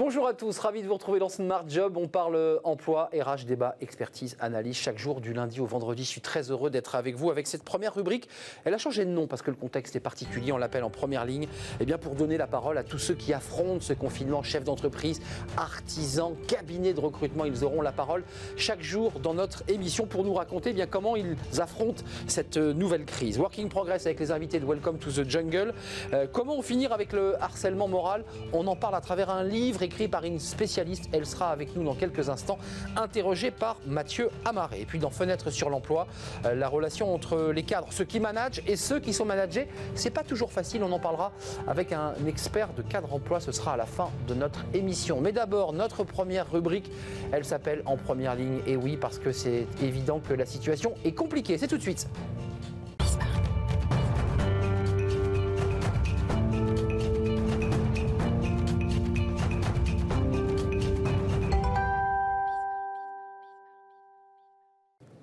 Bonjour 0.00 0.26
à 0.26 0.32
tous, 0.32 0.58
ravi 0.58 0.80
de 0.80 0.86
vous 0.86 0.94
retrouver 0.94 1.18
dans 1.18 1.28
Smart 1.28 1.64
Job. 1.68 1.98
On 1.98 2.08
parle 2.08 2.58
emploi, 2.64 3.10
RH, 3.12 3.44
débat, 3.44 3.76
expertise, 3.82 4.34
analyse 4.40 4.76
chaque 4.76 4.96
jour 4.96 5.20
du 5.20 5.34
lundi 5.34 5.60
au 5.60 5.66
vendredi. 5.66 6.04
Je 6.04 6.08
suis 6.08 6.22
très 6.22 6.50
heureux 6.50 6.70
d'être 6.70 6.94
avec 6.94 7.16
vous 7.16 7.30
avec 7.30 7.46
cette 7.46 7.62
première 7.64 7.94
rubrique. 7.94 8.26
Elle 8.64 8.72
a 8.72 8.78
changé 8.78 9.04
de 9.04 9.10
nom 9.10 9.26
parce 9.26 9.42
que 9.42 9.50
le 9.50 9.58
contexte 9.58 9.96
est 9.96 10.00
particulier. 10.00 10.52
On 10.52 10.56
l'appelle 10.56 10.84
en 10.84 10.88
première 10.88 11.26
ligne. 11.26 11.48
Eh 11.80 11.84
bien, 11.84 11.98
pour 11.98 12.14
donner 12.14 12.38
la 12.38 12.46
parole 12.46 12.78
à 12.78 12.82
tous 12.82 12.96
ceux 12.96 13.12
qui 13.12 13.34
affrontent 13.34 13.82
ce 13.82 13.92
confinement, 13.92 14.42
chefs 14.42 14.64
d'entreprise, 14.64 15.20
artisans, 15.58 16.34
cabinets 16.48 16.94
de 16.94 17.00
recrutement, 17.00 17.44
ils 17.44 17.62
auront 17.62 17.82
la 17.82 17.92
parole 17.92 18.24
chaque 18.56 18.80
jour 18.80 19.20
dans 19.20 19.34
notre 19.34 19.64
émission 19.68 20.06
pour 20.06 20.24
nous 20.24 20.32
raconter 20.32 20.70
eh 20.70 20.72
bien 20.72 20.86
comment 20.86 21.14
ils 21.14 21.36
affrontent 21.58 22.04
cette 22.26 22.56
nouvelle 22.56 23.04
crise. 23.04 23.38
Working 23.38 23.68
Progress 23.68 24.06
avec 24.06 24.18
les 24.18 24.30
invités 24.30 24.60
de 24.60 24.64
Welcome 24.64 24.96
to 24.96 25.10
the 25.10 25.28
Jungle. 25.28 25.74
Euh, 26.14 26.26
comment 26.32 26.62
finir 26.62 26.90
avec 26.94 27.12
le 27.12 27.34
harcèlement 27.42 27.86
moral? 27.86 28.24
On 28.54 28.66
en 28.66 28.76
parle 28.76 28.94
à 28.94 29.02
travers 29.02 29.28
un 29.28 29.44
livre 29.44 29.82
écrit 29.90 30.06
par 30.06 30.24
une 30.24 30.38
spécialiste. 30.38 31.08
Elle 31.12 31.26
sera 31.26 31.50
avec 31.50 31.74
nous 31.74 31.82
dans 31.82 31.96
quelques 31.96 32.28
instants, 32.28 32.58
interrogée 32.96 33.50
par 33.50 33.76
Mathieu 33.86 34.30
Amaré. 34.44 34.80
Et 34.80 34.86
puis 34.86 35.00
dans 35.00 35.10
Fenêtre 35.10 35.50
sur 35.50 35.68
l'emploi, 35.68 36.06
euh, 36.46 36.54
la 36.54 36.68
relation 36.68 37.12
entre 37.12 37.50
les 37.50 37.64
cadres, 37.64 37.88
ceux 37.90 38.04
qui 38.04 38.20
managent 38.20 38.62
et 38.68 38.76
ceux 38.76 39.00
qui 39.00 39.12
sont 39.12 39.24
managés, 39.24 39.66
c'est 39.96 40.10
pas 40.10 40.22
toujours 40.22 40.52
facile. 40.52 40.84
On 40.84 40.92
en 40.92 41.00
parlera 41.00 41.32
avec 41.66 41.92
un 41.92 42.14
expert 42.28 42.72
de 42.74 42.82
cadre 42.82 43.12
emploi. 43.12 43.40
Ce 43.40 43.50
sera 43.50 43.74
à 43.74 43.76
la 43.76 43.86
fin 43.86 44.10
de 44.28 44.34
notre 44.34 44.64
émission. 44.74 45.20
Mais 45.20 45.32
d'abord, 45.32 45.72
notre 45.72 46.04
première 46.04 46.50
rubrique, 46.50 46.90
elle 47.32 47.44
s'appelle 47.44 47.82
En 47.84 47.96
première 47.96 48.36
ligne. 48.36 48.60
Et 48.66 48.76
oui, 48.76 48.96
parce 48.96 49.18
que 49.18 49.32
c'est 49.32 49.66
évident 49.82 50.20
que 50.20 50.34
la 50.34 50.46
situation 50.46 50.94
est 51.04 51.12
compliquée. 51.12 51.58
C'est 51.58 51.66
tout 51.66 51.78
de 51.78 51.82
suite. 51.82 52.06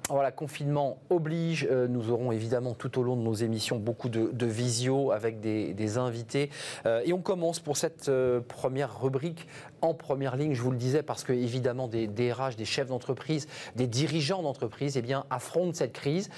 Voilà, 0.10 0.32
confinement 0.32 1.00
oblige. 1.10 1.68
Euh, 1.70 1.88
nous 1.90 2.12
aurons 2.12 2.32
évidemment 2.32 2.74
tout 2.74 2.98
au 2.98 3.04
long 3.04 3.18
de 3.18 3.22
nos 3.22 3.34
émissions 3.34 3.78
beaucoup 3.78 4.08
de, 4.08 4.46
visio 4.46 5.12
avec 5.12 5.42
des, 5.42 5.98
invités. 5.98 6.50
Euh, 6.86 7.02
et 7.06 7.12
on 7.12 7.22
commence 7.22 7.60
pour 7.60 7.76
cette 7.76 8.08
euh, 8.08 8.40
première 8.40 9.02
rubrique 9.02 9.48
en 9.82 9.94
première 9.94 10.36
ligne, 10.36 10.54
je 10.54 10.62
vous 10.62 10.72
le 10.72 10.78
disais, 10.78 11.04
parce 11.04 11.24
que 11.24 11.34
évidemment 11.34 11.88
des 11.88 12.08
DRH, 12.08 12.56
des 12.56 12.66
chefs 12.66 12.88
d'entreprise, 12.88 13.48
des 13.76 13.88
dirigeants 13.88 14.42
d'entreprise, 14.42 14.98
eh 14.98 15.02
bien, 15.02 15.26
affrontent 15.30 15.74
cette 15.74 15.94
crise. 15.94 16.30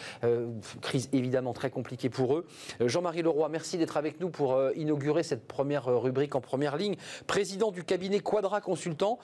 crise 0.82 1.10
évidemment 1.14 1.54
très 1.54 1.70
compliquée 1.70 2.10
pour 2.10 2.36
eux. 2.36 2.46
Jean-Marie 2.80 3.22
Leroy, 3.22 3.50
merci 3.50 3.78
d'être 3.78 3.98
avec 3.98 4.20
nous 4.20 4.30
pour 4.30 4.60
inaugurer 4.76 5.24
cette 5.24 5.48
première 5.48 5.86
rubrique 5.86 6.36
en 6.36 6.42
première 6.42 6.78
ligne. 6.78 6.96
Président 7.28 7.72
du 7.72 7.84
cabinet 7.84 8.20
Quadra 8.20 8.62
Consultant, 8.62 9.20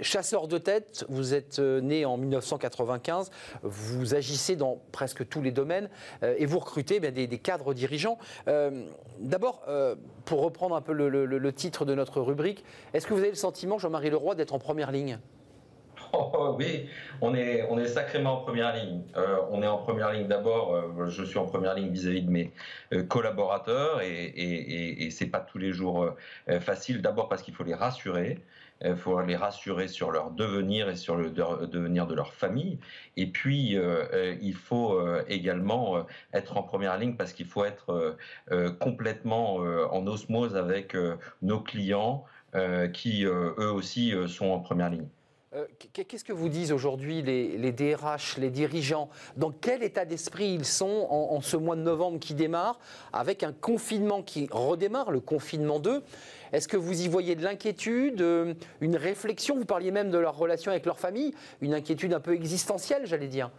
chasseur 0.00 0.48
de 0.48 0.58
tête, 0.58 1.04
vous 1.08 1.34
êtes 1.34 1.58
né 1.58 2.04
en 2.04 2.16
1995 2.16 3.30
vous 3.62 4.14
agissez 4.14 4.56
dans 4.56 4.80
presque 4.92 5.28
tous 5.28 5.42
les 5.42 5.50
domaines 5.50 5.88
euh, 6.22 6.34
et 6.38 6.46
vous 6.46 6.58
recrutez 6.58 7.00
eh 7.02 7.26
des, 7.26 7.38
cadres 7.38 7.74
dirigeants. 7.74 8.18
Euh, 8.48 8.84
d'abord, 9.18 9.62
euh, 9.68 9.94
pour 10.24 10.42
reprendre 10.42 10.74
un 10.74 10.80
peu 10.80 10.92
le, 10.92 11.52
titre 11.52 11.84
de 11.84 11.94
notre 11.94 12.20
rubrique, 12.20 12.64
est-ce 12.92 13.06
que 13.06 13.14
vous 13.14 13.20
avez 13.20 13.28
le 13.30 13.34
sentiment, 13.34 13.53
Jean-Marie 13.78 14.10
Leroy, 14.10 14.34
d'être 14.34 14.54
en 14.54 14.58
première 14.58 14.92
ligne 14.92 15.18
oh, 16.12 16.54
oui, 16.58 16.88
on 17.20 17.34
est, 17.34 17.86
sacrément 17.86 18.40
en 18.40 18.44
première 18.44 18.74
ligne. 18.74 19.02
on 19.50 19.62
est 19.62 19.66
en 19.66 19.78
première 19.78 20.12
ligne 20.12 20.26
d'abord, 20.28 21.08
je 21.08 21.24
suis 21.24 21.38
en 21.38 21.46
première 21.46 21.74
ligne 21.74 21.90
vis-à-vis 21.90 22.22
de 22.22 22.30
mes 22.30 22.52
collaborateurs 23.08 24.00
et, 24.00 24.24
et, 24.24 25.04
et, 25.04 25.10
c'est 25.10 25.26
pas 25.26 25.40
tous 25.40 25.58
les 25.58 25.72
jours 25.72 26.08
facile. 26.60 27.00
D'abord 27.02 27.28
parce 27.28 27.42
qu'il 27.42 27.54
faut 27.54 27.64
les 27.64 27.74
rassurer. 27.74 28.42
Il 28.84 28.96
faut 28.96 29.20
les 29.22 29.36
rassurer 29.36 29.88
sur 29.88 30.10
leur 30.10 30.30
devenir 30.30 30.88
et 30.88 30.96
sur 30.96 31.16
le 31.16 31.30
devenir 31.30 32.06
de 32.06 32.14
leur 32.14 32.34
famille. 32.34 32.78
Et 33.16 33.26
puis, 33.26 33.76
euh, 33.76 34.04
euh, 34.12 34.36
il 34.42 34.54
faut 34.54 34.98
euh, 34.98 35.22
également 35.28 36.04
être 36.32 36.56
en 36.56 36.62
première 36.62 36.98
ligne 36.98 37.16
parce 37.16 37.32
qu'il 37.32 37.46
faut 37.46 37.64
être 37.64 38.16
complètement 38.80 39.56
en 39.56 40.06
osmose 40.06 40.56
avec 40.56 40.96
nos 41.42 41.60
clients 41.60 42.24
qui, 42.92 43.24
eux 43.24 43.72
aussi, 43.72 44.12
sont 44.28 44.46
en 44.46 44.60
première 44.60 44.90
ligne. 44.90 45.08
Qu'est-ce 45.92 46.24
que 46.24 46.32
vous 46.32 46.48
disent 46.48 46.72
aujourd'hui 46.72 47.22
les, 47.22 47.72
DRH, 47.72 48.38
les 48.38 48.50
dirigeants? 48.50 49.08
Dans 49.36 49.52
quel 49.52 49.84
état 49.84 50.04
d'esprit 50.04 50.52
ils 50.52 50.64
sont 50.64 51.06
en, 51.10 51.40
ce 51.40 51.56
mois 51.56 51.76
de 51.76 51.82
novembre 51.82 52.18
qui 52.18 52.34
démarre, 52.34 52.80
avec 53.12 53.44
un 53.44 53.52
confinement 53.52 54.22
qui 54.22 54.48
redémarre, 54.50 55.12
le 55.12 55.20
confinement 55.20 55.78
2 55.78 56.02
est-ce 56.54 56.68
que 56.68 56.76
vous 56.76 57.02
y 57.02 57.08
voyez 57.08 57.34
de 57.34 57.42
l'inquiétude, 57.42 58.20
euh, 58.20 58.54
une 58.80 58.94
réflexion? 58.94 59.56
Vous 59.56 59.64
parliez 59.64 59.90
même 59.90 60.12
de 60.12 60.18
leur 60.18 60.36
relation 60.36 60.70
avec 60.70 60.86
leur 60.86 61.00
famille, 61.00 61.34
une 61.60 61.74
inquiétude 61.74 62.14
un 62.14 62.20
peu 62.20 62.32
existentielle, 62.32 63.06
j'allais 63.06 63.26
dire. 63.26 63.50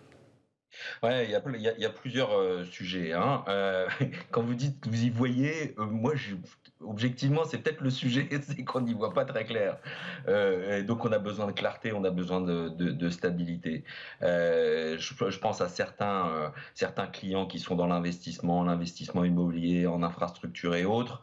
Ouais, 1.04 1.26
il 1.26 1.32
y 1.32 1.86
a, 1.86 1.90
plusieurs 1.90 2.32
euh, 2.32 2.64
sujets. 2.64 3.12
Hein. 3.12 3.44
Euh, 3.50 3.86
quand 4.32 4.44
vous 4.44 4.56
dites 4.56 4.80
que 4.80 4.88
vous 4.88 5.04
y 5.04 5.10
voyez, 5.10 5.76
moi, 5.78 6.16
je, 6.16 6.36
objectivement, 6.88 7.44
c'est 7.46 7.58
peut-être 7.60 7.82
le 7.82 7.90
sujet, 7.90 8.28
c'est 8.42 8.64
qu'on 8.64 8.82
n'y 8.82 8.94
voit 8.94 9.14
pas 9.14 9.26
très 9.26 9.46
clair. 9.46 9.78
Euh, 10.28 10.84
donc, 10.84 11.06
on 11.06 11.12
a 11.12 11.20
besoin 11.20 11.48
de 11.48 11.52
clarté, 11.52 11.94
on 11.94 12.04
a 12.04 12.10
besoin 12.10 12.42
de, 12.42 13.10
stabilité. 13.10 13.84
Euh, 14.24 14.98
je, 14.98 15.40
pense 15.40 15.62
à 15.62 15.70
certains, 15.70 16.28
euh, 16.28 16.50
certains 16.74 17.08
clients 17.08 17.46
qui 17.46 17.60
sont 17.60 17.76
dans 17.76 17.88
l'investissement, 17.88 18.64
l'investissement 18.64 19.24
immobilier, 19.24 19.88
en 19.88 20.04
infrastructure 20.04 20.76
et 20.76 20.86
autres, 20.86 21.22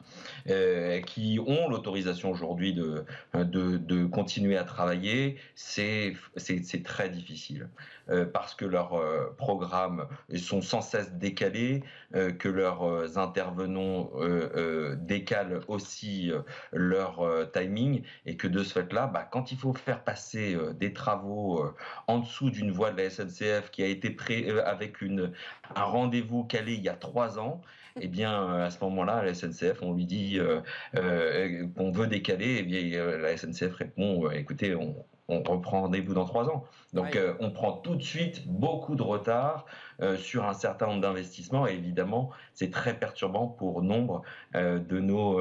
qui 1.06 1.38
ont 1.46 1.68
l'autorisation 1.68 2.30
aujourd'hui 2.30 2.74
de, 2.74 3.04
de, 3.34 4.04
continuer 4.06 4.56
à 4.56 4.64
travailler. 4.64 5.36
C'est 5.54 6.14
très 6.84 7.08
difficile 7.08 7.68
parce 8.32 8.54
que 8.54 8.64
leurs 8.64 9.00
programmes 9.36 10.06
sont 10.36 10.62
sans 10.62 10.82
cesse 10.82 11.12
décalés, 11.12 11.82
que 12.12 12.48
leurs 12.48 13.18
intervenants 13.18 14.10
décalent 14.96 15.60
aussi 15.68 16.30
euh, 16.30 16.42
leur 16.72 17.20
euh, 17.20 17.44
timing. 17.44 18.02
Et 18.26 18.36
que 18.36 18.48
de 18.48 18.62
ce 18.62 18.72
fait-là, 18.72 19.06
bah, 19.06 19.28
quand 19.30 19.52
il 19.52 19.58
faut 19.58 19.72
faire 19.74 20.02
passer 20.04 20.54
euh, 20.54 20.72
des 20.72 20.92
travaux 20.92 21.64
en 22.06 22.18
dessous 22.18 22.50
d'une 22.50 22.70
voie 22.70 22.90
de 22.90 22.98
la 22.98 23.10
SNCF 23.10 23.70
qui 23.70 23.82
a 23.82 23.86
été 23.86 24.10
prêt 24.10 24.48
avec 24.60 24.96
un 25.74 25.82
rendez-vous 25.82 26.44
calé 26.44 26.74
il 26.74 26.82
y 26.82 26.88
a 26.88 26.94
trois 26.94 27.38
ans, 27.38 27.60
eh 28.00 28.08
bien, 28.08 28.62
à 28.62 28.70
ce 28.70 28.82
moment-là, 28.84 29.22
la 29.22 29.34
SNCF, 29.34 29.82
on 29.82 29.92
lui 29.92 30.06
dit 30.06 30.38
qu'on 30.94 31.92
veut 31.92 32.06
décaler, 32.06 32.46
et 32.46 32.58
eh 32.60 32.62
bien, 32.62 33.18
la 33.18 33.36
SNCF 33.36 33.74
répond, 33.74 34.30
écoutez, 34.30 34.74
on, 34.74 35.04
on 35.32 35.52
reprend 35.52 35.82
rendez-vous 35.82 36.14
dans 36.14 36.24
trois 36.24 36.48
ans. 36.48 36.64
Donc 36.92 37.16
euh, 37.16 37.34
on 37.40 37.50
prend 37.50 37.72
tout 37.72 37.94
de 37.96 38.02
suite 38.02 38.46
beaucoup 38.46 38.94
de 38.94 39.02
retard 39.02 39.66
euh, 40.00 40.16
sur 40.16 40.44
un 40.44 40.54
certain 40.54 40.86
nombre 40.86 41.00
d'investissements 41.00 41.66
et 41.66 41.72
évidemment 41.72 42.30
c'est 42.54 42.70
très 42.70 42.94
perturbant 42.94 43.46
pour 43.46 43.82
nombre 43.82 44.22
euh, 44.54 44.78
de, 44.78 45.00
nos, 45.00 45.40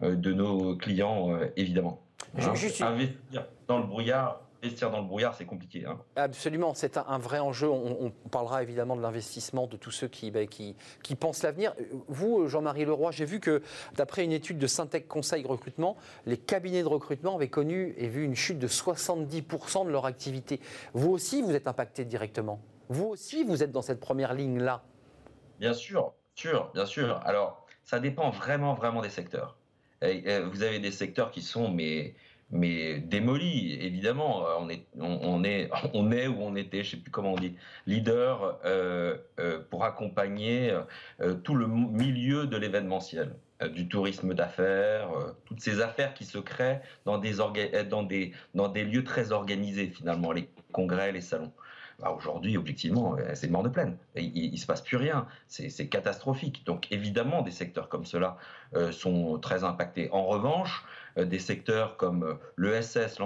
de 0.00 0.32
nos 0.32 0.76
clients 0.76 1.38
évidemment. 1.56 2.00
Investir 2.36 3.46
dans 3.66 3.78
le 3.78 3.86
brouillard, 3.86 4.40
investir 4.62 4.90
dans 4.90 5.00
le 5.00 5.06
brouillard, 5.06 5.34
c'est 5.34 5.44
compliqué. 5.44 5.84
Hein. 5.86 5.98
Absolument, 6.16 6.74
c'est 6.74 6.96
un, 6.96 7.18
vrai 7.18 7.38
enjeu. 7.38 7.68
On, 7.68 8.10
parlera 8.30 8.62
évidemment 8.62 8.96
de 8.96 9.02
l'investissement 9.02 9.66
de 9.66 9.76
tous 9.76 9.90
ceux 9.90 10.08
qui, 10.08 10.30
bah, 10.30 10.46
qui, 10.46 10.74
pensent 11.18 11.42
l'avenir. 11.42 11.74
Vous, 12.08 12.48
Jean-Marie 12.48 12.84
Leroy, 12.84 13.10
j'ai 13.12 13.24
vu 13.24 13.40
que 13.40 13.62
d'après 13.94 14.24
une 14.24 14.32
étude 14.32 14.58
de 14.58 14.66
Syntec 14.66 15.06
Conseil 15.06 15.44
Recrutement, 15.46 15.96
les 16.26 16.36
cabinets 16.36 16.82
de 16.82 16.88
recrutement 16.88 17.36
avaient 17.36 17.48
connu 17.48 17.94
et 17.96 18.08
vu 18.08 18.24
une 18.24 18.34
chute 18.34 18.58
de 18.58 18.68
70% 18.68 19.86
de 19.86 19.90
leur 19.90 20.06
activité. 20.06 20.60
Vous 20.92 21.10
aussi, 21.10 21.42
vous 21.42 21.54
êtes 21.54 21.68
impacté 21.68 22.04
directement. 22.04 22.60
Vous 22.88 23.06
aussi, 23.06 23.44
vous 23.44 23.62
êtes 23.62 23.72
dans 23.72 23.82
cette 23.82 24.00
première 24.00 24.34
ligne-là. 24.34 24.82
Bien 25.60 25.74
sûr, 25.74 26.14
sûr, 26.34 26.70
bien 26.74 26.86
sûr. 26.86 27.20
Alors, 27.24 27.66
ça 27.84 28.00
dépend 28.00 28.30
vraiment, 28.30 28.74
vraiment 28.74 29.02
des 29.02 29.10
secteurs. 29.10 29.56
vous 30.02 30.62
avez 30.62 30.78
des 30.78 30.92
secteurs 30.92 31.30
qui 31.30 31.42
sont 31.42 31.70
mais 31.70 32.14
mais 32.50 33.00
démoli, 33.00 33.74
évidemment. 33.74 34.46
Euh, 34.46 34.54
on 34.58 34.68
est, 34.68 34.86
on, 34.98 35.44
est, 35.44 35.70
on 35.94 36.10
est 36.10 36.26
où 36.26 36.36
on 36.40 36.56
était, 36.56 36.82
je 36.82 36.92
sais 36.92 36.96
plus 36.96 37.10
comment 37.10 37.32
on 37.34 37.36
dit, 37.36 37.54
leader 37.86 38.58
euh, 38.64 39.16
euh, 39.38 39.60
pour 39.70 39.84
accompagner 39.84 40.76
tout 41.44 41.54
le 41.54 41.66
milieu 41.66 42.46
de 42.46 42.56
l'événementiel, 42.56 43.34
du 43.74 43.88
tourisme 43.88 44.34
d'affaires, 44.34 45.10
toutes 45.44 45.60
ces 45.60 45.80
affaires 45.80 46.14
qui 46.14 46.24
se 46.24 46.38
créent 46.38 46.80
dans 47.04 47.18
des, 47.18 47.34
dans, 47.88 48.02
des, 48.02 48.32
dans 48.54 48.68
des 48.68 48.84
lieux 48.84 49.04
très 49.04 49.32
organisés 49.32 49.88
finalement, 49.88 50.32
les 50.32 50.48
congrès, 50.72 51.12
les 51.12 51.20
salons. 51.20 51.52
Bah, 51.98 52.12
aujourd'hui, 52.16 52.56
objectivement, 52.56 53.16
c'est 53.34 53.50
mort 53.50 53.64
de 53.64 53.68
plaine. 53.68 53.96
Il, 54.14 54.52
ne 54.52 54.56
se 54.56 54.66
passe 54.66 54.82
plus 54.82 54.96
rien. 54.96 55.26
C'est 55.48 55.88
catastrophique. 55.88 56.64
Donc, 56.64 56.86
évidemment, 56.92 57.42
des 57.42 57.50
secteurs 57.50 57.88
comme 57.88 58.04
cela 58.04 58.36
sont 58.92 59.38
très 59.40 59.64
impactés. 59.64 60.08
En 60.12 60.24
revanche, 60.24 60.84
des 61.24 61.38
secteurs 61.38 61.96
comme 61.96 62.38
l'ESS, 62.56 63.18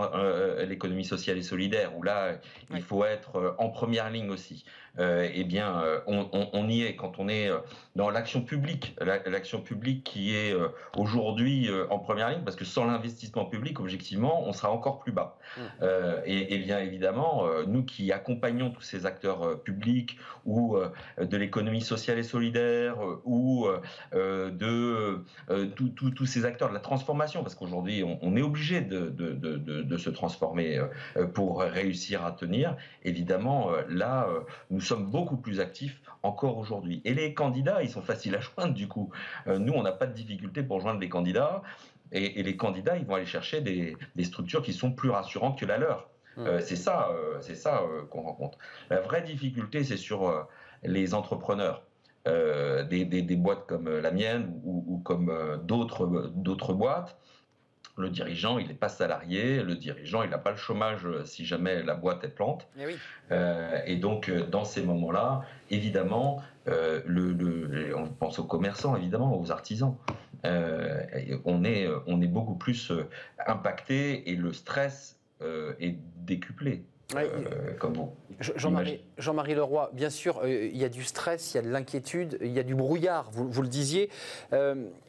l'économie 0.67 1.05
sociale 1.05 1.39
et 1.39 1.43
solidaire, 1.43 1.97
où 1.97 2.03
là, 2.03 2.39
il 2.71 2.83
faut 2.83 3.05
être 3.05 3.55
en 3.59 3.69
première 3.69 4.11
ligne 4.11 4.31
aussi. 4.31 4.65
Euh, 4.99 5.27
eh 5.33 5.44
bien, 5.44 5.81
euh, 5.81 6.00
on, 6.06 6.69
y 6.69 6.83
est 6.83 6.97
quand 6.97 7.19
on 7.19 7.29
est 7.29 7.49
euh, 7.49 7.59
dans 7.97 8.11
l'action 8.11 8.43
publique, 8.43 8.94
l'action 9.00 9.62
publique 9.62 10.05
qui 10.05 10.35
est 10.35 10.55
aujourd'hui 10.97 11.71
en 11.91 11.99
première 11.99 12.31
ligne, 12.31 12.43
parce 12.44 12.56
que 12.56 12.65
sans 12.65 12.85
l'investissement 12.85 13.44
public, 13.44 13.81
objectivement, 13.81 14.47
on 14.47 14.53
sera 14.53 14.71
encore 14.71 15.00
plus 15.00 15.12
bas. 15.12 15.39
Mmh. 15.56 15.62
Et, 16.27 16.59
bien 16.59 16.79
évidemment, 16.79 17.44
nous 17.67 17.85
qui 17.85 18.12
accompagnons 18.12 18.71
tous 18.71 18.83
ces 18.83 19.06
acteurs 19.06 19.62
publics 19.62 20.19
ou 20.47 20.77
de 21.21 21.37
l'économie 21.37 21.83
sociale 21.83 22.19
et 22.19 22.23
solidaire 22.23 22.97
ou 23.25 23.67
de 24.12 25.23
tous 25.85 26.27
ces 26.27 26.44
acteurs 26.44 26.69
de 26.69 26.75
la 26.75 26.81
transformation, 26.81 27.43
parce 27.43 27.55
qu'aujourd'hui, 27.55 27.81
on, 28.02 28.37
est 28.37 28.43
obligé 28.43 28.81
de, 28.81 29.08
de, 29.08 29.96
se 29.96 30.11
transformer 30.11 30.81
pour 31.34 31.61
réussir 31.61 32.25
à 32.25 32.32
tenir. 32.32 32.76
Évidemment, 33.05 33.70
là, 33.88 34.29
nous 34.70 34.81
sommes 34.81 35.11
beaucoup 35.11 35.37
plus 35.37 35.61
actifs 35.61 36.00
encore 36.23 36.58
aujourd'hui. 36.58 37.00
Et 37.05 37.14
les 37.14 37.34
candidats, 37.34 37.82
ils 37.82 37.90
sont 37.90 38.02
faciles 38.02 38.34
à 38.34 38.40
joindre 38.40 38.75
du 38.75 38.88
coup. 38.88 39.11
Euh, 39.46 39.58
nous, 39.58 39.73
on 39.73 39.82
n'a 39.82 39.93
pas 39.93 40.06
de 40.06 40.14
difficulté 40.14 40.62
pour 40.62 40.81
joindre 40.81 41.00
les 41.00 41.08
candidats. 41.08 41.62
Et, 42.12 42.43
les 42.43 42.56
candidats, 42.56 42.96
ils 42.96 43.06
vont 43.06 43.14
aller 43.14 43.26
chercher 43.26 43.62
des, 43.62 43.96
structures 44.25 44.62
qui 44.62 44.75
sont 44.75 44.93
plus 44.93 45.11
rassurantes 45.11 45.58
que 45.58 45.64
la 45.64 45.79
leur. 45.79 46.11
Mmh. 46.37 46.40
Euh, 46.46 46.61
c'est 46.61 46.76
ça, 46.76 47.08
euh, 47.11 47.38
c'est 47.40 47.55
ça 47.55 47.82
qu'on 48.11 48.23
rencontre. 48.23 48.58
La 48.90 49.00
vraie 49.00 49.23
difficulté, 49.23 49.82
c'est 49.82 49.96
sur 49.96 50.46
les 50.82 51.14
entrepreneurs. 51.14 51.82
Des, 52.25 53.05
des, 53.05 53.37
boîtes 53.37 53.67
comme 53.67 53.88
la 53.88 54.12
mienne 54.12 54.61
ou, 54.62 54.84
ou 54.87 54.99
comme 54.99 55.61
d'autres 55.64 56.73
boîtes 56.73 57.19
le 57.97 58.09
dirigeant, 58.09 58.59
il 58.59 58.69
n'est 58.69 58.75
pas 58.75 58.89
salarié, 58.89 59.62
le 59.62 59.75
dirigeant, 59.75 60.23
il 60.23 60.31
n'a 60.31 60.39
pas 60.39 60.50
le 60.50 60.56
chômage 60.56 61.05
euh, 61.05 61.25
si 61.25 61.44
jamais 61.44 61.83
la 61.83 61.94
boîte 61.94 62.25
est 62.25 62.35
plante. 62.35 62.67
Et, 62.79 62.85
eh 62.89 62.97
euh, 63.33 63.81
et 63.87 63.97
donc, 63.97 64.29
euh, 64.29 64.47
dans 64.47 64.65
ces 64.65 64.83
moments-là, 64.83 65.43
évidemment, 65.71 66.43
le, 66.67 67.94
on 67.97 68.09
pense 68.09 68.39
aux 68.39 68.44
commerçants, 68.44 68.97
évidemment, 68.97 69.39
aux 69.39 69.50
artisans. 69.50 69.97
on, 70.44 71.65
est, 71.65 71.89
on 72.06 72.21
est 72.23 72.29
beaucoup 72.29 72.55
plus 72.55 72.93
impacté 73.47 74.31
et 74.31 74.37
le 74.37 74.53
stress 74.53 75.19
est 75.81 75.97
décuplé. 76.25 76.85
Vous. 77.12 78.12
Jean-Marie 79.19 79.55
Leroy, 79.55 79.91
bien 79.93 80.11
sûr, 80.11 80.47
il 80.47 80.76
y 80.76 80.85
a 80.85 80.88
du 80.88 81.05
stress, 81.05 81.55
il 81.55 81.56
y 81.56 81.61
a 81.61 81.62
de 81.62 81.70
l'inquiétude, 81.70 82.38
il 82.41 82.53
y 82.53 82.59
a 82.59 82.62
du 82.62 82.75
brouillard, 82.75 83.31
vous, 83.31 83.49
vous 83.49 83.62
le 83.62 83.69
disiez. 83.69 84.11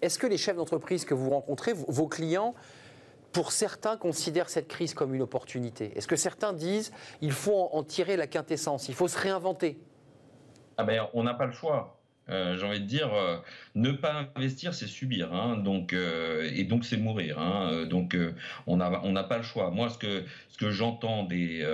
Est-ce 0.01 0.19
que 0.19 0.27
les 0.27 0.37
chefs 0.37 0.55
d'entreprise 0.55 1.05
que 1.05 1.13
vous 1.13 1.29
rencontrez, 1.29 1.73
vos 1.73 2.07
clients, 2.07 2.53
pour 3.31 3.51
certains, 3.51 3.97
considèrent 3.97 4.49
cette 4.49 4.67
crise 4.67 4.93
comme 4.93 5.15
une 5.15 5.21
opportunité? 5.21 5.91
Est-ce 5.95 6.07
que 6.07 6.15
certains 6.15 6.53
disent 6.53 6.91
il 7.21 7.31
faut 7.31 7.69
en 7.71 7.83
tirer 7.83 8.17
la 8.17 8.27
quintessence, 8.27 8.89
il 8.89 8.95
faut 8.95 9.07
se 9.07 9.17
réinventer? 9.17 9.79
Ah 10.77 10.83
ben, 10.83 11.07
On 11.13 11.23
n'a 11.23 11.33
pas 11.33 11.45
le 11.45 11.51
choix. 11.51 11.97
Euh, 12.29 12.57
j'ai 12.57 12.65
envie 12.65 12.79
de 12.79 12.85
dire, 12.85 13.13
euh, 13.13 13.37
ne 13.75 13.91
pas 13.91 14.29
investir, 14.35 14.73
c'est 14.73 14.87
subir, 14.87 15.33
hein. 15.33 15.57
donc 15.57 15.91
euh, 15.91 16.49
et 16.55 16.63
donc 16.63 16.85
c'est 16.85 16.95
mourir. 16.95 17.37
Hein. 17.39 17.85
donc 17.85 18.17
on 18.65 18.77
n'a 18.77 19.23
pas 19.23 19.37
le 19.37 19.43
choix. 19.43 19.71
Moi, 19.71 19.89
ce 19.89 19.97
que 20.57 20.71
j'entends 20.71 21.23
des, 21.23 21.67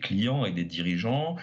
clients 0.00 0.44
et 0.44 0.52
des 0.52 0.64
dirigeants, 0.64 1.36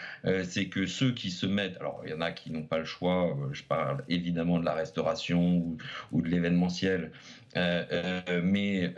c'est 0.44 0.68
que 0.68 0.86
ceux 0.86 1.12
qui 1.12 1.30
se 1.30 1.46
mettent, 1.46 1.78
alors 1.78 2.02
il 2.06 2.12
y 2.12 2.14
en 2.14 2.22
a 2.22 2.32
qui 2.32 2.52
n'ont 2.52 2.64
pas 2.64 2.78
le 2.78 2.86
choix. 2.86 3.38
je 3.52 3.64
parle 3.64 4.04
évidemment 4.08 4.60
de 4.60 4.66
la 4.66 4.74
restauration 4.74 5.78
ou 6.12 6.22
de 6.22 6.30
l'événementiel, 6.30 7.12
mais 7.56 8.94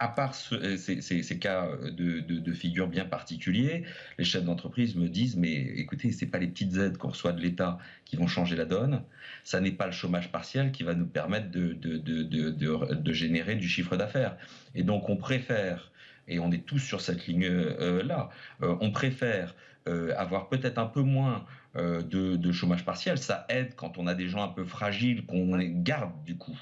à 0.00 0.08
part 0.08 0.34
ces, 0.34 1.38
cas 1.38 1.68
de, 1.82 2.20
de, 2.20 2.52
figures 2.52 2.88
bien 2.88 3.04
particuliers, 3.04 3.84
les 4.16 4.24
chefs 4.24 4.44
d'entreprise 4.44 4.96
me 4.96 5.08
disent 5.08 5.36
mais 5.36 5.52
écoutez, 5.52 6.10
c'est 6.10 6.26
pas 6.26 6.38
les 6.38 6.48
petites 6.48 6.76
aides 6.78 6.96
qu'on 6.96 7.10
reçoit 7.10 7.32
de 7.32 7.40
l'État 7.40 7.78
qui 8.06 8.16
vont 8.16 8.26
changer 8.26 8.56
la 8.56 8.64
donne, 8.64 9.02
ça 9.44 9.60
n'est 9.60 9.72
pas 9.72 9.84
le 9.84 9.92
chômage 9.92 10.32
partiel 10.32 10.72
qui 10.72 10.84
va 10.84 10.94
nous 10.94 11.06
permettre 11.06 11.50
de, 11.50 11.74
de 11.74 13.12
générer 13.12 13.56
du 13.56 13.68
chiffre 13.68 13.96
d'affaires. 13.96 14.38
Et 14.74 14.82
donc 14.82 15.10
on 15.10 15.16
préfère, 15.16 15.92
et 16.26 16.38
on 16.38 16.50
est 16.50 16.64
tous 16.64 16.78
sur 16.78 17.02
cette 17.02 17.26
ligne-là, 17.26 18.30
euh, 18.62 18.76
on 18.80 18.90
préfère 18.92 19.54
euh, 19.86 20.14
avoir 20.16 20.48
peut-être 20.48 20.78
un 20.78 20.86
peu 20.86 21.02
moins 21.02 21.44
euh, 21.76 22.02
de, 22.02 22.50
chômage 22.52 22.84
partiel, 22.84 23.18
ça 23.18 23.46
aide 23.48 23.74
quand 23.76 23.96
on 23.96 24.08
a 24.08 24.14
des 24.14 24.28
gens 24.28 24.42
un 24.42 24.48
peu 24.48 24.64
fragiles, 24.64 25.24
qu'on 25.24 25.56
garde 25.56 26.12
du 26.24 26.36
coup. 26.36 26.58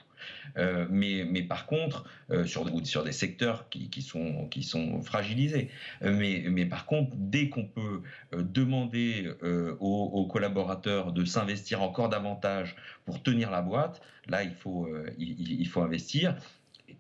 Euh, 0.59 0.87
mais, 0.91 1.25
mais, 1.25 1.43
par 1.43 1.65
contre, 1.67 2.05
euh, 2.31 2.45
sur, 2.45 2.69
sur 2.85 3.05
des 3.05 3.13
secteurs 3.13 3.71
qui, 3.71 3.89
qui, 3.89 4.03
sont, 4.03 4.49
qui 4.49 4.63
sont 4.63 5.01
fragilisés. 5.01 5.71
mais, 6.03 6.45
mais, 6.51 6.67
par 6.67 6.85
contre, 6.85 7.13
dès 7.15 7.49
qu'on 7.49 7.65
peut 7.65 8.03
demander 8.33 9.33
aux, 9.81 10.27
collaborateurs 10.27 11.13
de 11.13 11.25
s'investir 11.25 11.81
encore 11.81 12.11
davantage 12.11 12.77
pour 13.07 13.23
tenir 13.23 13.51
la 13.51 13.63
boîte, 13.63 14.03
là, 14.27 14.43
il 14.43 14.55
faut, 14.55 14.89
il, 15.19 15.61
il 15.61 15.69
faut 15.69 15.81
investir 15.81 16.37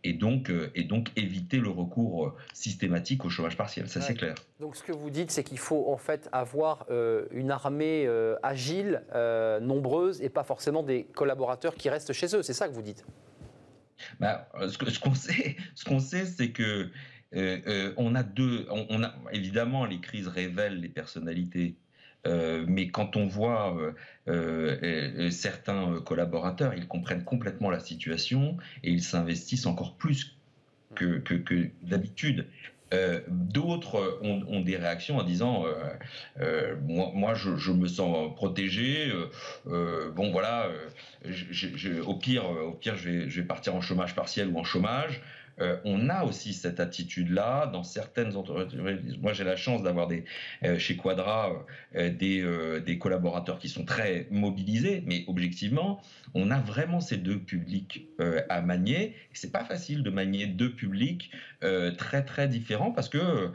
et 0.04 0.12
donc, 0.12 0.50
euh, 0.50 0.70
et 0.74 0.84
donc 0.84 1.10
éviter 1.16 1.58
le 1.58 1.70
recours 1.70 2.26
euh, 2.26 2.36
systématique 2.52 3.24
au 3.24 3.30
chômage 3.30 3.56
partiel. 3.56 3.88
Ça, 3.88 4.00
c'est 4.00 4.14
clair. 4.14 4.34
Donc, 4.60 4.76
ce 4.76 4.82
que 4.82 4.92
vous 4.92 5.10
dites, 5.10 5.30
c'est 5.30 5.44
qu'il 5.44 5.58
faut 5.58 5.90
en 5.90 5.96
fait 5.96 6.28
avoir 6.32 6.86
euh, 6.90 7.26
une 7.32 7.50
armée 7.50 8.08
agile, 8.42 9.02
nombreuse, 9.60 10.22
et 10.22 10.28
pas 10.28 10.44
forcément 10.44 10.82
des 10.82 11.04
collaborateurs 11.04 11.74
qui 11.74 11.88
restent 11.88 12.12
chez 12.12 12.34
eux. 12.34 12.42
C'est 12.42 12.52
ça 12.52 12.68
que 12.68 12.74
vous 12.74 12.82
dites? 12.82 13.04
Bah, 14.20 14.48
Ce 14.68 14.98
qu'on 15.00 15.14
sait, 15.14 15.56
ce 15.74 15.84
qu'on 15.84 16.00
sait, 16.00 16.24
c'est 16.24 16.50
que 16.50 16.88
on 17.96 18.14
a 18.14 18.22
deux. 18.22 18.66
on 18.70 19.02
a 19.02 19.14
évidemment 19.32 19.84
les 19.84 20.00
crises 20.00 20.28
révèlent 20.28 20.80
les 20.80 20.88
personnalités 20.88 21.76
euh, 22.28 22.64
mais 22.68 22.88
quand 22.88 23.16
on 23.16 23.26
voit 23.26 23.76
euh, 23.76 23.92
euh, 24.28 25.30
certains 25.30 26.00
collaborateurs, 26.04 26.74
ils 26.74 26.86
comprennent 26.86 27.24
complètement 27.24 27.70
la 27.70 27.80
situation 27.80 28.56
et 28.84 28.90
ils 28.90 29.02
s'investissent 29.02 29.66
encore 29.66 29.94
plus 29.94 30.36
que, 30.94 31.22
d'habitude. 31.82 32.46
D'autres 33.28 34.18
ont, 34.22 34.60
des 34.60 34.76
réactions 34.76 35.18
en 35.18 35.22
disant 35.22 35.66
moi, 36.86 37.34
je, 37.34 37.70
me 37.70 37.86
sens 37.86 38.34
protégé 38.34 39.12
bon 39.66 40.32
voilà 40.32 40.70
au 42.06 42.14
pire 42.14 42.48
au 42.48 42.72
pire 42.72 42.96
je 42.96 43.10
vais, 43.10 43.30
je 43.30 43.40
vais 43.42 43.46
partir 43.46 43.74
en 43.74 43.82
chômage 43.82 44.14
partiel 44.14 44.48
ou 44.48 44.58
en 44.58 44.64
chômage 44.64 45.20
euh, 45.60 45.76
on 45.84 46.08
a 46.08 46.24
aussi 46.24 46.52
cette 46.52 46.80
attitude-là 46.80 47.66
dans 47.66 47.82
certaines 47.82 48.36
entreprises. 48.36 49.18
Moi, 49.20 49.32
j'ai 49.32 49.44
la 49.44 49.56
chance 49.56 49.82
d'avoir 49.82 50.06
des 50.06 50.24
euh, 50.64 50.78
chez 50.78 50.96
Quadra 50.96 51.52
euh, 51.96 52.10
des, 52.10 52.98
collaborateurs 52.98 53.58
qui 53.58 53.68
sont 53.68 53.84
très 53.84 54.26
mobilisés, 54.30 55.02
mais 55.06 55.24
objectivement, 55.28 56.00
on 56.34 56.50
a 56.50 56.58
vraiment 56.58 57.00
ces 57.00 57.16
deux 57.16 57.38
publics 57.38 58.08
à 58.48 58.60
manier. 58.60 59.14
C'est 59.32 59.52
pas 59.52 59.64
facile 59.64 60.02
de 60.02 60.10
manier 60.10 60.46
deux 60.46 60.72
publics 60.72 61.30
très 61.96 62.24
très 62.24 62.48
différents 62.48 62.90
parce 62.90 63.08
que 63.08 63.52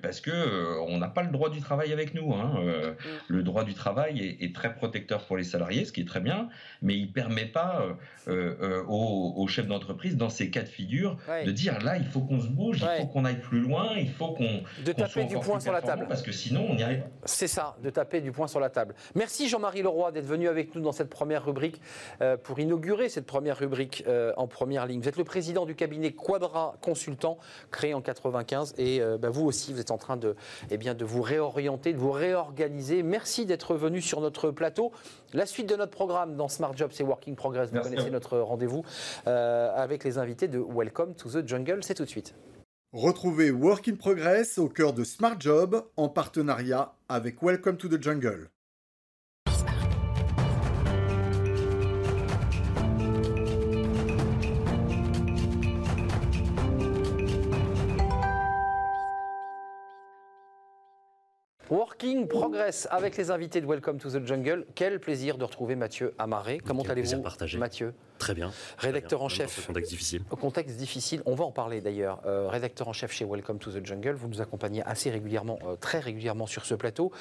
parce 0.00 0.20
que 0.20 0.78
on 0.88 0.98
n'a 0.98 1.08
pas 1.08 1.22
le 1.22 1.30
droit 1.30 1.50
du 1.50 1.60
travail 1.60 1.92
avec 1.92 2.14
nous. 2.14 2.32
Hein. 2.34 2.60
Mm. 2.62 2.94
Le 3.28 3.42
droit 3.42 3.64
du 3.64 3.74
travail 3.74 4.38
est, 4.40 4.54
très 4.54 4.74
protecteur 4.74 5.26
pour 5.26 5.36
les 5.36 5.44
salariés, 5.44 5.84
ce 5.84 5.92
qui 5.92 6.00
est 6.00 6.08
très 6.08 6.20
bien, 6.20 6.48
mais 6.80 6.96
il 6.96 7.12
permet 7.12 7.46
pas 7.46 7.84
aux, 8.26 9.46
chefs 9.48 9.66
d'entreprise 9.66 10.16
dans 10.16 10.30
ces 10.30 10.50
cas 10.50 10.62
de 10.62 10.68
figure 10.68 11.18
de 11.44 11.52
dire 11.52 11.78
là, 11.82 11.96
il 11.96 12.04
faut 12.04 12.20
qu'on 12.20 12.40
se 12.40 12.48
bouge, 12.48 12.78
il 12.80 13.00
faut 13.02 13.06
qu'on 13.06 13.24
aille 13.24 13.40
plus 13.40 13.60
loin, 13.60 13.92
il 13.96 14.10
faut 14.10 14.32
qu'on. 14.32 14.62
De 14.84 14.92
taper 14.92 15.24
du 15.24 15.38
poing 15.38 15.60
sur 15.60 15.72
la 15.72 15.82
table. 15.82 16.06
Parce 16.08 16.22
que 16.22 16.32
sinon, 16.32 16.66
on 16.70 16.74
n'y 16.74 16.82
arrive 16.82 17.00
pas. 17.00 17.08
C'est 17.24 17.48
ça, 17.48 17.76
de 17.82 17.90
taper 17.90 18.20
du 18.20 18.32
poing 18.32 18.48
sur 18.48 18.60
la 18.60 18.70
table. 18.70 18.94
Merci 19.14 19.48
Jean-Marie 19.48 19.82
Leroy 19.82 20.12
d'être 20.12 20.26
venu 20.26 20.48
avec 20.48 20.74
nous 20.74 20.80
dans 20.80 20.92
cette 20.92 21.10
première 21.10 21.44
rubrique 21.44 21.80
euh, 22.20 22.36
pour 22.36 22.58
inaugurer 22.58 23.08
cette 23.08 23.26
première 23.26 23.58
rubrique 23.58 24.04
euh, 24.06 24.32
en 24.36 24.46
première 24.46 24.86
ligne. 24.86 25.00
Vous 25.00 25.08
êtes 25.08 25.16
le 25.16 25.24
président 25.24 25.66
du 25.66 25.74
cabinet 25.74 26.12
Quadra 26.12 26.76
Consultant, 26.80 27.38
créé 27.70 27.94
en 27.94 28.00
95. 28.00 28.74
Et 28.78 29.00
euh, 29.00 29.18
bah, 29.18 29.30
vous 29.30 29.44
aussi, 29.44 29.72
vous 29.72 29.80
êtes 29.80 29.90
en 29.90 29.98
train 29.98 30.16
de, 30.16 30.36
eh 30.70 30.78
bien, 30.78 30.94
de 30.94 31.04
vous 31.04 31.22
réorienter, 31.22 31.92
de 31.92 31.98
vous 31.98 32.12
réorganiser. 32.12 33.02
Merci 33.02 33.46
d'être 33.46 33.74
venu 33.74 34.00
sur 34.00 34.20
notre 34.20 34.50
plateau. 34.50 34.92
La 35.34 35.44
suite 35.44 35.68
de 35.68 35.76
notre 35.76 35.92
programme 35.92 36.36
dans 36.36 36.48
Smart 36.48 36.74
Job, 36.74 36.90
c'est 36.92 37.04
Working 37.04 37.36
Progress. 37.36 37.70
Vous 37.70 37.80
connaissez 37.80 38.10
notre 38.10 38.38
rendez-vous 38.38 38.82
avec 39.26 40.04
les 40.04 40.18
invités 40.18 40.48
de 40.48 40.58
Welcome 40.58 41.14
to 41.14 41.28
the 41.28 41.46
Jungle, 41.46 41.80
c'est 41.82 41.94
tout 41.94 42.04
de 42.04 42.08
suite. 42.08 42.34
Retrouvez 42.92 43.50
Work 43.50 43.88
in 43.88 43.96
Progress 43.96 44.56
au 44.56 44.70
cœur 44.70 44.94
de 44.94 45.04
Smart 45.04 45.36
Job 45.38 45.84
en 45.98 46.08
partenariat 46.08 46.94
avec 47.10 47.42
Welcome 47.42 47.76
to 47.76 47.88
the 47.88 48.02
Jungle. 48.02 48.48
Working 62.00 62.28
Progress 62.28 62.86
avec 62.92 63.16
les 63.16 63.32
invités 63.32 63.60
de 63.60 63.66
Welcome 63.66 63.98
to 63.98 64.08
the 64.08 64.24
Jungle. 64.24 64.64
Quel 64.76 65.00
plaisir 65.00 65.36
de 65.36 65.42
retrouver 65.42 65.74
Mathieu 65.74 66.14
Amaré. 66.16 66.60
Comment 66.64 66.84
allez-vous, 66.84 67.24
Mathieu? 67.58 67.92
Très 68.18 68.34
bien. 68.34 68.50
Rédacteur 68.78 69.22
en 69.22 69.28
chef. 69.28 69.66
contexte 69.66 69.90
difficile. 69.90 70.22
Contexte 70.24 70.76
difficile. 70.76 71.22
On 71.24 71.34
va 71.34 71.44
en 71.44 71.52
parler 71.52 71.80
d'ailleurs. 71.80 72.20
Euh, 72.26 72.48
rédacteur 72.48 72.88
en 72.88 72.92
chef 72.92 73.12
chez 73.12 73.24
Welcome 73.24 73.58
to 73.58 73.70
the 73.70 73.84
Jungle. 73.84 74.14
Vous 74.14 74.28
nous 74.28 74.40
accompagnez 74.40 74.82
assez 74.82 75.10
régulièrement, 75.10 75.58
euh, 75.64 75.76
très 75.76 76.00
régulièrement 76.00 76.46
sur 76.46 76.66
ce 76.66 76.74
plateau. 76.74 77.12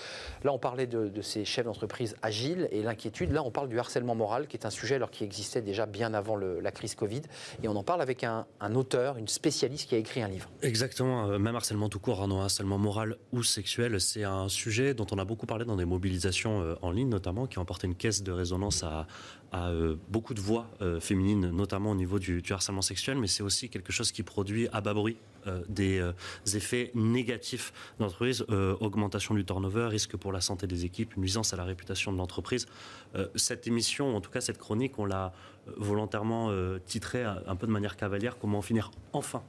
Là, 0.44 0.52
on 0.52 0.58
parlait 0.58 0.88
de, 0.88 1.22
ces 1.22 1.46
chefs 1.46 1.66
d'entreprise 1.66 2.16
agiles 2.22 2.68
et 2.72 2.82
l'inquiétude. 2.82 3.32
Là, 3.32 3.44
on 3.44 3.52
parle 3.52 3.70
du 3.70 3.80
harcèlement 3.80 4.16
moral, 4.16 4.48
qui 4.48 4.58
est 4.58 4.66
un 4.66 4.70
sujet 4.70 4.96
alors, 4.96 5.12
qui 5.12 5.24
existait 5.24 5.62
déjà 5.62 5.86
bien 5.86 6.14
avant 6.14 6.36
la 6.36 6.72
crise 6.72 6.96
Covid. 6.96 7.22
Et 7.64 7.68
on 7.68 7.76
en 7.76 7.84
parle 7.84 8.02
avec 8.02 8.24
un, 8.24 8.46
auteur, 8.76 9.18
une 9.18 9.28
spécialiste 9.28 9.90
qui 9.90 9.96
a 9.96 9.98
écrit 9.98 10.22
un 10.22 10.28
livre. 10.28 10.50
Exactement. 10.62 11.30
Euh, 11.30 11.38
même 11.38 11.56
harcèlement 11.56 11.90
tout 11.90 12.00
court, 12.00 12.22
hein, 12.22 12.28
non, 12.28 12.42
harcèlement 12.42 12.78
moral 12.78 13.18
ou 13.32 13.44
sexuel, 13.44 14.02
c'est 14.02 14.24
un 14.24 14.50
sujet 14.50 14.94
dont 14.94 15.08
on 15.12 15.18
a 15.18 15.26
beaucoup 15.26 15.46
parlé 15.46 15.66
dans 15.66 15.76
des 15.76 15.86
mobilisations 15.86 16.76
en 16.82 16.92
ligne, 16.92 17.10
notamment, 17.10 17.46
qui 17.46 17.60
ont 17.60 17.62
apporté 17.62 17.88
une 17.88 17.96
caisse 17.96 18.24
de 18.24 18.32
résonance 18.32 18.84
à, 18.84 19.08
à 19.52 19.72
beaucoup 20.10 20.34
de 20.34 20.42
voix 20.42 20.70
féminines, 21.00 21.52
notamment 21.52 21.92
au 21.92 21.96
niveau 21.96 22.20
du, 22.20 22.44
harcèlement 22.50 22.82
sexuel, 22.82 23.18
mais 23.18 23.28
c'est 23.28 23.44
aussi 23.44 23.70
quelque 23.70 23.92
chose 23.92 24.12
qui 24.12 24.24
produit 24.24 24.68
à 24.72 24.82
bas 24.82 24.94
bruit 24.94 25.18
euh, 25.48 25.62
des 25.70 26.00
euh, 26.00 26.12
effets 26.54 26.92
négatifs 26.94 27.74
d'entreprise, 28.00 28.46
euh, 28.50 28.76
augmentation 28.80 29.36
du 29.36 29.46
turnover, 29.46 29.88
risque 29.88 30.18
pour 30.18 30.32
la 30.32 30.42
santé 30.42 30.68
des 30.68 30.86
équipes, 30.86 31.16
nuisance 31.18 31.54
à 31.54 31.58
la 31.58 31.64
réputation 31.64 32.12
de 32.12 32.18
l'entreprise. 32.18 32.68
cette 33.36 33.68
émission, 33.68 34.16
en 34.16 34.22
tout 34.22 34.30
cas 34.30 34.42
cette 34.42 34.58
chronique, 34.58 35.00
on 35.00 35.06
l'a 35.06 35.34
volontairement 35.78 36.52
titrée 36.86 37.24
un 37.24 37.56
peu 37.56 37.68
de 37.68 37.72
manière 37.72 37.96
cavalière, 37.98 38.38
comment 38.38 38.62
finir 38.62 38.92
enfin 39.14 39.42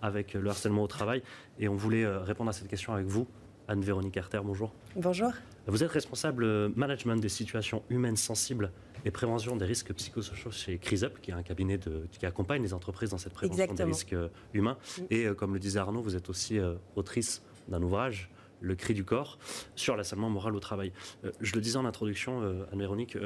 avec 0.00 0.34
le 0.34 0.48
harcèlement 0.50 0.82
au 0.82 0.88
travail. 0.88 1.22
Et 1.58 1.68
on 1.68 1.76
voulait 1.76 2.06
répondre 2.06 2.50
à 2.50 2.52
cette 2.52 2.68
question 2.68 2.92
avec 2.92 3.06
vous. 3.06 3.28
Anne-Véronique 3.68 4.14
Carter, 4.14 4.40
bonjour. 4.44 4.72
Bonjour. 4.96 5.32
Vous 5.66 5.84
êtes 5.84 5.90
responsable 5.90 6.68
management 6.74 7.16
des 7.16 7.28
situations 7.28 7.82
humaines 7.88 8.16
sensibles 8.16 8.72
et 9.04 9.10
prévention 9.10 9.56
des 9.56 9.64
risques 9.64 9.92
psychosociaux 9.92 10.50
chez 10.50 10.78
CRISUP, 10.78 11.20
qui 11.20 11.30
est 11.30 11.34
un 11.34 11.42
cabinet 11.42 11.78
de, 11.78 12.06
qui 12.10 12.26
accompagne 12.26 12.62
les 12.62 12.74
entreprises 12.74 13.10
dans 13.10 13.18
cette 13.18 13.32
prévention 13.32 13.74
des 13.74 13.84
risques 13.84 14.12
euh, 14.12 14.28
humains. 14.54 14.76
Mm. 14.98 15.02
Et 15.10 15.26
euh, 15.26 15.34
comme 15.34 15.54
le 15.54 15.60
disait 15.60 15.78
Arnaud, 15.78 16.02
vous 16.02 16.16
êtes 16.16 16.28
aussi 16.28 16.58
euh, 16.58 16.74
autrice 16.96 17.42
d'un 17.68 17.82
ouvrage, 17.82 18.30
Le 18.60 18.74
cri 18.74 18.94
du 18.94 19.04
corps, 19.04 19.38
sur 19.74 19.96
l'assalement 19.96 20.30
moral 20.30 20.54
au 20.54 20.60
travail. 20.60 20.92
je 21.40 21.54
le 21.54 21.60
disais 21.60 21.78
en 21.78 21.84
introduction, 21.84 22.42
Anne-Véronique, 22.72 23.16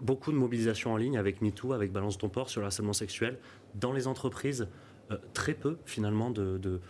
beaucoup 0.00 0.32
de 0.32 0.36
mobilisation 0.36 0.92
en 0.92 0.96
ligne 0.98 1.16
avec 1.16 1.40
MeToo, 1.40 1.72
avec 1.72 1.92
Balance 1.92 2.18
ton 2.18 2.28
port 2.28 2.50
sur 2.50 2.60
le 2.60 2.66
harcèlement 2.66 2.92
sexuel. 2.92 3.38
Dans 3.74 3.92
les 3.92 4.06
entreprises, 4.06 4.68
très 5.32 5.54
peu 5.54 5.78
finalement 5.86 6.30
de, 6.30 6.58
de, 6.58 6.80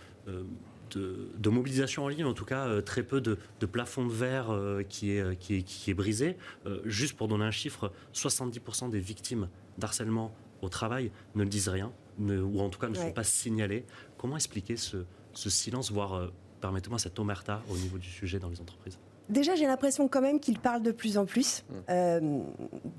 mobilisation 1.51 2.05
en 2.05 2.09
ligne, 2.09 2.25
en 2.25 2.35
tout 2.35 2.45
cas 2.45 2.67
euh, 2.67 2.81
très 2.81 3.03
peu 3.03 3.21
de, 3.21 3.39
plafond 3.67 4.07
de 4.07 4.13
verre 4.13 4.51
euh, 4.51 4.83
qui, 4.83 5.11
est, 5.11 5.37
qui, 5.39 5.91
est, 5.91 5.95
brisé. 5.95 6.37
Euh, 6.67 6.81
juste 6.85 7.17
pour 7.17 7.29
donner 7.29 7.45
un 7.45 7.51
chiffre, 7.51 7.93
70% 8.15 8.91
des 8.91 9.01
victimes 9.01 9.49
d'harcèlement 9.79 10.35
au 10.63 10.69
travail 10.69 11.11
ne 11.35 11.43
le 11.43 11.49
disent 11.49 11.69
rien, 11.69 11.93
ou 12.19 12.61
en 12.61 12.69
tout 12.71 12.79
cas 12.79 12.89
ne 12.89 12.95
sont 12.95 13.13
pas 13.13 13.25
signalées. 13.25 13.85
Comment 14.17 14.37
expliquer 14.37 14.77
ce, 14.77 15.05
ce 15.35 15.51
silence, 15.51 15.91
voire, 15.91 16.31
permettez-moi, 16.61 16.99
cette 16.99 17.19
omerta 17.19 17.63
au 17.69 17.77
niveau 17.77 17.99
du 17.99 18.09
sujet 18.09 18.39
dans 18.39 18.49
les 18.49 18.61
entreprises? 18.61 18.99
Déjà, 19.29 19.55
j'ai 19.55 19.67
l'impression 19.67 20.07
quand 20.07 20.21
même 20.21 20.39
qu'il 20.39 20.59
parle 20.59 20.83
de 20.83 20.93
plus 20.93 21.17
en 21.17 21.25
plus. 21.25 21.63
Mm. 21.69 21.75
Euh, 21.91 22.39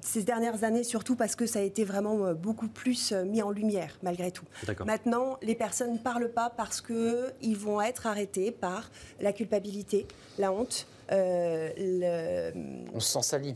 ces 0.02 0.24
dernières 0.24 0.64
années, 0.64 0.84
surtout 0.84 1.16
parce 1.16 1.36
que 1.36 1.46
ça 1.46 1.60
a 1.60 1.62
été 1.62 1.84
vraiment 1.84 2.26
euh, 2.26 2.34
beaucoup 2.34 2.68
plus 2.68 3.12
euh, 3.12 3.26
mis 3.26 3.42
en 3.42 3.52
lumière, 3.52 3.98
malgré 4.02 4.32
tout. 4.32 4.46
Maintenant, 4.86 5.38
les 5.42 5.56
personnes 5.56 5.94
ne 5.94 5.98
parlent 5.98 6.32
pas 6.32 6.50
parce 6.50 6.82
qu'ils 6.82 7.58
vont 7.58 7.82
être 7.82 8.08
arrêtés 8.08 8.52
par 8.52 8.90
la 9.20 9.34
culpabilité, 9.34 10.08
la 10.38 10.52
honte. 10.52 10.88
le... 11.12 12.52
On 12.94 13.00
se 13.00 13.12
sent 13.14 13.22
sali. 13.22 13.56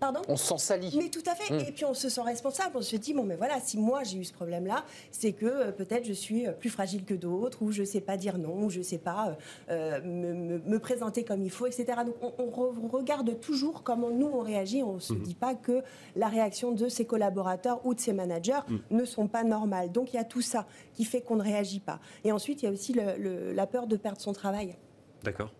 Pardon 0.00 0.20
On 0.28 0.36
se 0.36 0.46
sent 0.46 0.58
sali. 0.58 0.94
Mais 0.96 1.08
tout 1.08 1.22
à 1.26 1.34
fait. 1.34 1.52
Hmm. 1.52 1.60
Et 1.60 1.72
puis 1.72 1.84
on 1.84 1.94
se 1.94 2.08
sent 2.08 2.20
responsable. 2.20 2.76
On 2.76 2.82
se 2.82 2.96
dit, 2.96 3.14
bon, 3.14 3.24
mais 3.24 3.36
voilà, 3.36 3.60
si 3.60 3.78
moi 3.78 4.04
j'ai 4.04 4.18
eu 4.18 4.24
ce 4.24 4.32
problème-là, 4.32 4.84
c'est 5.10 5.32
que 5.32 5.46
euh, 5.46 5.72
peut-être 5.72 6.04
je 6.04 6.12
suis 6.12 6.46
euh, 6.46 6.52
plus 6.52 6.70
fragile 6.70 7.04
que 7.04 7.14
d'autres, 7.14 7.62
ou 7.62 7.72
je 7.72 7.80
ne 7.80 7.86
sais 7.86 8.00
pas 8.00 8.16
dire 8.16 8.38
non, 8.38 8.64
ou 8.64 8.70
je 8.70 8.78
ne 8.78 8.84
sais 8.84 8.98
pas 8.98 9.36
euh, 9.70 10.00
me, 10.02 10.78
présenter 10.78 11.24
comme 11.24 11.42
il 11.42 11.50
faut, 11.50 11.66
etc. 11.66 11.86
Donc 12.06 12.14
on, 12.22 12.88
regarde 12.88 13.40
toujours 13.40 13.82
comment 13.82 14.10
nous 14.10 14.28
on 14.28 14.40
réagit. 14.40 14.82
On 14.82 14.94
ne 14.94 15.00
se 15.00 15.12
hmm. 15.12 15.22
dit 15.22 15.34
pas 15.34 15.54
que 15.54 15.82
la 16.14 16.28
réaction 16.28 16.72
de 16.72 16.88
ses 16.88 17.04
collaborateurs 17.04 17.84
ou 17.84 17.94
de 17.94 18.00
ses 18.00 18.12
managers 18.12 18.60
hmm. 18.68 18.78
ne 18.90 19.04
sont 19.04 19.26
pas 19.26 19.42
normales. 19.42 19.90
Donc 19.90 20.12
il 20.12 20.16
y 20.16 20.20
a 20.20 20.24
tout 20.24 20.42
ça 20.42 20.66
qui 20.94 21.04
fait 21.04 21.20
qu'on 21.20 21.36
ne 21.36 21.42
réagit 21.42 21.80
pas. 21.80 21.98
Et 22.24 22.30
ensuite, 22.30 22.62
il 22.62 22.66
y 22.66 22.68
a 22.68 22.72
aussi 22.72 22.94
la 22.94 23.66
peur 23.66 23.86
de 23.86 23.96
perdre 23.96 24.20
son 24.20 24.32
travail. 24.32 24.76
D'accord. 25.24 25.52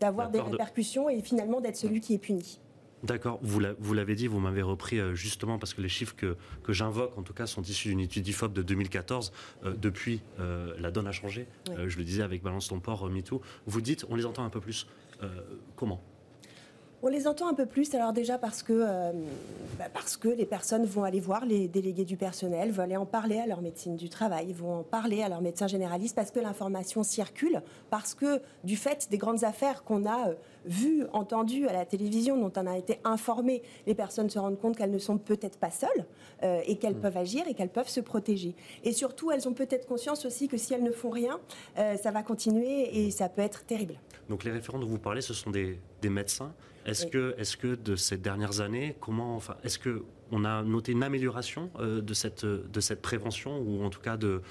D'avoir 0.00 0.30
des 0.30 0.40
répercussions 0.40 1.08
et 1.08 1.20
finalement 1.20 1.60
d'être 1.60 1.76
celui 1.76 2.00
qui 2.00 2.14
est 2.14 2.18
puni. 2.18 2.58
D'accord, 3.04 3.38
vous 3.42 3.92
l'avez 3.92 4.14
dit, 4.14 4.28
vous 4.28 4.40
m'avez 4.40 4.62
repris 4.62 4.98
euh, 4.98 5.14
justement 5.14 5.58
parce 5.58 5.74
que 5.74 5.82
les 5.82 5.90
chiffres 5.90 6.16
que, 6.16 6.38
que 6.62 6.72
j'invoque, 6.72 7.18
en 7.18 7.22
tout 7.22 7.34
cas, 7.34 7.44
sont 7.44 7.60
issus 7.60 7.88
d'une 7.88 8.00
étude 8.00 8.26
IFOP 8.26 8.54
de 8.54 8.62
2014. 8.62 9.30
Euh, 9.64 9.74
depuis, 9.76 10.22
euh, 10.40 10.74
la 10.78 10.90
donne 10.90 11.06
a 11.06 11.12
changé. 11.12 11.46
je 11.86 11.98
le 11.98 12.04
disais 12.04 12.22
avec 12.22 12.42
Balance 12.42 12.68
ton 12.68 12.80
port, 12.80 13.06
MeToo. 13.10 13.42
Vous 13.66 13.80
dites, 13.82 14.06
on 14.08 14.16
les 14.16 14.24
entend 14.24 14.44
un 14.44 14.50
peu 14.50 14.60
plus. 14.60 14.86
comment? 15.76 16.02
On 17.04 17.08
les 17.08 17.28
entend 17.28 17.48
un 17.48 17.54
peu 17.54 17.66
plus, 17.66 17.94
alors 17.94 18.14
déjà 18.14 18.38
parce 18.38 18.62
que, 18.62 18.72
euh, 18.72 19.12
bah, 19.78 19.84
parce 19.92 20.16
que 20.16 20.28
les 20.28 20.46
personnes 20.46 20.86
vont 20.86 21.04
aller 21.04 21.20
voir 21.20 21.44
les 21.44 21.68
délégués 21.68 22.06
du 22.06 22.16
personnel, 22.16 22.70
vont 22.70 22.82
aller 22.82 22.96
en 22.96 23.04
parler 23.04 23.38
à 23.38 23.46
leur 23.46 23.60
médecine 23.60 23.94
du 23.94 24.08
travail, 24.08 24.54
vont 24.54 24.78
en 24.78 24.82
parler 24.82 25.22
à 25.22 25.28
leur 25.28 25.42
médecin 25.42 25.66
généraliste 25.66 26.16
parce 26.16 26.30
que 26.30 26.40
l'information 26.40 27.02
circule, 27.02 27.60
parce 27.90 28.14
que 28.14 28.40
du 28.64 28.78
fait 28.78 29.08
des 29.10 29.18
grandes 29.18 29.44
affaires 29.44 29.84
qu'on 29.84 30.06
a 30.06 30.30
euh, 30.30 30.34
vues, 30.64 31.04
entendues 31.12 31.68
à 31.68 31.74
la 31.74 31.84
télévision, 31.84 32.38
dont 32.38 32.52
on 32.56 32.66
a 32.66 32.78
été 32.78 33.00
informé, 33.04 33.62
les 33.86 33.94
personnes 33.94 34.30
se 34.30 34.38
rendent 34.38 34.58
compte 34.58 34.78
qu'elles 34.78 34.90
ne 34.90 34.98
sont 34.98 35.18
peut-être 35.18 35.58
pas 35.58 35.70
seules 35.70 36.06
euh, 36.42 36.62
et 36.66 36.76
qu'elles 36.76 36.94
mmh. 36.94 37.00
peuvent 37.00 37.18
agir 37.18 37.44
et 37.46 37.52
qu'elles 37.52 37.68
peuvent 37.68 37.86
se 37.86 38.00
protéger. 38.00 38.54
Et 38.82 38.92
surtout, 38.92 39.30
elles 39.30 39.46
ont 39.46 39.52
peut-être 39.52 39.86
conscience 39.86 40.24
aussi 40.24 40.48
que 40.48 40.56
si 40.56 40.72
elles 40.72 40.82
ne 40.82 40.90
font 40.90 41.10
rien, 41.10 41.38
ça 41.76 42.10
va 42.10 42.22
continuer 42.22 43.04
et 43.04 43.10
ça 43.10 43.28
peut 43.28 43.42
être 43.42 43.66
terrible. 43.66 44.00
Donc 44.30 44.44
les 44.44 44.50
référents 44.50 44.78
dont 44.78 44.86
vous 44.86 44.98
parlez, 44.98 45.20
ce 45.20 45.34
sont 45.34 45.50
des, 45.50 45.78
des 46.00 46.08
médecins 46.08 46.54
est-ce 46.84 47.06
que, 47.06 47.34
est 47.38 47.56
que 47.56 47.74
de 47.74 47.96
ces 47.96 48.16
dernières 48.16 48.60
années, 48.60 48.96
comment, 49.00 49.36
enfin, 49.36 49.56
est-ce 49.64 49.78
que 49.78 50.04
on 50.30 50.44
a 50.44 50.62
noté 50.62 50.92
une 50.92 51.02
amélioration 51.02 51.70
euh, 51.78 52.00
de 52.00 52.14
cette 52.14 52.44
de 52.44 52.80
cette 52.80 53.02
prévention 53.02 53.58
ou 53.58 53.84
en 53.84 53.90
tout 53.90 54.00
cas 54.00 54.16
de 54.16 54.42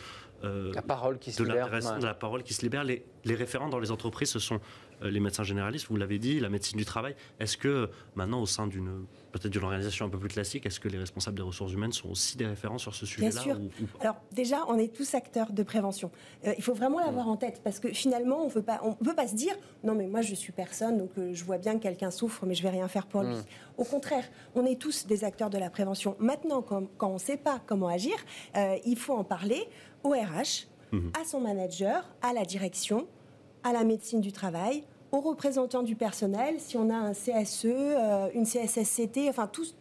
euh, 0.44 0.72
la 0.74 0.82
parole 0.82 1.20
qui 1.20 1.32
se 1.32 1.42
libère, 1.44 1.70
de 1.70 2.06
la 2.06 2.14
parole 2.14 2.44
qui 2.44 2.54
se 2.54 2.62
libère? 2.62 2.84
Les, 2.84 3.06
les 3.26 3.36
référents 3.36 3.70
dans 3.70 3.80
les 3.80 3.92
entreprises, 3.92 4.30
ce 4.30 4.40
sont 4.40 4.60
euh, 5.02 5.10
les 5.10 5.20
médecins 5.20 5.44
généralistes, 5.44 5.88
vous 5.90 5.98
l'avez 5.98 6.20
dit, 6.20 6.40
la 6.40 6.50
médecine 6.50 6.78
du 6.78 6.86
travail. 6.86 7.16
Est-ce 7.40 7.58
que 7.58 7.90
maintenant, 8.16 8.42
au 8.42 8.46
sein 8.46 8.68
d'une 8.68 9.06
peut-être 9.34 9.52
d'une 9.52 9.64
organisation 9.64 10.06
un 10.06 10.10
peu 10.10 10.20
plus 10.20 10.30
classique, 10.30 10.66
est-ce 10.66 10.80
que 10.80 10.88
les 10.88 11.00
responsables 11.00 11.36
des 11.36 11.44
ressources 11.44 11.74
humaines 11.74 11.92
sont 11.92 12.10
aussi 12.10 12.38
des 12.38 12.46
référents 12.46 12.78
sur 12.78 12.94
ce 12.94 13.06
sujet-là 13.06 13.32
Bien 13.32 13.42
sûr. 13.42 13.60
Alors 14.00 14.16
déjà, 14.32 14.64
on 14.68 14.78
est 14.78 14.94
tous 14.94 15.16
acteurs 15.16 15.52
de 15.52 15.64
prévention. 15.64 16.12
Euh, 16.46 16.54
il 16.56 16.64
faut 16.64 16.74
vraiment 16.74 17.00
l'avoir 17.00 17.28
en 17.28 17.36
tête 17.36 17.62
parce 17.64 17.80
que 17.80 17.90
finalement, 17.90 18.46
on 18.46 18.56
ne 18.56 18.62
pas, 18.62 18.80
on 18.84 18.94
peut 18.94 19.16
pas 19.16 19.28
se 19.28 19.36
dire 19.36 19.56
non 19.84 19.96
mais 19.96 20.08
moi 20.08 20.22
je 20.22 20.36
suis 20.36 20.54
personne 20.54 20.98
donc 20.98 21.10
euh, 21.18 21.34
je 21.34 21.44
vois 21.44 21.58
bien 21.58 21.78
que 21.78 21.84
quelqu'un 21.84 22.12
souffre 22.12 22.46
mais 22.46 22.54
je 22.54 22.64
vais 22.64 22.70
rien 22.70 22.88
faire 22.88 23.08
pour 23.08 23.24
lui. 23.24 23.36
Au 23.78 23.84
contraire, 23.84 24.24
on 24.56 24.66
est 24.66 24.80
tous 24.80 25.08
des 25.08 25.24
acteurs 25.24 25.50
de 25.50 25.58
la 25.58 25.70
prévention. 25.70 26.16
Maintenant, 26.20 26.62
quand, 26.62 26.88
quand 26.98 27.10
on 27.10 27.16
ne 27.16 27.20
sait 27.20 27.38
pas 27.38 27.60
comment 27.66 27.88
agir, 27.88 28.14
il 28.86 28.98
faut 28.98 29.14
en 29.14 29.24
parler 29.24 29.68
au 30.04 30.12
RH, 30.12 30.68
mhm. 30.92 31.12
à 31.20 31.26
son 31.26 31.42
manager, 31.42 32.08
à 32.22 32.34
la 32.34 32.46
direction, 32.46 33.08
à 33.64 33.74
la 33.74 33.84
médecine 33.84 34.22
du 34.22 34.32
travail, 34.32 34.84
aux 35.14 35.22
représentants 35.22 35.84
du 35.84 35.96
personnel, 35.96 36.56
si 36.58 36.76
on 36.76 36.90
a 36.90 36.96
un 36.96 37.14
CSE, 37.14 37.66
euh, 37.66 38.30
une 38.34 38.46
CSSCT, 38.46 39.30
enfin 39.30 39.48
tous 39.48 39.76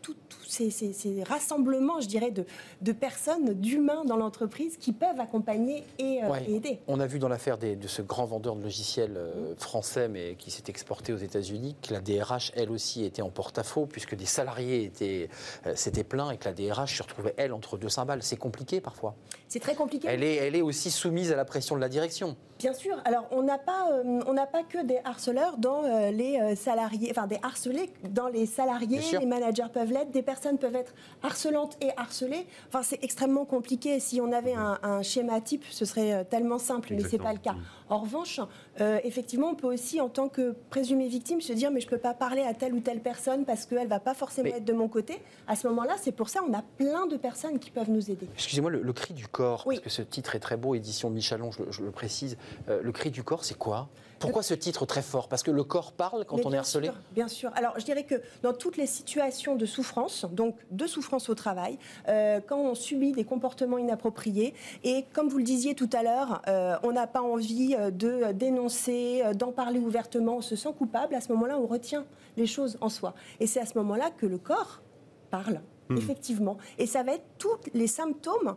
ces, 0.53 1.23
rassemblements, 1.27 2.01
je 2.01 2.09
dirais, 2.09 2.31
de, 2.31 2.45
de 2.81 2.93
personnes, 2.93 3.55
d'humains 3.55 4.05
dans 4.05 4.17
l'entreprise 4.17 4.77
qui 4.77 4.93
peuvent 4.93 5.19
accompagner 5.19 5.85
et, 5.99 6.23
euh, 6.23 6.35
aider. 6.47 6.81
On 6.87 7.01
a 7.01 7.07
vu 7.07 7.19
dans 7.19 7.29
l'affaire 7.29 7.59
de 7.59 7.87
ce 7.87 8.03
grand 8.03 8.27
vendeur 8.27 8.57
de 8.57 8.63
logiciels 8.63 9.17
euh, 9.17 9.55
français, 9.57 10.09
mais 10.09 10.35
qui 10.37 10.51
s'est 10.51 10.65
exporté 10.69 11.13
aux 11.13 11.19
États-Unis, 11.19 11.77
que 11.83 11.93
la 11.93 12.01
DRH, 12.01 12.53
elle 12.55 12.71
aussi, 12.71 13.05
était 13.05 13.23
en 13.23 13.31
porte-à-faux, 13.31 13.87
puisque 13.87 14.15
des 14.15 14.27
salariés 14.27 14.85
étaient, 14.85 15.29
s'étaient 15.75 16.05
plaints 16.05 16.31
et 16.31 16.37
que 16.37 16.45
la 16.45 16.53
DRH 16.53 16.97
se 16.97 17.03
retrouvait, 17.03 17.35
elle, 17.37 17.53
entre 17.53 17.77
deux 17.77 17.89
cymbales. 17.89 18.23
C'est 18.23 18.37
compliqué 18.37 18.81
parfois. 18.81 19.15
C'est 19.49 19.61
très 19.61 19.75
compliqué. 19.75 20.09
Elle 20.11 20.23
est, 20.23 20.37
elle 20.37 20.57
est 20.57 20.63
aussi 20.63 20.91
soumise 20.91 21.33
à 21.33 21.37
la 21.37 21.45
pression 21.45 21.77
de 21.77 21.81
la 21.81 21.89
direction. 21.89 22.37
Bien 22.59 22.75
sûr. 22.75 22.97
Alors, 23.05 23.27
on 23.33 23.43
n'a 23.43 23.59
pas, 23.59 23.89
on 24.27 24.33
n'a 24.33 24.47
pas 24.47 24.63
que 24.63 24.85
des 24.85 24.99
harceleurs 25.05 25.59
dans 25.59 25.85
euh, 25.85 26.11
les 26.11 26.39
euh, 26.39 26.55
salariés, 26.55 27.09
enfin 27.11 27.27
des 27.27 27.39
harcelés 27.43 27.91
dans 28.09 28.29
les 28.29 28.47
salariés. 28.47 29.01
Les 29.19 29.27
managers 29.27 29.67
peuvent 29.73 29.91
l'être. 29.91 30.11
Des 30.11 30.23
personnes 30.23 30.42
peuvent 30.59 30.75
être 30.75 30.95
harcelantes 31.23 31.77
et 31.81 31.91
harcelées. 31.97 32.47
Enfin, 32.69 32.83
c'est 32.83 33.03
extrêmement 33.03 33.45
compliqué. 33.45 34.01
Si 34.01 34.21
on 34.21 34.33
avait 34.33 34.55
un, 34.55 35.03
schéma 35.03 35.41
type, 35.41 35.65
ce 35.71 35.85
serait 35.85 36.13
euh, 36.13 36.25
tellement 36.25 36.59
simple, 36.59 36.95
mais 36.95 37.03
c'est 37.09 37.19
pas 37.19 37.33
le 37.33 37.39
cas. 37.39 37.55
En 37.89 37.99
revanche, 37.99 38.41
effectivement, 38.79 39.51
on 39.51 39.55
peut 39.55 39.73
aussi, 39.73 40.01
en 40.01 40.09
tant 40.09 40.29
que 40.29 40.55
présumé 40.71 41.09
victime, 41.09 41.41
se 41.41 41.53
dire 41.53 41.71
mais 41.71 41.81
je 41.81 41.89
peux 41.89 41.99
pas 41.99 42.15
parler 42.15 42.43
à 42.43 42.55
telle 42.55 42.75
ou 42.75 42.81
telle 42.81 43.01
personne 43.01 43.45
parce 43.45 43.67
qu'elle 43.67 43.89
va 43.89 44.01
pas 44.01 44.15
forcément 44.15 44.49
être 44.49 44.65
de 44.65 44.73
mon 44.73 44.89
côté. 44.89 45.21
À 45.47 45.57
ce 45.57 45.69
moment-là, 45.69 45.95
c'est 46.01 46.13
pour 46.13 46.29
ça 46.29 46.41
on 46.49 46.53
a 46.55 46.63
plein 46.63 47.07
de 47.07 47.17
personnes 47.17 47.59
qui 47.59 47.71
peuvent 47.71 47.91
nous 47.91 48.11
aider. 48.11 48.29
Excusez-moi, 48.35 48.71
le, 48.71 48.93
cri 48.93 49.15
du 49.15 49.29
corps, 49.29 49.65
parce 49.65 49.81
que 49.81 49.91
ce 49.91 50.03
titre 50.03 50.35
est 50.35 50.41
très 50.41 50.57
beau, 50.57 50.75
édition 50.75 51.11
Michalon, 51.11 51.51
je, 51.53 51.63
je 51.71 51.83
le 51.83 51.91
précise. 51.91 52.37
le 52.69 52.93
cri 52.93 53.11
du 53.11 53.23
corps, 53.23 53.45
c'est 53.45 53.59
quoi? 53.59 53.89
Pourquoi 54.23 54.43
ce 54.43 54.55
titre 54.55 54.87
très 54.87 55.03
fort? 55.03 55.29
Parce 55.29 55.43
que 55.43 55.51
le 55.51 55.65
corps 55.65 55.93
parle 55.93 56.25
quand 56.25 56.47
on 56.47 56.53
est 56.53 56.57
harcelé 56.57 56.91
Bien 57.13 57.29
sûr. 57.29 57.51
Alors, 57.55 57.75
je 57.79 57.85
dirais 57.85 58.05
que 58.05 58.15
dans 58.43 58.53
toutes 58.53 58.77
les 58.77 58.87
situations 58.87 59.57
de 59.57 59.67
souffrance, 59.67 60.27
donc 60.31 60.57
de 60.71 60.87
souffrance 60.87 61.29
au 61.29 61.35
travail, 61.35 61.79
euh, 62.09 62.41
quand 62.47 62.59
on 62.59 62.75
subit 62.75 63.13
des 63.13 63.25
comportements 63.25 63.79
inappropriés, 63.79 64.55
et 64.85 65.05
comme 65.13 65.29
vous 65.29 65.39
le 65.39 65.45
disiez 65.45 65.75
tout 65.75 65.91
à 65.93 66.03
l'heure, 66.03 66.43
euh, 66.49 66.77
on 66.83 66.93
n'a 66.93 67.07
pas 67.07 67.23
envie 67.23 67.75
euh, 67.79 67.91
de 67.91 68.33
dénoncer, 68.33 69.23
d'en 69.35 69.53
parler 69.53 69.79
ouvertement, 69.79 70.37
on 70.37 70.41
se 70.41 70.57
sent 70.57 70.71
coupable, 70.79 71.15
à 71.15 71.21
ce 71.21 71.33
moment-là, 71.33 71.59
on 71.59 71.67
retient 71.67 72.05
les 72.37 72.47
choses 72.47 72.79
en 72.81 72.89
soi. 72.89 73.15
Et 73.41 73.47
c'est 73.47 73.61
à 73.61 73.67
ce 73.67 73.77
moment-là 73.79 74.11
que 74.11 74.27
le 74.27 74.39
corps 74.39 74.83
parle. 75.31 75.61
Hmm. 75.89 75.97
Effectivement. 75.97 76.59
Et 76.79 76.87
ça 76.87 77.03
va 77.03 77.15
être 77.15 77.27
tous 77.39 77.59
les 77.75 77.89
symptômes 77.89 78.55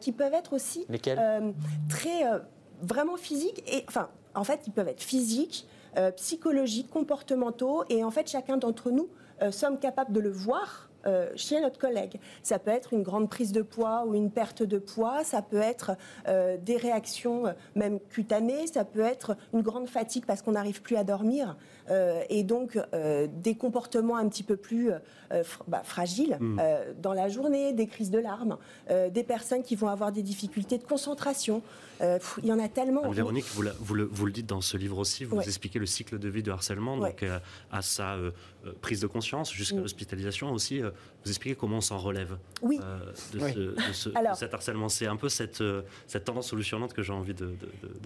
qui 0.00 0.10
peuvent 0.10 0.32
être 0.32 0.54
aussi 0.54 0.86
très 1.90 2.24
vraiment 2.80 3.16
physiques. 3.16 3.62
Et, 3.70 3.84
enfin, 3.86 4.08
en 4.34 4.44
fait, 4.44 4.60
ils 4.66 4.72
peuvent 4.72 4.88
être 4.88 5.02
physiques, 5.02 5.66
psychologiques, 6.16 6.88
comportementaux. 6.88 7.84
Et 7.90 8.02
en 8.02 8.10
fait, 8.10 8.28
chacun 8.28 8.56
d'entre 8.56 8.90
nous 8.90 9.08
sommes 9.50 9.78
capables 9.78 10.12
de 10.12 10.20
le 10.20 10.30
voir 10.30 10.88
euh, 11.06 11.30
chez 11.34 11.60
notre 11.60 11.78
collègue. 11.78 12.20
Ça 12.44 12.60
peut 12.60 12.70
être 12.70 12.92
une 12.92 13.02
grande 13.02 13.28
prise 13.28 13.50
de 13.50 13.62
poids 13.62 14.04
ou 14.06 14.14
une 14.14 14.30
perte 14.30 14.62
de 14.62 14.78
poids, 14.78 15.24
ça 15.24 15.42
peut 15.42 15.60
être 15.60 15.96
euh, 16.28 16.56
des 16.56 16.76
réactions 16.76 17.46
euh, 17.46 17.52
même 17.74 17.98
cutanées, 17.98 18.68
ça 18.68 18.84
peut 18.84 19.00
être 19.00 19.36
une 19.52 19.62
grande 19.62 19.88
fatigue 19.88 20.24
parce 20.26 20.42
qu'on 20.42 20.52
n'arrive 20.52 20.80
plus 20.80 20.94
à 20.94 21.02
dormir 21.02 21.56
et 22.28 22.42
donc 22.44 22.78
des 23.42 23.54
comportements 23.54 24.16
un 24.16 24.28
petit 24.28 24.42
peu 24.42 24.56
plus 24.56 24.90
bah, 25.66 25.82
fragiles 25.84 26.36
hmm. 26.40 26.60
dans 27.00 27.12
la 27.12 27.28
journée, 27.28 27.72
des 27.72 27.86
crises 27.86 28.10
de 28.10 28.18
larmes, 28.18 28.56
des 28.88 29.22
personnes 29.22 29.62
qui 29.62 29.76
vont 29.76 29.88
avoir 29.88 30.12
des 30.12 30.22
difficultés 30.22 30.78
de 30.78 30.84
concentration. 30.84 31.62
il 32.00 32.46
y 32.46 32.52
en 32.52 32.58
a 32.58 32.68
tellement. 32.68 33.10
Véronique, 33.10 33.46
vous, 33.54 33.94
le, 33.94 34.32
dites 34.32 34.46
dans 34.46 34.60
ce 34.60 34.76
livre 34.76 34.98
aussi, 34.98 35.24
vous 35.24 35.40
expliquez 35.40 35.78
le 35.78 35.86
cycle 35.86 36.18
de 36.18 36.28
vie 36.28 36.42
de 36.42 36.50
harcèlement, 36.50 36.96
donc 36.96 37.24
à 37.70 37.82
sa 37.82 38.16
prise 38.80 39.00
de 39.00 39.06
conscience 39.06 39.52
jusqu'à 39.52 39.76
mm. 39.76 39.82
l'hospitalisation 39.82 40.52
aussi 40.52 40.82
vous 41.24 41.30
expliquer 41.30 41.56
comment 41.56 41.78
on 41.78 41.80
s'en 41.80 41.98
relève 41.98 42.36
oui. 42.62 42.80
Euh, 42.82 42.98
de, 43.34 43.74
ce, 43.92 44.10
cet 44.34 44.54
harcèlement. 44.54 44.88
C'est 44.88 45.06
un 45.06 45.16
peu 45.16 45.28
cette, 45.28 45.60
euh, 45.60 45.82
cette 46.06 46.24
tendance 46.24 46.48
solutionnante 46.48 46.92
que 46.92 47.02
j'ai 47.02 47.12
envie 47.12 47.34
de, 47.34 47.54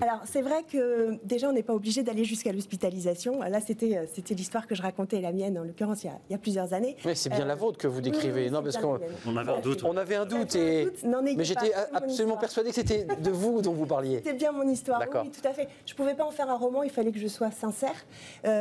Alors, 0.01 0.21
c'est 0.25 0.43
vrai 0.43 0.65
que 0.71 1.19
déjà, 1.25 1.49
on 1.49 1.53
n'est 1.53 1.63
pas 1.63 1.75
obligé 1.75 2.03
d'aller 2.03 2.25
jusqu'à 2.25 2.53
l'hospitalisation. 2.53 3.41
Là, 3.41 3.61
c'était, 3.61 3.97
euh, 3.97 4.05
c'était 4.13 4.35
l'histoire 4.35 4.67
que 4.67 4.75
je 4.75 4.83
racontais, 4.83 5.21
la 5.21 5.33
mienne, 5.33 5.59
en 5.59 5.65
l'occurrence, 5.65 6.05
il 6.05 6.11
y 6.31 6.35
a, 6.35 6.39
plusieurs 6.39 6.73
années. 6.73 6.97
Oui, 7.05 7.17
c'est 7.17 7.31
bien 7.31 7.45
la 7.45 7.55
vôtre 7.55 7.79
que 7.79 7.87
vous 7.87 8.01
décrivez. 8.01 8.51
non, 8.51 8.63
parce 8.63 8.77
qu'on 8.77 9.01
on 9.27 9.37
avait 9.37 9.53
un 9.53 9.61
doute. 9.61 9.85
On 9.85 9.97
avait 9.97 10.17
un 10.17 10.27
doute, 10.27 10.55
et... 10.55 10.89
mais 11.05 11.45
j'étais 11.45 11.73
absolument 11.93 12.37
persuadé 12.37 12.71
que 12.71 12.75
c'était 12.75 13.05
de 13.05 13.31
vous 13.31 13.63
dont 13.63 13.73
vous 13.73 13.87
parliez. 13.87 14.19
C'était 14.19 14.35
bien 14.35 14.53
mon 14.53 14.69
histoire, 14.69 15.01
oui, 15.01 15.31
tout 15.31 15.47
à 15.47 15.53
fait. 15.53 15.69
Je 15.87 15.93
ne 15.93 15.97
pouvais 15.97 16.15
pas 16.15 16.25
en 16.25 16.31
faire 16.31 16.51
un 16.51 16.57
roman, 16.57 16.83
il 16.83 16.91
fallait 16.91 17.13
que 17.13 17.19
je 17.19 17.29
sois 17.29 17.51
sincère. 17.51 17.95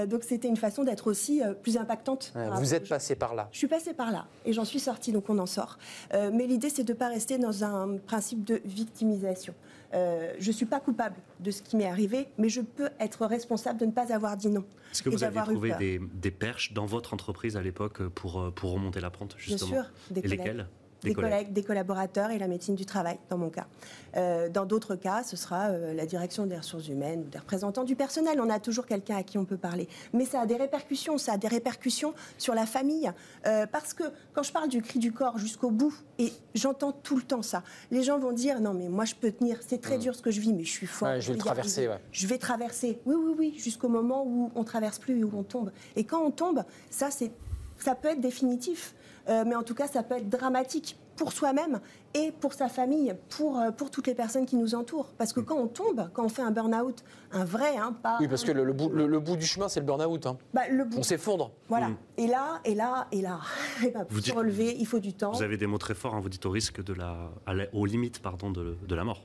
donc, 0.07 0.23
c'était 0.23 0.47
une 0.47 0.57
façon 0.57 0.83
d'être 0.83 1.07
aussi 1.07 1.41
plus 1.61 1.77
impactante. 1.77 2.33
vous 2.53 2.73
êtes 2.73 2.87
passé 2.87 3.15
par 3.15 3.35
là. 3.35 3.49
Je 3.51 3.57
suis 3.57 3.67
passée 3.67 3.93
par 3.93 4.11
là 4.11 4.25
et 4.45 4.53
j'en 4.53 4.65
suis 4.65 4.79
sortie, 4.79 5.11
donc 5.11 5.29
on 5.29 5.37
en 5.39 5.45
sort. 5.45 5.77
Euh, 6.13 6.31
mais 6.33 6.47
l'idée, 6.47 6.69
c'est 6.69 6.83
de 6.83 6.93
ne 6.93 6.97
pas 6.97 7.09
rester 7.09 7.37
dans 7.37 7.63
un 7.63 7.97
principe 7.97 8.43
de 8.43 8.61
victimisation. 8.65 9.53
Euh, 9.93 10.33
je 10.39 10.47
ne 10.47 10.53
suis 10.53 10.65
pas 10.65 10.79
coupable 10.79 11.15
de 11.39 11.51
ce 11.51 11.61
qui 11.61 11.75
m'est 11.77 11.87
arrivé, 11.87 12.27
mais 12.37 12.49
je 12.49 12.61
peux 12.61 12.89
être 12.99 13.25
responsable 13.25 13.79
de 13.79 13.85
ne 13.85 13.91
pas 13.91 14.13
avoir 14.13 14.35
dit 14.35 14.49
non. 14.49 14.65
Est-ce 14.91 15.03
que 15.03 15.09
vous 15.09 15.23
avez 15.23 15.39
trouvé 15.41 15.99
des, 16.13 16.31
perches 16.31 16.73
dans 16.73 16.85
votre 16.85 17.13
entreprise 17.13 17.55
à 17.57 17.61
l'époque 17.61 18.07
pour, 18.09 18.41
euh, 18.41 18.51
pour 18.51 18.71
remonter 18.71 18.99
la 18.99 19.09
pente, 19.09 19.35
justement 19.37 19.71
Bien 19.71 19.83
sûr. 19.83 19.91
Des 20.11 20.21
et 20.21 20.27
lesquelles? 20.27 20.67
Des, 21.03 21.13
collègues. 21.13 21.53
des 21.53 21.63
collaborateurs 21.63 22.31
et 22.31 22.39
la 22.39 22.47
médecine 22.47 22.75
du 22.75 22.85
travail, 22.85 23.17
dans 23.29 23.37
mon 23.37 23.49
cas. 23.49 23.67
Euh, 24.15 24.49
dans 24.49 24.65
d'autres 24.65 24.95
cas, 24.95 25.23
ce 25.23 25.35
sera 25.35 25.67
euh, 25.67 25.93
la 25.93 26.05
direction 26.05 26.45
des 26.45 26.57
ressources 26.57 26.87
humaines 26.87 27.23
ou 27.25 27.29
des 27.29 27.37
représentants 27.37 27.83
du 27.83 27.95
personnel. 27.95 28.39
On 28.41 28.49
a 28.49 28.59
toujours 28.59 28.85
quelqu'un 28.85 29.17
à 29.17 29.23
qui 29.23 29.37
on 29.37 29.45
peut 29.45 29.57
parler. 29.57 29.87
Mais 30.13 30.25
ça 30.25 30.41
a 30.41 30.45
des 30.45 30.55
répercussions, 30.55 31.17
ça 31.17 31.33
a 31.33 31.37
des 31.37 31.47
répercussions 31.47 32.13
sur 32.37 32.55
la 32.55 32.65
famille. 32.65 33.11
Euh, 33.45 33.65
parce 33.65 33.93
que 33.93 34.03
quand 34.33 34.43
je 34.43 34.51
parle 34.51 34.69
du 34.69 34.81
cri 34.81 34.99
du 34.99 35.11
corps 35.11 35.37
jusqu'au 35.37 35.71
bout, 35.71 35.93
et 36.17 36.31
j'entends 36.53 36.91
tout 36.91 37.17
le 37.17 37.23
temps 37.23 37.41
ça, 37.41 37.63
les 37.91 38.03
gens 38.03 38.17
vont 38.17 38.31
dire 38.31 38.61
non 38.61 38.73
mais 38.73 38.87
moi 38.87 39.05
je 39.05 39.15
peux 39.15 39.31
tenir, 39.31 39.59
c'est 39.67 39.81
très 39.81 39.97
mmh. 39.97 40.01
dur 40.01 40.15
ce 40.15 40.21
que 40.21 40.31
je 40.31 40.39
vis, 40.39 40.53
mais 40.53 40.63
je 40.63 40.71
suis 40.71 40.87
fort. 40.87 41.19
je 41.19 41.33
vais 41.33 41.37
traverser. 41.37 41.89
Je 42.11 42.27
vais 42.27 42.37
traverser. 42.37 42.99
Oui, 43.05 43.15
oui, 43.17 43.33
oui, 43.37 43.55
jusqu'au 43.57 43.89
moment 43.89 44.23
où 44.25 44.51
on 44.55 44.63
traverse 44.63 44.99
plus 44.99 45.19
et 45.19 45.23
où 45.23 45.31
on 45.35 45.43
tombe. 45.43 45.71
Et 45.95 46.03
quand 46.03 46.21
on 46.21 46.31
tombe, 46.31 46.63
ça 46.89 47.11
c'est 47.11 47.31
ça 47.77 47.95
peut 47.95 48.09
être 48.09 48.21
définitif. 48.21 48.95
Euh, 49.27 49.43
mais 49.45 49.55
en 49.55 49.63
tout 49.63 49.73
cas, 49.73 49.87
ça 49.87 50.03
peut 50.03 50.15
être 50.15 50.29
dramatique 50.29 50.97
pour 51.15 51.31
soi-même 51.31 51.79
et 52.13 52.31
pour 52.31 52.53
sa 52.53 52.67
famille, 52.67 53.15
pour, 53.29 53.59
euh, 53.59 53.71
pour 53.71 53.89
toutes 53.89 54.07
les 54.07 54.15
personnes 54.15 54.45
qui 54.45 54.55
nous 54.55 54.75
entourent. 54.75 55.13
Parce 55.17 55.33
que 55.33 55.39
quand 55.39 55.55
on 55.55 55.67
tombe, 55.67 56.09
quand 56.13 56.25
on 56.25 56.29
fait 56.29 56.41
un 56.41 56.51
burn-out, 56.51 57.03
un 57.31 57.45
vrai, 57.45 57.77
hein, 57.77 57.95
pas... 58.03 58.17
Oui, 58.19 58.27
parce 58.27 58.43
que 58.43 58.51
le, 58.51 58.73
bout, 58.73 58.89
le, 58.89 59.19
bout, 59.19 59.37
du 59.37 59.45
chemin, 59.45 59.69
c'est 59.69 59.79
le 59.79 59.85
burn-out. 59.85 60.25
Hein. 60.25 60.37
Bah, 60.53 60.61
on 60.95 61.03
s'effondre. 61.03 61.51
Voilà. 61.69 61.89
Mm. 61.89 61.97
Et 62.17 62.27
là, 62.27 62.59
et 62.65 62.75
là, 62.75 63.07
et 63.11 63.21
là, 63.21 63.39
et 63.85 63.91
bah, 63.91 64.05
pour 64.05 64.19
se 64.19 64.33
relever, 64.33 64.75
il 64.77 64.85
faut 64.85 64.99
du 64.99 65.13
temps. 65.13 65.31
Vous 65.31 65.43
avez 65.43 65.57
des 65.57 65.67
mots 65.67 65.77
très 65.77 65.95
forts, 65.95 66.15
hein, 66.15 66.19
vous 66.19 66.29
dites 66.29 66.45
au 66.45 66.51
risque 66.51 66.83
de 66.83 66.93
la... 66.93 67.31
aux 67.73 67.85
limites 67.85 68.21
pardon, 68.21 68.51
de, 68.51 68.77
de 68.85 68.95
la 68.95 69.03
mort. 69.03 69.23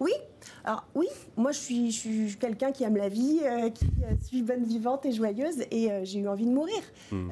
Oui, 0.00 0.12
alors 0.64 0.84
oui, 0.94 1.06
moi 1.36 1.52
je 1.52 1.58
suis, 1.58 1.90
je 1.90 1.98
suis 1.98 2.36
quelqu'un 2.36 2.72
qui 2.72 2.84
aime 2.84 2.96
la 2.96 3.08
vie, 3.08 3.40
euh, 3.42 3.70
qui 3.70 3.86
euh, 4.04 4.14
suis 4.24 4.42
bonne 4.42 4.64
vivante 4.64 5.04
et 5.06 5.12
joyeuse, 5.12 5.64
et 5.70 5.90
euh, 5.90 6.00
j'ai 6.04 6.20
eu 6.20 6.28
envie 6.28 6.46
de 6.46 6.52
mourir. 6.52 6.80
Hmm. 7.10 7.30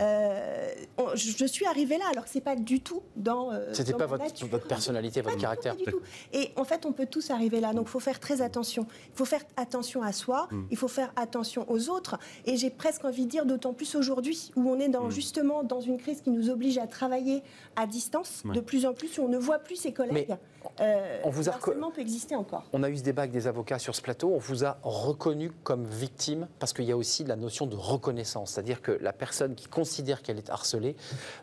je, 1.15 1.47
suis 1.47 1.67
arrivée 1.67 1.99
là, 1.99 2.05
alors 2.11 2.25
que 2.25 2.31
c'est 2.31 2.41
pas 2.41 2.57
du 2.57 2.81
tout 2.81 3.03
dans. 3.17 3.51
C'était 3.73 3.93
pas 3.93 4.07
votre, 4.07 4.47
votre, 4.47 4.67
personnalité, 4.67 5.21
votre 5.21 5.39
caractère. 5.39 5.77
du 5.77 5.85
tout. 5.85 6.01
Et 6.33 6.51
en 6.57 6.65
fait, 6.65 6.87
on 6.87 6.93
peut 6.93 7.07
tous 7.07 7.31
arriver 7.31 7.61
là, 7.61 7.73
donc 7.73 7.87
il 7.87 7.91
faut 7.91 8.01
faire 8.01 8.21
très 8.21 8.43
attention. 8.43 8.87
Il 9.15 9.17
faut 9.17 9.25
faire 9.25 9.43
attention 9.57 10.03
à 10.03 10.13
soi, 10.13 10.49
hmm. 10.51 10.65
il 10.71 10.77
faut 10.77 10.89
faire 10.89 11.13
attention 11.17 11.71
aux 11.71 11.89
autres, 11.89 12.19
et 12.47 12.57
j'ai 12.57 12.71
presque 12.71 13.05
envie 13.05 13.27
de 13.27 13.31
dire, 13.31 13.47
d'autant 13.47 13.73
plus 13.73 13.95
aujourd'hui, 13.95 14.51
où 14.57 14.69
on 14.69 14.79
est 14.79 14.89
dans, 14.89 15.07
hmm. 15.07 15.11
justement 15.11 15.63
dans 15.63 15.81
une 15.81 15.99
crise 15.99 16.21
qui 16.21 16.31
nous 16.31 16.51
oblige 16.51 16.79
à 16.79 16.87
travailler 16.87 17.43
à 17.77 17.87
distance, 17.87 18.43
de 18.45 18.61
plus 18.61 18.87
en 18.87 18.93
plus, 18.93 19.19
où 19.19 19.23
on 19.23 19.29
ne 19.29 19.39
voit 19.39 19.59
plus 19.59 19.77
ses 19.77 19.93
collègues. 19.93 20.37
Euh, 20.81 21.21
on 21.25 21.31
vous 21.31 21.49
a 21.49 21.53
peut 21.53 22.01
exister 22.01 22.37
encore. 22.37 22.65
On 22.73 22.83
a 22.83 22.91
eu 22.91 23.00
ce 23.01 23.05
débat 23.05 23.23
avec 23.23 23.33
des 23.33 23.47
avocats 23.47 23.79
sur 23.79 23.95
ce 23.95 24.03
plateau. 24.03 24.33
On 24.35 24.39
vous 24.39 24.65
a 24.65 24.79
reconnu 24.83 25.51
comme 25.65 25.87
victime 25.87 26.47
parce 26.59 26.73
qu'il 26.73 26.85
y 26.85 26.93
a 26.93 26.97
aussi 26.97 27.25
la 27.25 27.37
notion 27.37 27.67
de 27.67 27.75
reconnaissance, 27.75 28.53
c'est-à-dire 28.53 28.83
que 28.83 28.93
la 29.01 29.13
personne 29.13 29.55
qui 29.55 29.67
considère 29.67 30.23
qu'elle 30.23 30.39
est 30.39 30.51
harcelée 30.51 30.97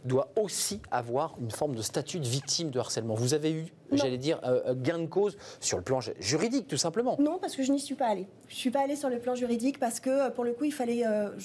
doit 0.06 0.30
aussi 0.36 0.82
avoir 0.92 1.36
une 1.42 1.52
forme 1.52 1.76
de 1.76 1.82
statut 1.82 2.20
de 2.20 2.28
victime 2.28 2.70
de 2.70 2.80
harcèlement. 2.80 3.16
Vous 3.16 3.34
avez 3.34 3.52
eu 3.52 3.66
j'allais 3.92 4.18
dire, 4.18 4.40
euh, 4.44 4.62
euh, 4.68 4.76
gain 4.76 5.00
de 5.00 5.06
cause 5.06 5.38
sur 5.60 5.78
le 5.78 5.84
plan 5.84 6.00
juridique, 6.20 6.68
tout 6.68 6.78
simplement 6.78 7.16
Non, 7.20 7.38
parce 7.40 7.56
que 7.56 7.64
je 7.64 7.72
n'y 7.72 7.80
suis 7.80 7.96
pas 7.96 8.08
allée. 8.08 8.28
Je 8.48 8.54
ne 8.54 8.60
suis 8.60 8.72
pas 8.72 8.82
allée 8.82 8.96
sur 8.96 9.10
le 9.10 9.20
plan 9.20 9.36
juridique 9.36 9.80
parce 9.80 10.00
que, 10.00 10.10
euh, 10.10 10.30
pour 10.30 10.44
le 10.44 10.54
coup, 10.54 10.66
il 10.66 10.74
fallait. 10.74 11.04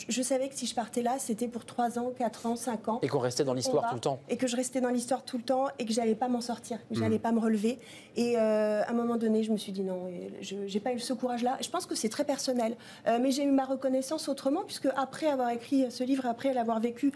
je 0.09 0.23
savais 0.23 0.49
que 0.49 0.55
si 0.55 0.67
je 0.67 0.75
partais 0.75 1.03
là, 1.03 1.17
c'était 1.19 1.49
pour 1.49 1.65
3 1.65 1.99
ans, 1.99 2.13
4 2.17 2.47
ans, 2.47 2.57
5 2.57 2.89
ans. 2.89 2.99
Et 3.03 3.09
qu'on 3.09 3.19
restait 3.19 3.45
dans 3.45 3.55
l'histoire 3.55 3.89
tout 3.89 3.95
le 3.95 4.01
temps. 4.01 4.21
Et 4.29 4.37
que 4.37 4.47
je 4.47 4.57
restais 4.57 4.81
dans 4.81 4.91
l'histoire 4.91 5.25
tout 5.25 5.37
le 5.37 5.43
temps 5.43 5.67
et 5.79 5.85
que 5.85 5.93
j'allais 5.93 6.15
pas 6.15 6.29
m'en 6.29 6.41
sortir, 6.41 6.79
que 6.89 6.95
j'allais 6.95 7.17
mmh. 7.17 7.21
pas 7.21 7.33
me 7.33 7.41
relever. 7.41 7.79
Et 8.17 8.37
à 8.37 8.89
un 8.89 8.93
moment 8.93 9.17
donné, 9.17 9.43
je 9.43 9.53
me 9.53 9.57
suis 9.57 9.73
dit 9.73 9.83
non, 9.83 10.11
je 10.41 10.55
n'ai 10.55 10.81
pas 10.81 10.93
eu 10.93 11.01
ce 11.01 11.13
courage-là. 11.13 11.59
Je 11.61 11.69
pense 11.69 11.87
que 11.87 11.95
c'est 11.95 12.09
très 12.09 12.25
personnel. 12.25 12.77
mais 13.07 13.31
j'ai 13.31 13.45
eu 13.45 13.51
ma 13.51 13.65
reconnaissance 13.65 14.29
autrement, 14.29 14.63
puisque 14.65 14.89
après 14.97 15.27
avoir 15.27 15.51
écrit 15.51 15.91
ce 15.91 16.05
livre, 16.05 16.27
après 16.27 16.53
l'avoir 16.55 16.81
vécu, 16.81 17.13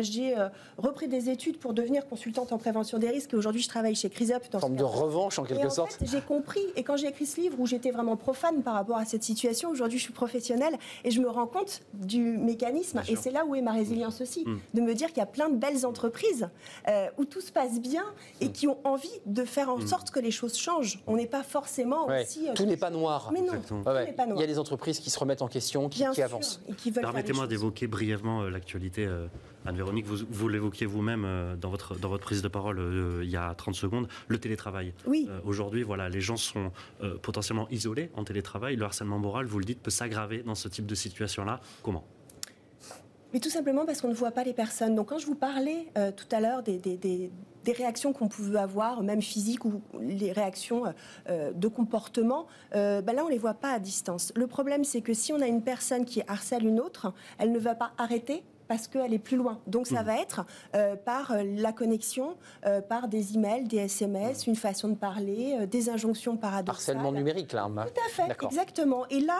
j'ai 0.00 0.34
repris 0.78 1.08
des 1.08 1.30
études 1.30 1.58
pour 1.58 1.74
devenir 1.74 2.06
consultante 2.06 2.52
en 2.52 2.58
prévention 2.58 2.98
des 2.98 3.10
risques. 3.10 3.32
Et 3.32 3.36
aujourd'hui, 3.36 3.62
je 3.62 3.68
travaille 3.68 3.94
chez 3.94 4.10
CRISUP 4.10 4.48
forme 4.64 4.76
de 4.76 4.84
revanche 4.84 5.38
en 5.38 5.44
quelque 5.44 5.68
sorte. 5.68 5.98
J'ai 6.02 6.22
compris. 6.22 6.62
Et 6.76 6.82
quand 6.82 6.96
j'ai 6.96 7.08
écrit 7.08 7.26
ce 7.26 7.38
livre 7.38 7.60
où 7.60 7.66
j'étais 7.66 7.90
vraiment 7.90 8.16
profane 8.16 8.62
par 8.62 8.74
rapport 8.74 8.96
à 8.96 9.04
cette 9.04 9.22
situation, 9.22 9.68
aujourd'hui 9.70 9.98
je 9.98 10.04
suis 10.04 10.12
professionnelle 10.12 10.74
et 11.04 11.10
je 11.10 11.20
me 11.20 11.28
rends 11.28 11.46
compte 11.46 11.82
du 11.92 12.20
mécanisme. 12.20 13.02
et 13.08 13.16
c'est 13.16 13.30
là 13.30 13.44
où 13.44 13.54
est 13.54 13.60
ma 13.60 13.72
résilience 13.72 14.22
aussi, 14.22 14.44
mm. 14.46 14.58
de 14.72 14.80
me 14.80 14.94
dire 14.94 15.08
qu'il 15.08 15.18
y 15.18 15.22
a 15.22 15.26
plein 15.26 15.50
de 15.50 15.56
belles 15.56 15.84
entreprises 15.84 16.48
euh, 16.88 17.08
où 17.18 17.26
tout 17.26 17.42
se 17.42 17.52
passe 17.52 17.78
bien 17.78 18.04
et 18.40 18.48
mm. 18.48 18.52
qui 18.52 18.66
ont 18.68 18.78
envie 18.84 19.20
de 19.26 19.44
faire 19.44 19.68
en 19.68 19.78
mm. 19.78 19.86
sorte 19.86 20.10
que 20.10 20.20
les 20.20 20.30
choses 20.30 20.56
changent. 20.56 20.98
On 21.06 21.16
n'est 21.16 21.26
pas 21.26 21.42
forcément 21.42 22.06
aussi. 22.06 22.48
Euh, 22.48 22.54
tout 22.54 22.64
n'est 22.64 22.78
pas 22.78 22.90
noir. 22.90 23.30
Mais 23.32 23.42
non, 23.42 23.60
tout 23.66 23.76
n'est 23.76 24.12
pas 24.12 24.24
noir. 24.24 24.38
Il 24.38 24.40
y 24.40 24.44
a 24.44 24.46
des 24.46 24.58
entreprises 24.58 24.98
qui 24.98 25.10
se 25.10 25.18
remettent 25.18 25.42
en 25.42 25.48
question, 25.48 25.90
qui, 25.90 26.04
qui 26.14 26.22
avancent. 26.22 26.62
Permettez-moi 26.94 27.46
d'évoquer 27.46 27.86
brièvement 27.86 28.42
euh, 28.42 28.48
l'actualité 28.48 29.06
Anne-Véronique, 29.66 30.06
vous, 30.06 30.48
l'évoquiez 30.48 30.86
vous-même 30.86 31.24
euh, 31.24 31.56
dans 31.56 31.70
votre, 31.70 31.98
dans 31.98 32.08
votre 32.08 32.24
prise 32.24 32.42
de 32.42 32.48
parole 32.48 32.78
euh, 32.78 33.20
il 33.22 33.30
y 33.30 33.36
a 33.36 33.54
30 33.54 33.74
secondes, 33.74 34.08
le 34.28 34.38
télétravail. 34.38 34.92
Oui. 35.06 35.26
Euh, 35.30 35.40
aujourd'hui, 35.44 35.82
voilà, 35.82 36.08
les 36.08 36.20
gens 36.20 36.36
sont 36.36 36.70
potentiellement 37.22 37.68
isolés 37.70 38.10
en 38.14 38.24
télétravail. 38.24 38.76
Le 38.76 38.84
harcèlement 38.84 39.18
moral, 39.18 39.46
vous 39.46 39.58
le 39.58 39.64
dites, 39.64 39.80
peut 39.80 39.90
s'aggraver 39.90 40.42
dans 40.42 40.54
ce 40.54 40.68
type 40.68 40.86
de 40.86 40.94
situation-là. 40.94 41.60
Comment? 41.82 42.04
Mais 43.32 43.40
tout 43.40 43.50
simplement 43.50 43.84
parce 43.84 44.00
qu'on 44.00 44.08
ne 44.08 44.14
voit 44.14 44.30
pas 44.30 44.44
les 44.44 44.52
personnes. 44.52 44.94
Donc 44.94 45.08
quand 45.08 45.18
je 45.18 45.26
vous 45.26 45.34
parlais 45.34 45.86
tout 46.16 46.26
à 46.30 46.40
l'heure 46.40 46.62
des, 46.62 46.78
des, 46.78 46.96
des, 46.96 47.72
réactions 47.72 48.12
qu'on 48.12 48.28
pouvait 48.28 48.58
avoir, 48.58 49.02
même 49.02 49.22
physiques 49.22 49.64
ou 49.64 49.82
les 50.00 50.30
réactions 50.30 50.84
de 51.28 51.68
comportement, 51.68 52.46
ben 52.72 53.04
là 53.04 53.24
on 53.24 53.26
ne 53.26 53.32
les 53.32 53.38
voit 53.38 53.54
pas 53.54 53.72
à 53.72 53.80
distance. 53.80 54.32
Le 54.36 54.46
problème 54.46 54.84
c'est 54.84 55.00
que 55.00 55.14
si 55.14 55.32
on 55.32 55.40
a 55.40 55.48
une 55.48 55.62
personne 55.62 56.04
qui 56.04 56.22
harcèle 56.28 56.64
une 56.64 56.78
autre, 56.78 57.12
elle 57.38 57.50
ne 57.50 57.58
va 57.58 57.74
pas 57.74 57.92
arrêter 57.98 58.44
parce 58.68 58.88
qu'elle 58.88 59.12
est 59.12 59.18
plus 59.18 59.36
loin. 59.36 59.60
Donc 59.66 59.86
ça 59.86 60.02
mmh. 60.02 60.06
va 60.06 60.20
être 60.20 60.46
euh, 60.74 60.96
par 60.96 61.32
euh, 61.32 61.42
la 61.42 61.72
connexion, 61.72 62.36
euh, 62.66 62.80
par 62.80 63.08
des 63.08 63.34
emails, 63.34 63.64
des 63.64 63.78
SMS, 63.78 64.46
mmh. 64.46 64.50
une 64.50 64.56
façon 64.56 64.88
de 64.88 64.96
parler, 64.96 65.66
des 65.66 65.88
injonctions 65.88 66.36
paradoxales. 66.36 66.96
Harcèlement 66.96 67.12
numérique, 67.12 67.52
là. 67.52 67.68
Tout 67.68 68.00
à 68.06 68.08
fait, 68.10 68.44
exactement. 68.44 69.06
Et 69.08 69.20
là, 69.20 69.38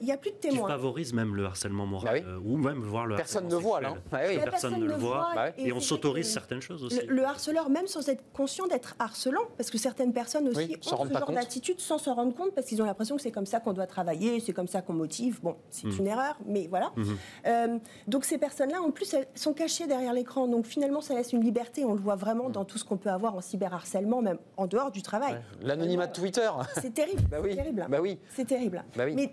il 0.00 0.06
n'y 0.06 0.12
a 0.12 0.16
plus 0.16 0.30
de 0.30 0.36
témoins. 0.36 0.66
Qui 0.66 0.72
favorise 0.72 1.12
même 1.12 1.34
le 1.34 1.46
harcèlement 1.46 1.86
moral, 1.86 2.22
bah 2.22 2.30
ou 2.44 2.56
même 2.56 2.80
voir 2.80 3.06
le 3.06 3.16
Personne 3.16 3.48
ne 3.48 3.56
voit, 3.56 3.80
là. 3.80 3.94
Bah 4.10 4.18
personne, 4.44 4.80
ne 4.80 4.86
le 4.86 4.94
voit, 4.94 5.30
bah 5.34 5.50
et, 5.58 5.72
on 5.72 5.80
s'autorise 5.80 6.30
certaines 6.30 6.60
choses 6.60 6.84
aussi. 6.84 7.00
Le, 7.06 7.24
harceleur, 7.24 7.68
même 7.68 7.86
sans 7.86 8.08
être 8.08 8.24
conscient 8.32 8.66
d'être 8.66 8.94
harcelant, 8.98 9.42
parce 9.56 9.70
que 9.70 9.78
certaines 9.78 10.12
personnes 10.12 10.48
aussi 10.48 10.76
ont 10.76 11.04
ce 11.06 11.12
genre 11.12 11.32
d'attitude 11.32 11.80
sans 11.80 11.98
s'en 11.98 12.14
rendre 12.14 12.34
compte, 12.34 12.54
parce 12.54 12.66
qu'ils 12.66 12.80
ont 12.82 12.86
l'impression 12.86 13.16
que 13.16 13.22
c'est 13.22 13.30
comme 13.30 13.46
ça 13.46 13.60
qu'on 13.60 13.72
doit 13.72 13.86
travailler, 13.86 14.40
c'est 14.40 14.52
comme 14.52 14.68
ça 14.68 14.82
qu'on 14.82 14.94
motive. 14.94 15.40
Bon, 15.42 15.56
c'est 15.70 15.86
mmh. 15.86 15.98
une 15.98 16.06
erreur, 16.06 16.36
mais 16.46 16.66
voilà. 16.68 16.92
Mmh. 16.96 17.04
Euh, 17.46 17.78
donc 18.08 18.24
ces 18.24 18.38
personnes-là, 18.38 18.80
en 18.80 18.90
plus, 18.90 19.12
elles 19.14 19.26
sont 19.34 19.52
cachées 19.52 19.86
derrière 19.86 20.12
l'écran. 20.12 20.46
Donc 20.48 20.66
finalement, 20.66 21.00
ça 21.00 21.14
laisse 21.14 21.32
une 21.32 21.42
liberté. 21.42 21.84
On 21.84 21.94
le 21.94 22.00
voit 22.00 22.16
vraiment 22.16 22.48
mmh. 22.48 22.52
dans 22.52 22.64
tout 22.64 22.78
ce 22.78 22.84
qu'on 22.84 22.96
peut 22.96 23.10
avoir 23.10 23.34
en 23.34 23.40
cyberharcèlement, 23.40 24.22
même 24.22 24.38
en 24.56 24.66
dehors 24.66 24.90
du 24.90 25.02
travail. 25.02 25.40
L'anonymat 25.62 26.06
de 26.06 26.12
Twitter. 26.12 26.50
C'est 26.74 26.94
terrible. 26.94 27.22
bah 27.30 27.38
oui. 27.42 27.54
terrible. 27.54 27.86
Bah 27.88 27.98
oui. 28.00 28.18
C'est 28.34 28.46
terrible. 28.46 28.84
Bah 28.96 29.04
oui. 29.06 29.14
Mais 29.14 29.32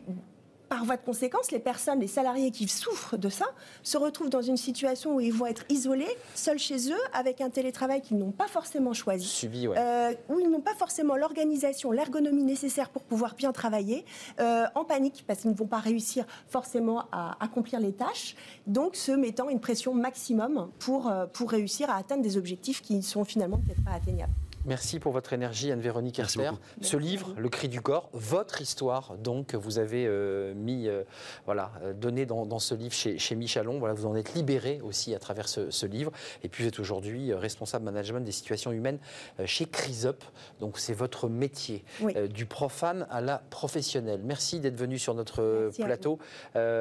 par 0.74 0.86
voie 0.86 0.98
de 0.98 1.06
conséquence, 1.06 1.52
les 1.52 1.60
personnes, 1.60 2.00
les 2.00 2.08
salariés 2.08 2.50
qui 2.50 2.68
souffrent 2.68 3.16
de 3.16 3.30
ça, 3.30 3.46
se 3.84 3.96
retrouvent 3.96 4.32
dans 4.32 4.42
une 4.42 4.58
situation 4.58 5.18
où 5.18 5.20
ils 5.20 5.32
vont 5.32 5.46
être 5.46 5.66
isolés, 5.70 6.10
seuls 6.34 6.58
chez 6.58 6.92
eux, 6.92 7.00
avec 7.14 7.42
un 7.42 7.52
télétravail 7.52 8.02
qu'ils 8.02 8.18
n'ont 8.18 8.32
pas 8.32 8.48
forcément 8.48 8.92
choisi, 8.92 9.28
Subi, 9.28 9.68
ouais. 9.68 9.78
euh, 9.78 10.14
où 10.30 10.40
ils 10.40 10.50
n'ont 10.50 10.62
pas 10.62 10.74
forcément 10.74 11.16
l'organisation, 11.16 11.92
l'ergonomie 11.92 12.42
nécessaire 12.42 12.90
pour 12.90 13.04
pouvoir 13.04 13.36
bien 13.36 13.52
travailler, 13.52 14.04
euh, 14.40 14.66
en 14.74 14.84
panique 14.84 15.24
parce 15.28 15.42
qu'ils 15.42 15.52
ne 15.52 15.56
vont 15.56 15.68
pas 15.68 15.78
réussir 15.78 16.26
forcément 16.48 17.04
à 17.12 17.38
accomplir 17.40 17.80
les 17.80 17.94
tâches, 17.94 18.36
donc 18.66 18.96
se 18.96 19.12
mettant 19.12 19.50
une 19.50 19.60
pression 19.60 19.94
maximum 19.94 20.72
pour, 20.80 21.08
euh, 21.08 21.28
pour 21.28 21.52
réussir 21.52 21.92
à 21.92 21.98
atteindre 21.98 22.24
des 22.24 22.36
objectifs 22.36 22.82
qui 22.82 22.96
ne 22.96 23.02
sont 23.02 23.26
finalement 23.26 23.60
peut-être 23.60 23.84
pas 23.84 23.92
atteignables. 23.92 24.34
Merci 24.66 25.00
pour 25.00 25.12
votre 25.12 25.34
énergie, 25.34 25.72
Anne-Véronique 25.72 26.20
Herster. 26.20 26.52
Ce 26.82 26.96
livre, 26.96 27.34
Le 27.38 27.50
cri 27.50 27.68
du 27.68 27.82
corps, 27.82 28.10
votre 28.14 28.62
histoire, 28.62 29.18
donc, 29.18 29.56
vous 29.56 29.78
avez 29.78 30.06
euh, 30.08 30.54
mis, 30.54 30.88
euh, 30.88 31.04
voilà, 31.46 31.72
euh, 31.84 31.94
donné 31.94 32.26
dans, 32.26 32.60
ce 32.60 32.74
livre 32.74 32.94
chez, 32.94 33.18
chez, 33.18 33.36
Michalon. 33.36 33.80
Voilà, 33.80 33.94
vous 33.94 34.06
en 34.06 34.16
êtes 34.16 34.36
libéré 34.36 34.80
aussi 34.82 35.14
à 35.14 35.20
travers 35.20 35.50
ce, 35.50 35.86
livre. 35.86 36.14
Et 36.44 36.50
puis, 36.50 36.64
vous 36.64 36.70
êtes 36.70 36.80
aujourd'hui 36.80 37.34
responsable 37.34 37.84
management 37.84 38.22
des 38.22 38.32
situations 38.32 38.72
humaines 38.72 39.00
chez 39.46 39.66
CrisUp. 39.66 40.24
Donc, 40.62 40.80
c'est 40.80 40.94
votre 40.94 41.28
métier, 41.28 41.84
du 42.30 42.46
profane 42.46 43.06
à 43.10 43.20
la 43.20 43.40
professionnelle. 43.40 44.22
Merci 44.24 44.62
d'être 44.62 44.78
venu 44.78 44.98
sur 44.98 45.14
notre 45.14 45.72
plateau. 45.78 46.20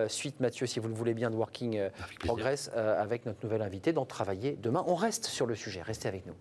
suite, 0.06 0.38
Mathieu, 0.38 0.66
si 0.66 0.78
vous 0.78 0.88
le 0.88 0.94
voulez 0.94 1.14
bien, 1.14 1.30
de 1.30 1.36
Working 1.36 1.88
Progress, 2.20 2.70
avec 2.76 3.26
notre 3.26 3.44
nouvelle 3.44 3.62
invitée, 3.62 3.92
d'en 3.92 4.06
travailler 4.06 4.56
demain. 4.62 4.84
On 4.86 4.94
reste 4.94 5.24
sur 5.24 5.46
le 5.46 5.56
sujet. 5.56 5.82
Restez 5.82 6.06
avec 6.06 6.26
nous. 6.26 6.34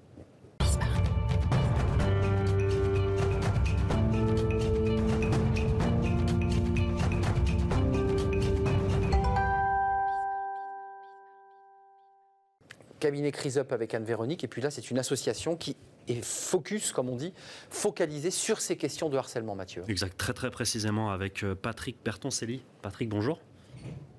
Cabinet 13.02 13.34
CrisUp 13.34 13.74
avec 13.74 13.94
Anne-Véronique. 13.94 14.46
Et 14.46 14.48
puis 14.48 14.62
là, 14.62 14.72
c'est 14.72 14.90
une 14.90 15.00
association 15.00 15.58
qui 15.58 15.76
est 16.08 16.24
focus, 16.24 16.94
comme 16.94 17.10
on 17.10 17.18
dit, 17.18 17.34
focalisée 17.70 18.32
sur 18.32 18.62
ces 18.62 18.78
questions 18.78 19.10
de 19.10 19.18
harcèlement, 19.18 19.56
Mathieu. 19.56 19.84
Exact, 19.90 20.18
très 20.18 20.34
très 20.34 20.52
précisément 20.52 21.12
avec 21.12 21.44
euh, 21.44 21.56
Patrick 21.56 21.98
Bertoncelli. 22.06 22.64
Patrick, 22.82 23.10
bonjour. 23.10 23.42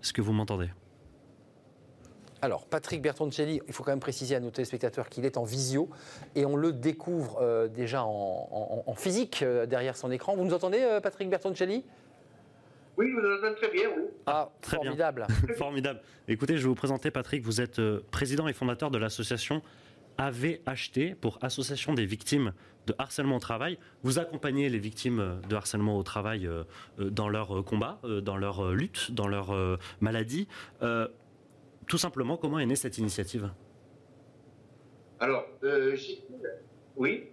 Est-ce 0.02 0.12
que 0.12 0.20
vous 0.20 0.32
m'entendez? 0.32 0.68
Alors, 2.42 2.66
Patrick 2.66 3.00
Bertoncelli, 3.00 3.60
il 3.68 3.72
faut 3.72 3.84
quand 3.84 3.92
même 3.92 4.00
préciser 4.00 4.34
à 4.34 4.40
nos 4.40 4.50
téléspectateurs 4.50 5.08
qu'il 5.08 5.24
est 5.24 5.36
en 5.36 5.44
visio 5.44 5.88
et 6.34 6.44
on 6.44 6.56
le 6.56 6.72
découvre 6.72 7.38
euh, 7.40 7.68
déjà 7.68 8.02
en, 8.04 8.94
physique 8.96 9.42
euh, 9.42 9.64
derrière 9.64 9.96
son 9.96 10.10
écran. 10.10 10.34
Vous 10.34 10.44
nous 10.44 10.54
entendez, 10.54 10.98
Patrick 11.02 11.30
Bertoncelli? 11.30 11.84
Oui, 13.02 13.12
vous 13.12 13.18
entendez 13.18 13.54
très 13.56 13.70
bien, 13.70 13.88
oui. 13.96 14.02
Ah, 14.26 14.50
très 14.60 14.76
formidable. 14.76 15.26
formidable. 15.56 16.00
Écoutez, 16.28 16.56
je 16.56 16.62
vais 16.62 16.68
vous 16.68 16.74
présenter 16.74 17.10
Patrick. 17.10 17.42
Vous 17.42 17.60
êtes 17.60 17.78
euh, 17.78 18.00
président 18.10 18.48
et 18.48 18.52
fondateur 18.52 18.90
de 18.90 18.98
l'association 18.98 19.62
AVHT 20.18 21.16
pour 21.20 21.38
Association 21.42 21.94
des 21.94 22.06
victimes 22.06 22.52
de 22.86 22.94
harcèlement 22.98 23.36
au 23.36 23.40
travail. 23.40 23.78
Vous 24.02 24.18
accompagnez 24.18 24.68
les 24.68 24.78
victimes 24.78 25.20
euh, 25.20 25.34
de 25.48 25.56
harcèlement 25.56 25.96
au 25.98 26.02
travail 26.02 26.46
euh, 26.46 26.64
dans 26.98 27.28
leur 27.28 27.64
combat, 27.64 28.00
dans 28.04 28.36
leur 28.36 28.72
lutte, 28.72 29.12
dans 29.12 29.26
leur 29.26 29.78
maladie. 30.00 30.48
Tout 31.88 31.98
simplement, 31.98 32.36
comment 32.36 32.58
est 32.58 32.66
née 32.66 32.76
cette 32.76 32.98
initiative? 32.98 33.50
Alors, 35.18 35.46
oui. 36.96 37.24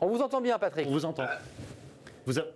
On 0.00 0.08
vous 0.08 0.20
entend 0.20 0.40
bien, 0.40 0.58
Patrick. 0.58 0.86
On 0.88 0.92
vous 0.92 1.04
entend 1.04 1.26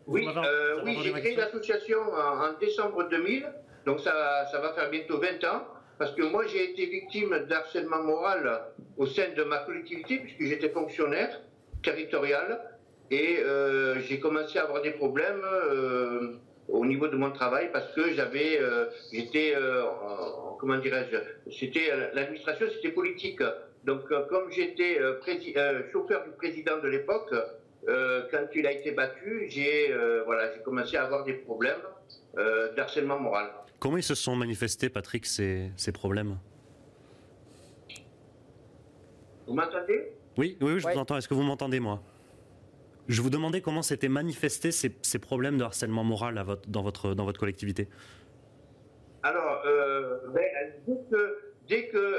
oui, 0.07 0.29
euh, 0.29 0.81
oui 0.85 0.99
j'ai 1.03 1.13
créé 1.13 1.37
l'association 1.37 1.99
en, 1.99 2.53
décembre 2.61 3.09
2000, 3.09 3.47
donc 3.85 4.01
ça, 4.01 4.47
ça 4.51 4.61
va 4.61 4.73
faire 4.75 4.91
bientôt 4.91 5.19
20 5.19 5.45
ans, 5.45 5.63
parce 5.99 6.13
que 6.13 6.23
moi 6.23 6.47
j'ai 6.47 6.71
été 6.71 6.87
victime 6.87 7.47
d'harcèlement 7.49 8.03
moral 8.03 8.63
au 8.97 9.07
sein 9.07 9.31
de 9.37 9.43
ma 9.43 9.59
collectivité, 9.59 10.19
puisque 10.19 10.43
j'étais 10.43 10.69
fonctionnaire 10.69 11.41
territorial, 11.83 12.61
et 13.11 13.39
euh, 13.41 14.01
j'ai 14.01 14.21
commencé 14.21 14.59
à 14.59 14.65
avoir 14.65 14.83
des 14.83 14.91
problèmes 14.93 15.43
euh, 15.45 16.35
au 16.69 16.85
niveau 16.85 17.09
de 17.09 17.17
mon 17.17 17.31
travail, 17.31 17.71
parce 17.73 17.93
que 17.93 18.13
j'avais, 18.13 18.61
j'étais, 19.13 19.55
comment 20.59 20.79
dirais-je, 20.79 21.51
c'était 21.53 21.93
l'administration, 22.13 22.67
c'était 22.75 22.91
politique. 22.93 23.41
Donc 23.85 24.09
comme 24.29 24.51
j'étais 24.51 24.99
chauffeur 25.93 26.25
du 26.25 26.33
président 26.33 26.79
de 26.79 26.89
l'époque, 26.89 27.33
euh, 27.89 28.23
quand 28.31 28.47
il 28.55 28.67
a 28.67 28.73
été 28.73 28.91
battu, 28.91 29.47
j'ai 29.49 29.93
euh, 29.93 30.23
voilà, 30.25 30.49
commencé 30.65 30.97
à 30.97 31.05
avoir 31.05 31.25
des 31.25 31.35
problèmes 31.35 31.83
euh, 32.37 32.75
d'harcèlement 32.75 33.19
moral. 33.19 33.51
Comment 33.79 33.97
ils 33.97 34.03
se 34.03 34.15
sont 34.15 34.35
manifestés, 34.35 34.89
Patrick, 34.89 35.27
ces, 35.27 35.71
ces 35.77 35.93
problèmes? 35.93 36.39
Vous 39.47 39.55
m'entendez? 39.55 40.13
Oui, 40.37 40.57
oui, 40.61 40.81
je 40.81 40.89
vous 40.89 40.99
entends. 40.99 41.17
Est-ce 41.17 41.29
que 41.29 41.35
vous 41.35 41.43
m'entendez, 41.43 41.79
moi? 41.79 42.03
Je 43.07 43.23
vous 43.23 43.31
demandais 43.31 43.61
comment 43.61 43.83
s'étaient 43.83 44.09
manifestés 44.09 44.73
ces, 44.73 44.97
ces, 45.03 45.21
problèmes 45.21 45.57
de 45.57 45.63
harcèlement 45.63 46.03
moral 46.03 46.39
à 46.39 46.43
votre, 46.43 46.69
dans, 46.69 46.83
votre, 46.83 47.15
dans 47.15 47.25
votre 47.25 47.39
collectivité. 47.39 47.89
Alors, 49.23 49.63
ben, 50.35 50.43
dès 50.89 50.97
que, 51.09 51.39
dès 51.69 51.87
que 51.87 52.16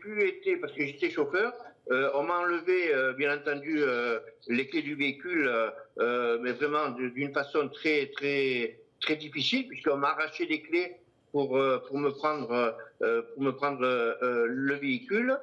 pu 0.00 0.28
être, 0.28 0.60
parce 0.60 0.72
que 0.72 0.84
j'étais 0.84 1.10
chauffeur, 1.10 1.52
euh, 1.90 2.10
on 2.14 2.22
m'a 2.22 2.38
enlevé, 2.38 2.94
euh, 2.94 3.12
bien 3.12 3.36
entendu, 3.36 3.82
euh, 3.82 4.18
les 4.48 4.66
clés 4.68 4.82
du 4.82 4.94
véhicule, 4.94 5.50
mais 5.98 6.52
vraiment 6.52 6.90
d'une 6.90 7.32
façon 7.32 7.68
très, 7.68 8.10
très, 8.16 8.78
très 9.00 9.16
difficile, 9.16 9.68
puisqu'on 9.68 9.96
m'a 9.96 10.08
arraché 10.08 10.46
les 10.46 10.62
clés 10.62 10.96
pour, 11.32 11.60
pour 11.86 11.98
me 11.98 12.10
prendre, 12.10 12.76
pour 12.98 13.42
me 13.42 13.50
prendre 13.50 13.80
le 13.82 14.74
véhicule. 14.74 15.36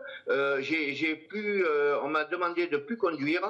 j'ai 0.60 1.16
pu, 1.16 1.66
on 2.04 2.10
m'a 2.10 2.26
demandé 2.26 2.68
de 2.68 2.78
plus 2.78 2.98
conduire. 2.98 3.44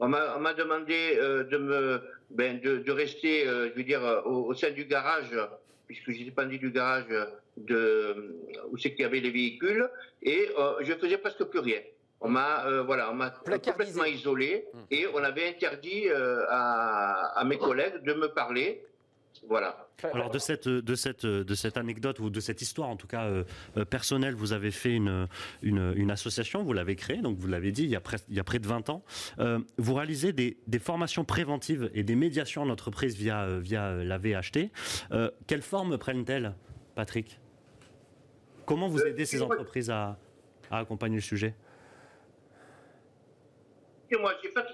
On 0.00 0.08
m'a 0.08 0.54
demandé 0.54 1.16
de 1.16 1.56
me, 1.56 2.00
ben, 2.30 2.60
de, 2.60 2.90
rester, 2.90 3.44
je 3.44 3.74
veux 3.76 3.84
dire, 3.84 4.02
au, 4.24 4.54
sein 4.54 4.70
du 4.70 4.84
garage, 4.84 5.36
puisque 5.88 6.12
j'étais 6.12 6.30
pendu 6.30 6.58
du 6.58 6.70
garage 6.70 7.06
de 7.56 8.36
où 8.70 8.78
c'est 8.78 8.92
qu'il 8.92 9.00
y 9.00 9.04
avait 9.04 9.20
les 9.20 9.30
véhicules, 9.30 9.88
et 10.22 10.48
je 10.82 10.92
faisais 10.94 11.18
presque 11.18 11.42
plus 11.44 11.58
rien. 11.58 11.80
On 12.20 12.28
m'a 12.28 12.66
euh, 12.66 12.82
voilà, 12.82 13.10
on 13.10 13.14
m'a 13.14 13.30
complètement 13.30 14.04
isolé 14.04 14.66
hmm. 14.74 14.78
et 14.90 15.06
on 15.14 15.22
avait 15.22 15.48
interdit 15.48 16.08
euh, 16.08 16.44
à, 16.48 17.42
mes 17.46 17.58
collègues 17.58 18.02
de 18.02 18.12
me 18.14 18.28
parler. 18.28 18.82
Voilà. 19.48 19.88
Alors 20.02 20.30
de 20.30 20.38
cette, 20.38 20.68
de, 20.68 20.94
cette, 20.94 21.24
de 21.24 21.54
cette 21.54 21.76
anecdote 21.76 22.20
ou 22.20 22.28
de 22.28 22.38
cette 22.38 22.60
histoire 22.60 22.88
en 22.88 22.96
tout 22.96 23.06
cas 23.06 23.24
euh, 23.24 23.44
personnelle, 23.86 24.34
vous 24.34 24.52
avez 24.52 24.70
fait 24.70 24.94
une, 24.94 25.26
une, 25.62 26.10
association, 26.10 26.62
vous 26.62 26.72
l'avez 26.72 26.96
créée, 26.96 27.22
donc 27.22 27.38
vous 27.38 27.48
l'avez 27.48 27.72
dit 27.72 27.84
il 27.84 27.90
y, 27.90 27.96
a 27.96 28.00
près, 28.00 28.18
il 28.28 28.36
y 28.36 28.40
a 28.40 28.44
près 28.44 28.58
de 28.58 28.66
20 28.66 28.90
ans. 28.90 29.02
vous 29.78 29.94
réalisez 29.94 30.32
des, 30.32 30.58
des, 30.66 30.78
formations 30.78 31.24
préventives 31.24 31.90
et 31.94 32.02
des 32.02 32.14
médiations 32.14 32.62
en 32.62 32.68
entreprise 32.68 33.16
via, 33.16 33.58
via 33.58 33.92
la 33.92 34.18
VHT. 34.18 34.70
quelle 35.46 35.62
forme 35.62 35.96
prennent-elles, 35.98 36.54
Patrick? 36.94 37.40
Comment 38.66 38.88
vous 38.88 39.00
aidez 39.00 39.24
ces 39.24 39.40
entreprises 39.40 39.90
à, 39.90 40.18
à 40.70 40.78
accompagner 40.78 41.16
le 41.16 41.22
sujet? 41.22 41.54
Moi 44.12 44.34
j'ai 44.42 44.50
pas, 44.50 44.64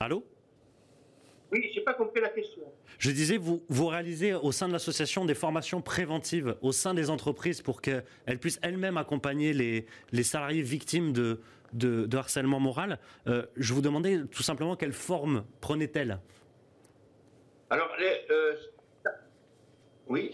Allô? 0.00 0.24
Oui, 1.56 1.70
j'ai 1.74 1.80
pas 1.80 1.94
compris 1.94 2.20
la 2.20 2.28
question. 2.28 2.62
Je 2.98 3.10
disais, 3.10 3.36
vous, 3.36 3.64
vous 3.68 3.86
réalisez 3.86 4.34
au 4.34 4.52
sein 4.52 4.68
de 4.68 4.72
l'association 4.72 5.24
des 5.24 5.34
formations 5.34 5.80
préventives 5.80 6.56
au 6.60 6.72
sein 6.72 6.92
des 6.92 7.08
entreprises 7.08 7.62
pour 7.62 7.80
qu'elles 7.80 8.04
puissent 8.40 8.60
elles-mêmes 8.62 8.96
accompagner 8.96 9.52
les, 9.52 9.86
les, 10.12 10.22
salariés 10.22 10.62
victimes 10.62 11.12
de, 11.12 11.40
de, 11.72 12.16
harcèlement 12.16 12.60
moral. 12.60 12.98
Euh, 13.26 13.46
je 13.56 13.72
vous 13.72 13.80
demandais 13.80 14.20
tout 14.30 14.42
simplement 14.42 14.76
quelle 14.76 14.92
forme 14.92 15.44
prenait-elle 15.60 16.18
Alors, 17.70 17.90
euh, 18.00 18.54
oui, 20.08 20.30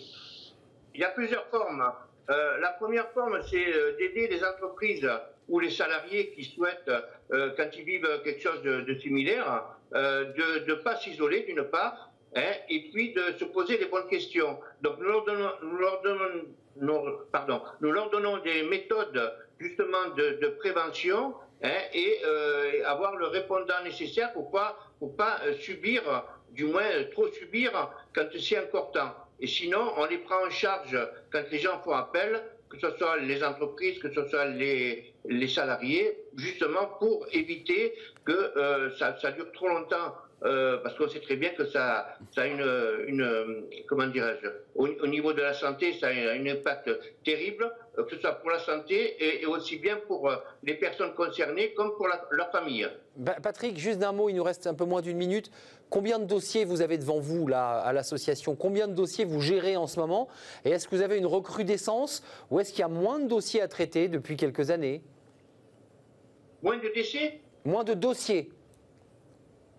il 0.95 1.01
y 1.01 1.05
a 1.05 1.11
plusieurs 1.11 1.47
formes. 1.49 1.85
Euh, 2.31 2.59
la 2.59 2.71
première 2.71 3.11
forme, 3.11 3.41
c'est 3.49 3.97
d'aider 3.99 4.29
les 4.29 4.43
entreprises 4.45 5.09
ou 5.49 5.61
les 5.61 5.71
salariés 5.71 6.31
qui 6.31 6.45
souhaitent, 6.45 6.91
euh, 7.33 7.51
quand 7.57 7.69
ils 7.77 7.85
vivent 7.85 8.21
quelque 8.25 8.43
chose 8.43 8.63
de, 8.63 8.95
similaire, 9.01 9.65
euh, 9.95 10.25
de 10.33 10.67
ne 10.67 10.75
pas 10.75 10.97
s'isoler 10.97 11.43
d'une 11.43 11.65
part, 11.65 12.11
hein, 12.35 12.53
et 12.69 12.91
puis 12.93 13.13
de 13.13 13.23
se 13.39 13.45
poser 13.45 13.79
les 13.79 13.87
bonnes 13.87 14.09
questions. 14.09 14.59
Donc 14.81 14.99
nous 14.99 15.09
leur 15.09 15.25
donnons, 15.25 15.51
nous 15.63 15.79
leur 15.79 16.03
donnons, 16.03 17.19
pardon, 17.31 17.63
nous 17.81 17.91
leur 17.93 18.11
donnons 18.11 18.39
des 18.39 18.63
méthodes 18.63 19.33
justement 19.59 20.09
de, 20.17 20.47
prévention 20.59 21.35
hein, 21.63 21.71
et 21.93 22.19
euh, 22.25 22.85
avoir 22.87 23.17
le 23.17 23.27
répondant 23.27 23.83
nécessaire 23.85 24.33
pour 24.33 24.51
pas 24.51 24.77
pour 24.99 25.17
pas 25.17 25.41
subir, 25.59 26.03
du 26.53 26.65
moins 26.65 26.85
trop 27.11 27.27
subir 27.29 27.91
quand 28.15 28.27
c'est 28.39 28.71
temps. 28.71 29.15
Et 29.41 29.49
sinon, 29.49 29.93
on 29.97 30.07
les 30.07 30.19
prend 30.19 30.47
en 30.47 30.51
charge 30.51 30.97
quand 31.33 31.43
les 31.51 31.59
gens 31.59 31.81
font 31.81 31.91
appel, 31.93 32.41
que 32.71 32.79
ce 32.79 32.97
soit 32.97 33.17
les 33.19 33.43
entreprises, 33.43 33.99
que 33.99 34.13
ce 34.13 34.29
soit 34.29 34.45
les, 34.45 35.12
les 35.25 35.49
salariés, 35.49 36.17
justement 36.37 36.87
pour 36.99 37.27
éviter 37.33 37.95
que 38.25 38.33
euh, 38.33 38.91
ça, 38.97 39.13
dure 39.33 39.51
trop 39.53 39.69
longtemps. 39.69 40.15
Euh, 40.45 40.79
parce 40.79 40.97
qu'on 40.97 41.09
sait 41.09 41.21
très 41.21 41.37
bien 41.37 41.51
que 41.51 41.65
ça, 41.67 42.17
a 42.37 42.47
une, 42.49 42.67
une 43.07 43.65
comment 43.87 44.09
dirais-je, 44.09 44.49
au, 44.75 45.07
niveau 45.07 45.33
de 45.33 45.41
la 45.41 45.55
santé, 45.55 45.93
ça 45.93 46.09
a 46.09 46.11
un 46.11 46.45
impact 46.47 46.91
terrible, 47.25 47.73
euh, 47.97 48.03
que 48.03 48.17
ce 48.17 48.21
soit 48.21 48.33
pour 48.33 48.51
la 48.51 48.59
santé 48.59 49.41
et, 49.41 49.47
aussi 49.47 49.77
bien 49.77 49.99
pour 50.09 50.33
les 50.65 50.75
personnes 50.75 51.15
concernées 51.15 51.73
comme 51.75 51.95
pour 51.97 52.09
leur 52.33 52.51
famille. 52.51 52.89
Patrick, 53.41 53.79
juste 53.79 54.01
d'un 54.01 54.11
mot, 54.11 54.31
il 54.31 54.35
nous 54.35 54.43
reste 54.43 54.67
un 54.67 54.75
peu 54.75 54.85
moins 54.85 55.01
d'une 55.01 55.17
minute. 55.17 55.49
Combien 55.91 56.19
de 56.19 56.25
dossiers 56.25 56.65
vous 56.65 56.81
avez 56.81 56.99
devant 56.99 57.21
vous 57.21 57.47
là 57.47 57.79
à 57.79 57.93
l'association? 57.93 58.57
Combien 58.57 58.89
de 58.89 58.95
dossiers 58.95 59.27
vous 59.27 59.43
gérez 59.43 59.77
en 59.77 59.87
ce 59.87 60.01
moment? 60.01 60.27
Et 60.65 60.71
est-ce 60.71 60.89
que 60.89 60.97
vous 60.97 61.03
avez 61.03 61.19
une 61.19 61.27
recrudescence? 61.27 62.25
Ou 62.51 62.59
est-ce 62.59 62.71
qu'il 62.71 62.81
y 62.81 62.85
a 62.85 62.89
moins 62.89 63.21
de 63.21 63.29
dossiers 63.29 63.61
à 63.61 63.69
traiter 63.69 64.09
depuis 64.09 64.37
quelques 64.37 64.71
années? 64.71 65.03
Moins 66.63 66.79
de 66.79 66.89
dossiers 66.95 67.41
Moins 67.65 67.85
de 67.85 67.95
dossiers. 67.95 68.51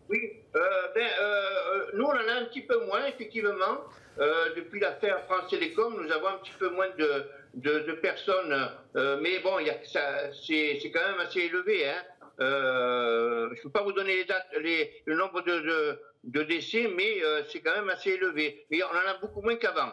Oui, 0.09 0.19
euh, 0.55 0.59
ben, 0.93 1.01
euh, 1.01 1.23
euh, 1.23 1.85
nous 1.93 2.05
on 2.05 2.09
en 2.09 2.27
a 2.27 2.33
un 2.41 2.45
petit 2.45 2.61
peu 2.61 2.85
moins 2.85 3.05
effectivement. 3.05 3.81
depuis 4.55 4.79
l'affaire 4.79 5.23
France 5.25 5.49
Télécom, 5.49 5.95
nous 5.99 6.11
avons 6.11 6.27
un 6.27 6.37
petit 6.37 6.53
peu 6.59 6.69
moins 6.69 6.89
de, 6.99 7.25
de, 7.55 7.93
personnes, 7.93 8.55
mais 9.21 9.39
bon, 9.39 9.57
c'est 9.85 10.91
quand 10.91 11.07
même 11.09 11.19
assez 11.19 11.39
élevé. 11.39 11.89
Hein. 11.89 12.03
je 12.39 13.57
ne 13.57 13.63
peux 13.63 13.71
pas 13.71 13.81
vous 13.81 13.93
donner 13.93 14.17
les 14.17 14.25
dates, 14.25 14.47
les, 14.61 15.01
le 15.05 15.15
nombre 15.15 15.41
de, 15.41 15.97
de 16.25 16.43
décès, 16.43 16.87
mais 16.95 17.23
c'est 17.49 17.61
quand 17.61 17.75
même 17.75 17.89
assez 17.89 18.11
élevé. 18.11 18.67
Mais 18.69 18.83
on 18.83 18.95
en 18.95 19.09
a 19.09 19.17
beaucoup 19.19 19.41
moins 19.41 19.55
qu'avant. 19.55 19.91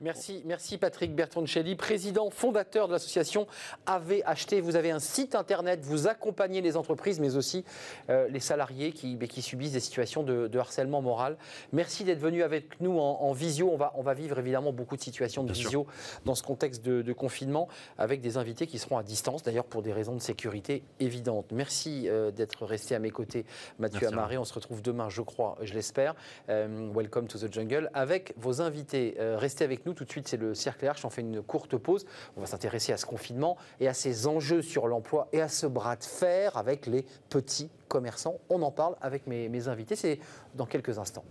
Merci, 0.00 0.42
merci 0.44 0.76
Patrick 0.76 1.14
Bertoncelli, 1.14 1.76
président 1.76 2.28
fondateur 2.28 2.88
de 2.88 2.92
l'association 2.92 3.46
AVHT. 3.86 4.60
Vous 4.60 4.74
avez 4.74 4.90
un 4.90 4.98
site 4.98 5.36
internet, 5.36 5.84
vous 5.84 6.08
accompagnez 6.08 6.60
les 6.60 6.76
entreprises, 6.76 7.20
mais 7.20 7.36
aussi 7.36 7.64
euh, 8.10 8.26
les 8.26 8.40
salariés 8.40 8.90
qui, 8.90 9.16
qui, 9.16 9.40
subissent 9.40 9.74
des 9.74 9.78
situations 9.78 10.24
de, 10.24 10.58
harcèlement 10.58 11.00
moral. 11.00 11.36
Merci 11.72 12.02
d'être 12.02 12.18
venu 12.18 12.42
avec 12.42 12.80
nous 12.80 12.98
en, 12.98 13.32
visio. 13.32 13.70
On 13.70 13.76
va, 13.76 13.92
on 13.94 14.02
va, 14.02 14.14
vivre 14.14 14.36
évidemment 14.36 14.72
beaucoup 14.72 14.96
de 14.96 15.00
situations 15.00 15.44
de 15.44 15.52
visio 15.52 15.86
dans 16.24 16.34
ce 16.34 16.42
contexte 16.42 16.84
de, 16.84 17.12
confinement, 17.12 17.68
avec 17.96 18.20
des 18.20 18.36
invités 18.36 18.66
qui 18.66 18.80
seront 18.80 18.98
à 18.98 19.04
distance, 19.04 19.44
d'ailleurs 19.44 19.64
pour 19.64 19.82
des 19.82 19.92
raisons 19.92 20.16
de 20.16 20.20
sécurité 20.20 20.82
évidentes. 20.98 21.52
Merci 21.52 22.08
euh, 22.08 22.32
d'être 22.32 22.66
resté 22.66 22.96
à 22.96 22.98
mes 22.98 23.10
côtés, 23.10 23.46
Mathieu 23.78 24.08
Amaré. 24.08 24.38
On 24.38 24.44
se 24.44 24.54
retrouve 24.54 24.82
demain, 24.82 25.08
je 25.08 25.22
crois, 25.22 25.56
je 25.62 25.72
l'espère. 25.72 26.16
Euh, 26.48 26.90
welcome 26.92 27.28
to 27.28 27.38
the 27.38 27.52
jungle 27.52 27.90
avec 27.94 28.34
vos 28.36 28.60
invités. 28.60 29.14
restez 29.36 29.62
avec 29.62 29.83
nous 29.86 29.94
tout 29.94 30.04
de 30.04 30.10
suite, 30.10 30.28
c'est 30.28 30.36
le 30.36 30.54
cercle 30.54 30.88
RH. 30.88 31.04
On 31.04 31.10
fait 31.10 31.22
une 31.22 31.42
courte 31.42 31.76
pause. 31.76 32.06
On 32.36 32.40
va 32.40 32.46
s'intéresser 32.46 32.92
à 32.92 32.96
ce 32.96 33.06
confinement 33.06 33.56
et 33.80 33.88
à 33.88 33.94
ses 33.94 34.26
enjeux 34.26 34.62
sur 34.62 34.88
l'emploi 34.88 35.28
et 35.32 35.40
à 35.40 35.48
ce 35.48 35.66
bras 35.66 35.96
de 35.96 36.04
fer 36.04 36.56
avec 36.56 36.86
les 36.86 37.04
petits 37.28 37.70
commerçants. 37.88 38.38
On 38.48 38.62
en 38.62 38.70
parle 38.70 38.96
avec 39.00 39.26
mes 39.26 39.68
invités. 39.68 39.96
C'est 39.96 40.18
dans 40.54 40.66
quelques 40.66 40.98
instants. 40.98 41.24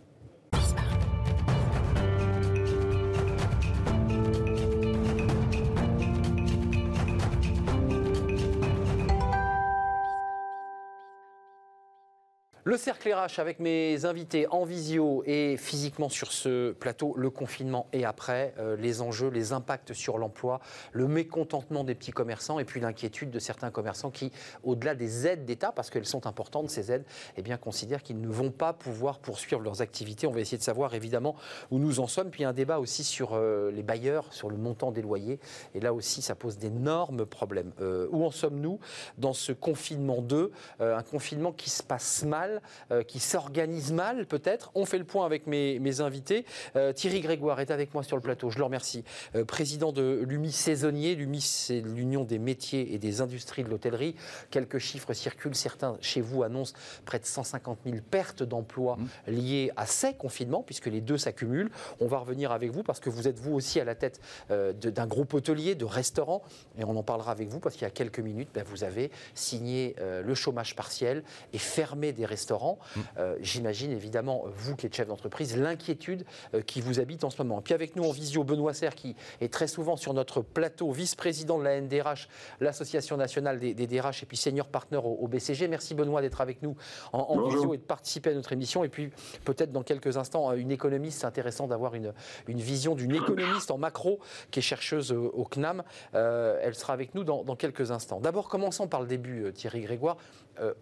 Le 12.73 12.79
cercle 12.79 13.13
RH 13.13 13.37
avec 13.37 13.59
mes 13.59 14.05
invités 14.05 14.47
en 14.47 14.65
visio 14.65 15.21
et 15.27 15.57
physiquement 15.57 16.09
sur 16.09 16.31
ce 16.31 16.71
plateau, 16.71 17.13
le 17.15 17.29
confinement 17.29 17.85
et 17.93 18.03
après, 18.03 18.55
euh, 18.57 18.75
les 18.77 18.99
enjeux, 19.03 19.27
les 19.27 19.53
impacts 19.53 19.93
sur 19.93 20.17
l'emploi, 20.17 20.59
le 20.91 21.07
mécontentement 21.07 21.83
des 21.83 21.93
petits 21.93 22.11
commerçants 22.11 22.57
et 22.57 22.65
puis 22.65 22.81
l'inquiétude 22.81 23.29
de 23.29 23.37
certains 23.37 23.69
commerçants 23.69 24.09
qui, 24.09 24.31
au-delà 24.63 24.95
des 24.95 25.27
aides 25.27 25.45
d'État, 25.45 25.71
parce 25.71 25.91
qu'elles 25.91 26.07
sont 26.07 26.25
importantes 26.25 26.71
ces 26.71 26.91
aides, 26.91 27.05
eh 27.37 27.43
bien 27.43 27.57
considèrent 27.57 28.01
qu'ils 28.01 28.19
ne 28.19 28.27
vont 28.27 28.49
pas 28.49 28.73
pouvoir 28.73 29.19
poursuivre 29.19 29.61
leurs 29.61 29.83
activités. 29.83 30.25
On 30.25 30.31
va 30.31 30.39
essayer 30.39 30.57
de 30.57 30.63
savoir 30.63 30.95
évidemment 30.95 31.35
où 31.69 31.77
nous 31.77 31.99
en 31.99 32.07
sommes. 32.07 32.31
Puis 32.31 32.43
un 32.43 32.53
débat 32.53 32.79
aussi 32.79 33.03
sur 33.03 33.33
euh, 33.35 33.69
les 33.69 33.83
bailleurs, 33.83 34.33
sur 34.33 34.49
le 34.49 34.57
montant 34.57 34.91
des 34.91 35.03
loyers. 35.03 35.39
Et 35.75 35.79
là 35.79 35.93
aussi, 35.93 36.23
ça 36.23 36.33
pose 36.33 36.57
d'énormes 36.57 37.27
problèmes. 37.27 37.71
Euh, 37.81 38.07
où 38.09 38.25
en 38.25 38.31
sommes-nous 38.31 38.79
dans 39.19 39.33
ce 39.33 39.51
confinement 39.51 40.23
2 40.23 40.51
Un 40.79 41.03
confinement 41.03 41.51
qui 41.51 41.69
se 41.69 41.83
passe 41.83 42.23
mal 42.23 42.61
euh, 42.91 43.03
qui 43.03 43.19
s'organise 43.19 43.91
mal 43.91 44.25
peut-être. 44.25 44.71
On 44.75 44.85
fait 44.85 44.97
le 44.97 45.03
point 45.03 45.25
avec 45.25 45.47
mes, 45.47 46.01
invités. 46.01 46.45
Euh, 46.75 46.91
Thierry 46.91 47.21
Grégoire 47.21 47.59
est 47.59 47.69
avec 47.69 47.93
moi 47.93 48.03
sur 48.03 48.15
le 48.15 48.21
plateau, 48.21 48.49
je 48.49 48.57
le 48.57 48.63
remercie. 48.63 49.03
Euh, 49.35 49.45
président 49.45 49.91
de 49.91 50.23
l'UMI 50.27 50.51
saisonnier. 50.51 51.15
L'UMI, 51.15 51.41
c'est 51.41 51.81
l'Union 51.81 52.23
des 52.23 52.39
métiers 52.39 52.93
et 52.93 52.97
des 52.97 53.21
industries 53.21 53.63
de 53.63 53.69
l'hôtellerie. 53.69 54.15
Quelques 54.49 54.79
chiffres 54.79 55.13
circulent. 55.13 55.55
Certains 55.55 55.97
chez 56.01 56.21
vous 56.21 56.43
annoncent 56.43 56.73
près 57.05 57.19
de 57.19 57.25
150 57.25 57.79
000 57.85 57.97
pertes 58.09 58.43
d'emplois 58.43 58.97
mmh. 58.97 59.31
liées 59.31 59.71
à 59.75 59.85
ces 59.85 60.13
confinements, 60.13 60.63
puisque 60.63 60.87
les 60.87 61.01
deux 61.01 61.17
s'accumulent. 61.17 61.69
On 61.99 62.07
va 62.07 62.17
revenir 62.17 62.51
avec 62.51 62.71
vous 62.71 62.81
parce 62.81 62.99
que 62.99 63.09
vous 63.09 63.27
êtes 63.27 63.39
vous 63.39 63.53
aussi 63.53 63.79
à 63.79 63.83
la 63.83 63.95
tête 63.95 64.19
d'un 64.49 65.07
groupe 65.07 65.33
hôtelier, 65.33 65.75
de 65.75 65.85
restaurants, 65.85 66.41
et 66.79 66.83
on 66.83 66.95
en 66.95 67.03
parlera 67.03 67.31
avec 67.31 67.49
vous 67.49 67.59
parce 67.59 67.75
qu'il 67.75 67.83
y 67.83 67.87
a 67.87 67.91
quelques 67.91 68.19
minutes, 68.19 68.49
ben, 68.53 68.63
vous 68.63 68.83
avez 68.83 69.11
signé 69.35 69.95
le 69.99 70.35
chômage 70.35 70.75
partiel 70.75 71.23
et 71.51 71.57
fermé 71.57 72.13
des 72.13 72.25
restaurants 72.25 72.52
restaurants. 72.53 72.79
Mm. 72.95 72.99
Euh, 73.17 73.35
j'imagine 73.41 73.91
évidemment, 73.91 74.45
vous 74.55 74.75
qui 74.75 74.85
êtes 74.85 74.95
chef 74.95 75.07
d'entreprise, 75.07 75.57
l'inquiétude 75.57 76.25
euh, 76.53 76.61
qui 76.61 76.81
vous 76.81 76.99
habite 76.99 77.23
en 77.23 77.29
ce 77.29 77.41
moment. 77.41 77.59
Et 77.59 77.63
puis 77.63 77.73
avec 77.73 77.95
nous 77.95 78.03
en 78.03 78.11
visio, 78.11 78.43
Benoît 78.43 78.73
Serre, 78.73 78.95
qui 78.95 79.15
est 79.41 79.51
très 79.51 79.67
souvent 79.67 79.95
sur 79.97 80.13
notre 80.13 80.41
plateau, 80.41 80.91
vice-président 80.91 81.57
de 81.57 81.63
la 81.63 81.81
NDRH, 81.81 82.27
l'Association 82.59 83.17
nationale 83.17 83.59
des, 83.59 83.73
DRH, 83.73 84.23
et 84.23 84.25
puis 84.25 84.37
senior 84.37 84.67
partner 84.67 84.99
au, 85.03 85.27
BCG. 85.27 85.67
Merci 85.67 85.95
Benoît 85.95 86.21
d'être 86.21 86.41
avec 86.41 86.61
nous 86.61 86.75
en, 87.11 87.41
visio 87.47 87.73
et 87.73 87.77
de 87.77 87.83
participer 87.83 88.31
à 88.31 88.33
notre 88.33 88.53
émission. 88.53 88.83
Et 88.83 88.89
puis 88.89 89.11
peut-être 89.45 89.71
dans 89.71 89.83
quelques 89.83 90.17
instants, 90.17 90.51
une 90.53 90.71
économiste, 90.71 91.21
c'est 91.21 91.27
intéressant 91.27 91.67
d'avoir 91.67 91.95
une, 91.95 92.13
une 92.47 92.59
vision 92.59 92.95
d'une 92.95 93.15
économiste 93.15 93.71
en 93.71 93.77
macro 93.77 94.19
qui 94.51 94.59
est 94.59 94.63
chercheuse 94.63 95.11
au 95.11 95.45
CNAM. 95.45 95.83
Euh, 96.13 96.59
elle 96.61 96.75
sera 96.75 96.93
avec 96.93 97.15
nous 97.15 97.23
dans, 97.23 97.43
dans 97.43 97.55
quelques 97.55 97.91
instants. 97.91 98.19
D'abord, 98.19 98.47
commençons 98.47 98.87
par 98.87 99.01
le 99.01 99.07
début, 99.07 99.51
Thierry 99.53 99.81
Grégoire. 99.81 100.17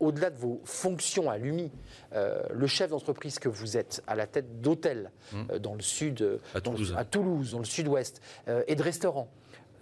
Au-delà 0.01 0.29
de 0.29 0.38
vos 0.38 0.62
fonctions 0.65 1.29
à 1.29 1.38
l'UMI, 1.38 1.61
euh, 2.13 2.41
le 2.54 2.67
chef 2.67 2.91
d'entreprise 2.91 3.39
que 3.39 3.50
vous 3.50 3.78
êtes 3.78 4.04
à 4.08 4.15
la 4.15 4.28
tête 4.28 4.62
d'hôtel 4.62 5.12
hum. 5.34 5.47
euh, 5.52 5.60
dans 5.60 5.76
le 5.76 5.82
sud, 5.82 6.21
euh, 6.21 6.38
à, 6.56 6.62
Toulouse. 6.62 6.93
à 6.97 7.06
Toulouse, 7.06 7.52
dans 7.52 7.60
le 7.60 7.65
sud-ouest, 7.65 8.21
et 8.67 8.76
de 8.76 8.84
restaurants. 8.84 9.30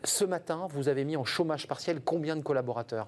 Ce 0.04 0.24
matin, 0.24 0.68
vous 0.70 0.88
avez 0.88 1.04
mis 1.04 1.18
en 1.18 1.26
chômage 1.26 1.68
partiel 1.68 2.02
combien 2.04 2.36
de 2.36 2.42
collaborateurs? 2.42 3.08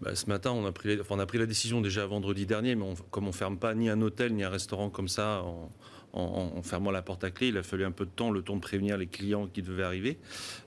Bah, 0.00 0.14
ce 0.14 0.26
matin, 0.26 0.52
on 0.52 0.64
a, 0.64 0.72
pris, 0.72 0.98
on 1.10 1.18
a 1.18 1.26
pris 1.26 1.38
la 1.38 1.46
décision 1.46 1.80
déjà 1.80 2.06
vendredi 2.06 2.46
dernier, 2.46 2.74
mais 2.74 2.86
comme 3.10 3.24
on 3.24 3.28
ne 3.28 3.32
ferme 3.32 3.58
pas 3.58 3.74
ni 3.74 3.90
un 3.90 4.00
hôtel 4.00 4.32
ni 4.32 4.42
un 4.42 4.48
restaurant 4.48 4.88
comme 4.88 5.08
ça 5.08 5.44
en, 6.12 6.52
en, 6.56 6.62
fermant 6.62 6.90
la 6.90 7.02
porte 7.02 7.24
à 7.24 7.30
clé. 7.30 7.48
Il 7.48 7.56
a 7.56 7.62
fallu 7.62 7.84
un 7.84 7.90
peu 7.90 8.04
de 8.04 8.10
temps, 8.10 8.30
le 8.30 8.42
temps 8.42 8.56
de 8.56 8.60
prévenir 8.60 8.96
les 8.96 9.06
clients 9.06 9.46
qui 9.46 9.62
devaient 9.62 9.84
arriver. 9.84 10.18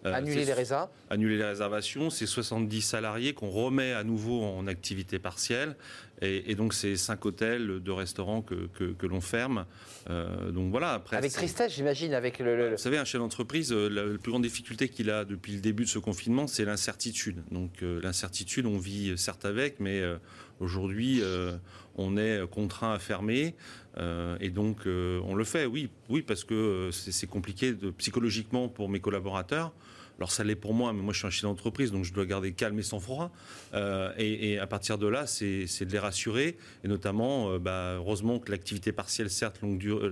Euh, 0.05 0.13
annuler 0.13 0.45
les 0.45 0.53
réservations 0.53 0.93
Annuler 1.09 1.37
les 1.37 1.45
réservations. 1.45 2.09
C'est 2.09 2.25
70 2.25 2.81
salariés 2.81 3.33
qu'on 3.33 3.49
remet 3.49 3.93
à 3.93 4.03
nouveau 4.03 4.43
en 4.43 4.67
activité 4.67 5.19
partielle. 5.19 5.75
Et, 6.21 6.55
donc, 6.55 6.73
c'est 6.73 6.95
5 6.95 7.25
hôtels, 7.25 7.83
de 7.83 7.91
restaurants 7.91 8.41
que, 8.41 8.69
que, 8.77 9.05
l'on 9.05 9.19
ferme. 9.19 9.65
Euh, 10.09 10.51
donc 10.51 10.71
voilà. 10.71 10.93
Après, 10.93 11.17
avec 11.17 11.33
tristesse, 11.33 11.75
j'imagine. 11.75 12.13
Avec 12.13 12.39
le, 12.39 12.71
Vous 12.71 12.77
savez, 12.77 12.97
un 12.97 13.03
chef 13.03 13.19
d'entreprise, 13.19 13.73
euh, 13.73 13.89
la, 13.89 14.17
plus 14.17 14.31
grande 14.31 14.43
difficulté 14.43 14.87
qu'il 14.87 15.09
a 15.09 15.25
depuis 15.25 15.51
le 15.51 15.59
début 15.59 15.83
de 15.83 15.89
ce 15.89 15.99
confinement, 15.99 16.47
c'est 16.47 16.63
l'incertitude. 16.63 17.43
Donc, 17.51 17.81
l'incertitude, 17.81 18.65
on 18.65 18.77
vit 18.77 19.17
certes 19.17 19.43
avec, 19.43 19.81
mais 19.81 20.01
aujourd'hui, 20.61 21.21
on 21.97 22.15
est 22.15 22.47
contraint 22.49 22.93
à 22.93 22.99
fermer. 22.99 23.55
Euh, 23.97 24.37
et 24.39 24.49
donc, 24.49 24.85
euh, 24.85 25.21
on 25.25 25.35
le 25.35 25.43
fait, 25.43 25.65
oui, 25.65 25.89
oui, 26.09 26.21
parce 26.21 26.43
que 26.43 26.53
euh, 26.53 26.91
c'est 26.91 27.27
compliqué 27.27 27.73
de, 27.73 27.91
psychologiquement 27.91 28.67
pour 28.67 28.89
mes 28.89 28.99
collaborateurs. 28.99 29.71
Alors 30.19 30.31
ça 30.31 30.43
l'est 30.43 30.55
pour 30.55 30.75
moi, 30.75 30.93
mais 30.93 31.01
moi 31.01 31.11
je 31.11 31.17
suis 31.17 31.27
un 31.27 31.31
chef 31.31 31.41
d'entreprise, 31.41 31.91
donc 31.91 32.03
je 32.03 32.13
dois 32.13 32.27
garder 32.27 32.51
calme 32.51 32.77
et 32.77 32.83
sang-froid. 32.83 33.31
et, 34.19 34.59
à 34.59 34.67
partir 34.67 34.99
de 34.99 35.07
là, 35.07 35.25
c'est 35.25 35.65
de 35.65 35.91
les 35.91 35.97
rassurer, 35.97 36.55
et 36.83 36.87
notamment, 36.87 37.57
bah, 37.57 37.95
heureusement 37.95 38.37
que 38.37 38.51
l'activité 38.51 38.91
partielle, 38.91 39.31
certes 39.31 39.59
longue 39.61 39.79
durée, 39.79 40.07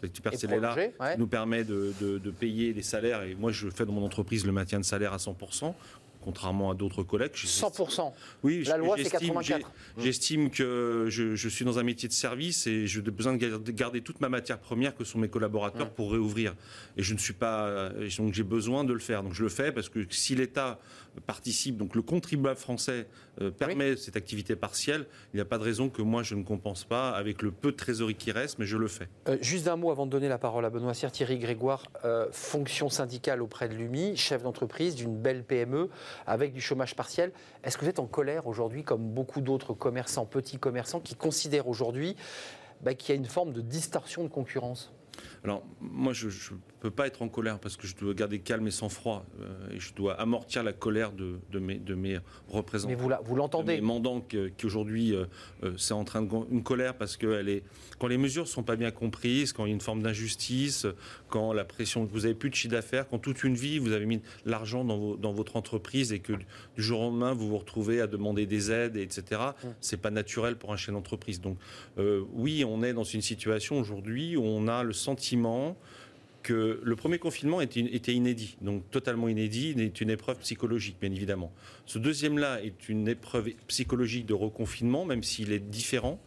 l'activité 0.00 0.22
partielle 0.22 0.52
est, 0.52 0.60
là, 0.60 0.76
nous 1.18 1.26
permet 1.26 1.64
de, 1.64 1.92
de, 2.00 2.30
payer 2.30 2.72
les 2.72 2.82
salaires. 2.82 3.24
Et 3.24 3.34
moi, 3.34 3.50
je 3.50 3.68
fais 3.68 3.84
dans 3.84 3.92
mon 3.92 4.04
entreprise 4.04 4.46
le 4.46 4.52
maintien 4.52 4.78
de 4.78 4.84
salaire 4.84 5.12
à 5.12 5.16
100%. 5.16 5.74
Contrairement 6.22 6.70
à 6.70 6.74
d'autres 6.74 7.02
collègues. 7.02 7.32
100%. 7.34 8.12
Oui, 8.42 8.64
la 8.64 8.76
loi 8.76 8.96
c'est 8.96 9.10
84. 9.10 9.70
J'estime 9.98 10.50
que 10.50 11.06
je, 11.08 11.34
je, 11.34 11.48
suis 11.48 11.64
dans 11.64 11.78
un 11.78 11.82
métier 11.82 12.08
de 12.08 12.14
service 12.14 12.66
et 12.66 12.86
j'ai 12.86 13.00
besoin 13.02 13.36
de 13.36 13.70
garder 13.72 14.00
toute 14.00 14.20
ma 14.20 14.28
matière 14.28 14.58
première 14.58 14.94
que 14.94 15.04
sont 15.04 15.18
mes 15.18 15.28
collaborateurs 15.28 15.90
pour 15.90 16.12
réouvrir. 16.12 16.54
Et 16.96 17.02
je 17.02 17.14
ne 17.14 17.18
suis 17.18 17.32
pas, 17.32 17.90
donc 18.18 18.34
j'ai 18.34 18.42
besoin 18.42 18.84
de 18.84 18.92
le 18.92 18.98
faire. 18.98 19.22
Donc 19.22 19.34
je 19.34 19.42
le 19.42 19.48
fais 19.48 19.72
parce 19.72 19.88
que 19.88 20.06
si 20.10 20.34
l'État 20.34 20.78
participe, 21.20 21.76
donc 21.76 21.94
le 21.94 22.02
contribuable 22.02 22.58
français 22.58 23.06
euh, 23.40 23.50
permet 23.50 23.96
cette 23.96 24.16
activité 24.16 24.56
partielle, 24.56 25.06
il 25.32 25.36
n'y 25.36 25.40
a 25.40 25.44
pas 25.44 25.58
de 25.58 25.62
raison 25.62 25.88
que 25.88 26.02
moi 26.02 26.22
je 26.22 26.34
ne 26.34 26.42
compense 26.42 26.84
pas 26.84 27.10
avec 27.10 27.42
le 27.42 27.50
peu 27.50 27.72
de 27.72 27.76
trésorerie 27.76 28.14
qui 28.14 28.32
reste, 28.32 28.58
mais 28.58 28.66
je 28.66 28.76
le 28.76 28.88
fais. 28.88 29.08
Euh, 29.28 29.36
juste 29.40 29.68
un 29.68 29.76
mot 29.76 29.90
avant 29.90 30.06
de 30.06 30.10
donner 30.10 30.28
la 30.28 30.38
parole 30.38 30.64
à 30.64 30.70
Benoît 30.70 30.94
Serre, 30.94 31.12
Thierry 31.12 31.38
Grégoire, 31.38 31.84
euh, 32.04 32.28
fonction 32.32 32.88
syndicale 32.88 33.42
auprès 33.42 33.68
de 33.68 33.74
l'UMI, 33.74 34.16
chef 34.16 34.42
d'entreprise 34.42 34.94
d'une 34.94 35.16
belle 35.16 35.44
PME 35.44 35.88
avec 36.26 36.52
du 36.52 36.60
chômage 36.60 36.94
partiel. 36.94 37.32
Est-ce 37.64 37.76
que 37.76 37.84
vous 37.84 37.90
êtes 37.90 37.98
en 37.98 38.06
colère 38.06 38.46
aujourd'hui, 38.46 38.82
comme 38.82 39.08
beaucoup 39.10 39.40
d'autres 39.40 39.74
commerçants, 39.74 40.26
petits 40.26 40.58
commerçants, 40.58 41.00
qui 41.00 41.14
considèrent 41.14 41.68
aujourd'hui 41.68 42.16
bah, 42.80 42.94
qu'il 42.94 43.10
y 43.10 43.12
a 43.12 43.20
une 43.20 43.26
forme 43.26 43.52
de 43.52 43.60
distorsion 43.60 44.24
de 44.24 44.28
concurrence? 44.28 44.92
Alors, 45.44 45.64
moi, 45.80 46.12
je 46.12 46.28
ne 46.28 46.58
peux 46.80 46.90
pas 46.90 47.08
être 47.08 47.20
en 47.20 47.28
colère 47.28 47.58
parce 47.58 47.76
que 47.76 47.88
je 47.88 47.96
dois 47.96 48.14
garder 48.14 48.38
calme 48.38 48.66
et 48.68 48.70
sang-froid. 48.70 49.26
Euh, 49.40 49.74
et 49.74 49.80
je 49.80 49.92
dois 49.92 50.14
amortir 50.14 50.62
la 50.62 50.72
colère 50.72 51.10
de, 51.12 51.58
mes, 51.58 51.78
de 51.78 51.94
mes, 51.94 52.18
représentants. 52.48 52.94
Mais 52.96 53.16
vous 53.24 53.34
l'entendez 53.34 53.74
Mes 53.76 53.80
mandants 53.80 54.20
qui 54.20 54.66
aujourd'hui, 54.66 55.14
euh, 55.14 55.24
euh, 55.64 55.72
c'est 55.76 55.94
en 55.94 56.04
train 56.04 56.22
de. 56.22 56.28
Une 56.50 56.62
colère 56.62 56.96
parce 56.96 57.16
que 57.16 57.26
elle 57.26 57.48
est, 57.48 57.64
quand 57.98 58.06
les 58.06 58.18
mesures 58.18 58.44
ne 58.44 58.48
sont 58.48 58.62
pas 58.62 58.76
bien 58.76 58.92
comprises, 58.92 59.52
quand 59.52 59.66
il 59.66 59.70
y 59.70 59.72
a 59.72 59.74
une 59.74 59.80
forme 59.80 60.02
d'injustice, 60.02 60.86
quand 61.28 61.52
la 61.52 61.64
pression. 61.64 62.04
Vous 62.04 62.20
n'avez 62.20 62.34
plus 62.34 62.50
de 62.50 62.54
chiffre 62.54 62.72
d'affaires, 62.72 63.08
quand 63.08 63.18
toute 63.18 63.42
une 63.42 63.54
vie, 63.54 63.78
vous 63.78 63.92
avez 63.92 64.06
mis 64.06 64.20
l'argent 64.44 64.84
dans, 64.84 65.16
dans, 65.16 65.32
votre 65.32 65.56
entreprise 65.56 66.12
et 66.12 66.20
que 66.20 66.32
du 66.32 66.82
jour 66.82 67.00
au 67.00 67.04
lendemain, 67.04 67.32
vous 67.32 67.48
vous 67.48 67.58
retrouvez 67.58 68.00
à 68.00 68.06
demander 68.06 68.46
des 68.46 68.70
aides, 68.70 68.96
etc. 68.96 69.40
Mmh. 69.40 69.68
C'est 69.80 70.00
pas 70.00 70.10
naturel 70.10 70.56
pour 70.56 70.72
un 70.72 70.76
chef 70.76 70.94
d'entreprise. 70.94 71.40
Donc, 71.40 71.58
oui, 72.32 72.64
on 72.66 72.82
est 72.82 72.92
dans 72.92 73.04
une 73.04 73.22
situation 73.22 73.78
aujourd'hui 73.78 74.36
où 74.36 74.44
on 74.44 74.68
a 74.68 74.82
le 74.82 74.92
sentiment 75.02 75.76
que 76.42 76.80
le 76.82 76.96
premier 76.96 77.18
confinement 77.18 77.60
était, 77.60 78.12
inédit, 78.12 78.56
donc 78.60 78.90
totalement 78.90 79.28
inédit, 79.28 79.74
est 79.78 80.00
une 80.00 80.10
épreuve 80.10 80.38
psychologique, 80.38 80.96
bien 81.00 81.12
évidemment. 81.12 81.52
Ce 81.86 81.98
deuxième-là 81.98 82.62
est 82.62 82.88
une 82.88 83.08
épreuve 83.08 83.50
psychologique 83.68 84.26
de 84.26 84.34
reconfinement, 84.34 85.04
même 85.04 85.22
s'il 85.22 85.52
est 85.52 85.60
différent, 85.60 86.20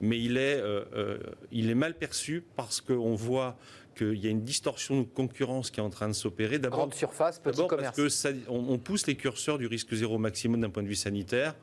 mais 0.00 0.20
il 0.20 0.36
est, 0.36 0.60
euh, 0.60 0.84
euh, 0.94 1.18
il 1.50 1.70
est 1.70 1.74
mal 1.74 1.94
perçu 1.94 2.44
parce 2.56 2.80
qu'on 2.80 3.14
voit 3.14 3.56
qu'il 3.96 4.18
y 4.18 4.26
a 4.26 4.30
une 4.30 4.44
distorsion 4.44 5.00
de 5.00 5.06
concurrence 5.06 5.70
qui 5.70 5.80
est 5.80 5.82
en 5.82 5.90
train 5.90 6.08
de 6.08 6.14
s'opérer. 6.14 6.58
D'abord, 6.58 6.80
Grande 6.80 6.94
surface, 6.94 7.38
petit 7.38 7.66
commerce. 7.66 7.96
Parce 7.96 8.22
que 8.22 8.38
on, 8.48 8.78
pousse 8.78 9.06
les 9.06 9.16
curseurs 9.16 9.58
du 9.58 9.66
risque 9.66 9.94
zéro 9.94 10.18
maximum 10.18 10.60
d'un 10.60 10.70
point 10.70 10.82
de 10.82 10.88
vue 10.88 10.94
sanitaire. 10.94 11.54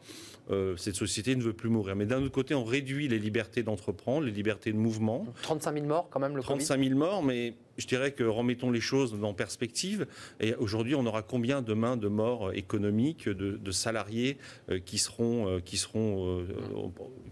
Euh, 0.51 0.75
cette 0.77 0.95
société 0.95 1.35
ne 1.35 1.43
veut 1.43 1.53
plus 1.53 1.69
mourir. 1.69 1.95
Mais 1.95 2.05
d'un 2.05 2.23
autre 2.23 2.31
côté, 2.31 2.55
on 2.55 2.63
réduit 2.63 3.07
les 3.07 3.19
libertés 3.19 3.61
d'entreprendre, 3.61 4.25
les 4.25 4.31
libertés 4.31 4.71
de 4.71 4.77
mouvement. 4.77 5.25
35 5.43 5.73
000 5.73 5.85
morts 5.85 6.09
quand 6.09 6.19
même 6.19 6.35
le 6.35 6.41
35 6.41 6.83
000 6.83 6.97
morts, 6.97 7.21
mais 7.21 7.53
je 7.79 7.87
dirais 7.87 8.11
que 8.11 8.23
remettons 8.23 8.71
les 8.71 8.81
choses 8.81 9.17
en 9.21 9.33
perspective. 9.33 10.07
Et 10.39 10.53
aujourd'hui, 10.55 10.95
on 10.95 11.05
aura 11.05 11.21
combien 11.21 11.61
demain 11.61 11.97
de 11.97 12.07
morts 12.07 12.53
économiques, 12.53 13.27
de, 13.27 13.71
salariés 13.71 14.37
euh, 14.69 14.79
qui 14.79 14.97
seront, 14.97 15.47
euh, 15.47 15.59
qui 15.59 15.77
seront, 15.77 16.45